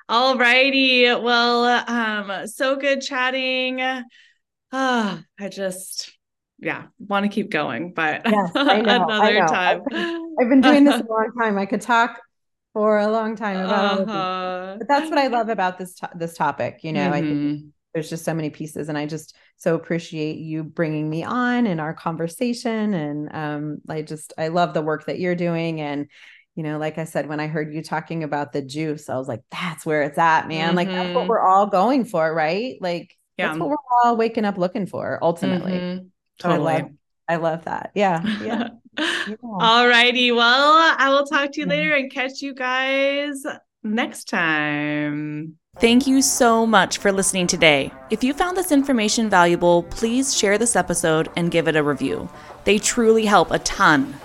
All 0.10 0.40
righty. 0.40 1.06
Well, 1.06 1.66
um, 1.88 2.48
so 2.48 2.78
good 2.78 3.02
chatting 3.02 4.06
ah, 4.72 5.24
I 5.40 5.50
just 5.50 6.16
yeah, 6.60 6.86
want 7.00 7.26
to 7.26 7.30
keep 7.30 7.52
going, 7.52 7.94
but 7.94 8.22
yes, 8.26 8.52
I 8.56 8.82
know, 8.82 9.06
another 9.06 9.44
I 9.44 9.48
time. 9.48 9.82
I've, 9.92 10.22
I've, 10.40 10.50
been 10.50 10.62
doing 10.62 10.84
this 10.86 11.02
a 11.02 11.06
long 11.10 11.32
time. 11.38 11.58
I 11.58 11.66
could 11.66 11.82
talk 11.82 12.22
for 12.74 13.00
a 13.00 13.08
long 13.08 13.36
time 13.36 13.64
about 13.64 14.02
uh-huh. 14.02 14.76
but 14.80 14.88
that's 14.88 15.10
what 15.10 15.18
I 15.18 15.28
love 15.28 15.50
about 15.50 15.78
this 15.78 15.96
to- 15.96 16.12
this 16.16 16.36
topic. 16.36 16.80
You 16.84 16.94
know, 16.94 17.06
mm-hmm. 17.06 17.14
I 17.14 17.22
think 17.22 17.38
mm-hmm. 17.38 17.68
there's 17.94 18.10
just 18.10 18.26
so 18.26 18.34
many 18.34 18.50
pieces, 18.50 18.90
and 18.90 18.98
I 18.98 19.06
just 19.06 19.36
so 19.58 19.76
appreciate 19.76 20.38
you 20.38 20.64
bringing 20.64 21.10
me 21.10 21.24
on 21.24 21.68
in 21.68 21.80
our 21.80 21.94
conversation. 21.94 22.94
And 22.94 23.36
um, 23.36 23.78
I 23.90 24.02
just 24.02 24.34
I 24.38 24.48
love 24.48 24.74
the 24.74 24.82
work 24.82 25.06
that 25.06 25.20
you're 25.20 25.36
doing, 25.36 25.82
and 25.82 26.08
you 26.56 26.64
know, 26.64 26.78
like 26.78 26.98
I 26.98 27.04
said, 27.04 27.28
when 27.28 27.42
I 27.42 27.48
heard 27.48 27.74
you 27.74 27.84
talking 27.84 28.24
about 28.24 28.54
the 28.54 28.62
juice, 28.62 29.10
I 29.10 29.18
was 29.18 29.28
like, 29.28 29.42
that's 29.52 29.86
where 29.86 30.04
it's 30.04 30.18
at, 30.18 30.48
man. 30.48 30.70
Mm-hmm. 30.70 30.78
Like 30.78 30.88
that's 30.88 31.14
what 31.14 31.22
mm-hmm. 31.22 31.30
we're 31.30 31.42
all 31.42 31.68
going 31.68 32.06
for, 32.06 32.34
right? 32.34 32.78
Like 32.80 33.16
yeah. 33.38 33.48
that's 33.48 33.60
what 33.60 33.70
we're 33.70 33.76
all 34.04 34.18
waking 34.18 34.46
up 34.46 34.58
looking 34.58 34.86
for 34.86 35.20
ultimately. 35.22 35.74
Mm-hmm. 35.74 36.06
Totally. 36.40 36.74
I 36.74 36.78
love, 36.80 36.92
I 37.28 37.36
love 37.38 37.66
that. 37.66 37.92
Yeah. 37.96 38.24
Yeah. 38.42 38.68
yeah. 38.98 39.36
All 39.44 39.88
righty. 39.88 40.32
Well, 40.32 40.96
I 40.98 41.10
will 41.10 41.26
talk 41.26 41.52
to 41.54 41.62
you 41.62 41.66
later 41.66 41.94
and 41.96 42.12
catch 42.12 42.42
you 42.42 42.54
guys 42.54 43.44
next 43.84 44.30
time. 44.30 45.56
Thank 45.78 46.08
you 46.08 46.22
so 46.22 46.66
much 46.66 47.00
for 47.00 47.12
listening 47.12 47.48
today. 47.48 47.92
If 48.10 48.24
you 48.24 48.34
found 48.34 48.56
this 48.56 48.72
information 48.72 49.30
valuable, 49.30 49.84
please 49.84 50.36
share 50.36 50.58
this 50.58 50.76
episode 50.76 51.30
and 51.36 51.52
give 51.52 51.68
it 51.68 51.76
a 51.76 51.84
review. 51.84 52.30
They 52.64 52.80
truly 52.80 53.26
help 53.26 53.52
a 53.52 53.60
ton. 53.60 54.16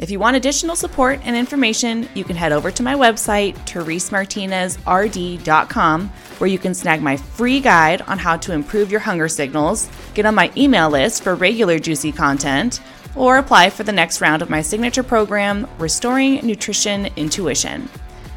If 0.00 0.10
you 0.10 0.18
want 0.18 0.34
additional 0.34 0.74
support 0.76 1.20
and 1.24 1.36
information, 1.36 2.08
you 2.14 2.24
can 2.24 2.34
head 2.34 2.52
over 2.52 2.70
to 2.70 2.82
my 2.82 2.94
website, 2.94 3.54
teresemartinezrd.com, 3.66 6.08
where 6.38 6.48
you 6.48 6.58
can 6.58 6.72
snag 6.72 7.02
my 7.02 7.18
free 7.18 7.60
guide 7.60 8.00
on 8.02 8.16
how 8.16 8.38
to 8.38 8.54
improve 8.54 8.90
your 8.90 9.00
hunger 9.00 9.28
signals, 9.28 9.90
get 10.14 10.24
on 10.24 10.34
my 10.34 10.50
email 10.56 10.88
list 10.88 11.22
for 11.22 11.34
regular 11.34 11.78
juicy 11.78 12.12
content, 12.12 12.80
or 13.14 13.36
apply 13.36 13.68
for 13.68 13.82
the 13.82 13.92
next 13.92 14.22
round 14.22 14.40
of 14.40 14.48
my 14.48 14.62
signature 14.62 15.02
program, 15.02 15.68
Restoring 15.78 16.36
Nutrition 16.46 17.08
Intuition. 17.16 17.86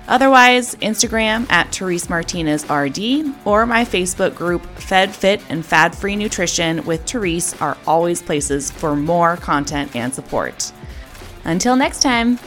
Otherwise, 0.10 0.76
Instagram 0.76 1.50
at 1.50 1.68
Terese 1.68 2.10
Martinez 2.10 2.70
RD 2.70 3.34
or 3.48 3.66
my 3.66 3.86
Facebook 3.86 4.36
group 4.36 4.66
Fed 4.76 5.16
Fit 5.16 5.42
and 5.48 5.66
Fad 5.66 5.96
Free 5.96 6.18
Nutrition 6.18 6.84
with 6.84 7.06
Terese 7.06 7.56
are 7.62 7.78
always 7.88 8.22
places 8.22 8.70
for 8.70 8.98
more 8.98 9.38
content 9.38 9.96
and 9.96 10.14
support. 10.14 10.74
Until 11.46 11.76
next 11.76 12.02
time. 12.02 12.40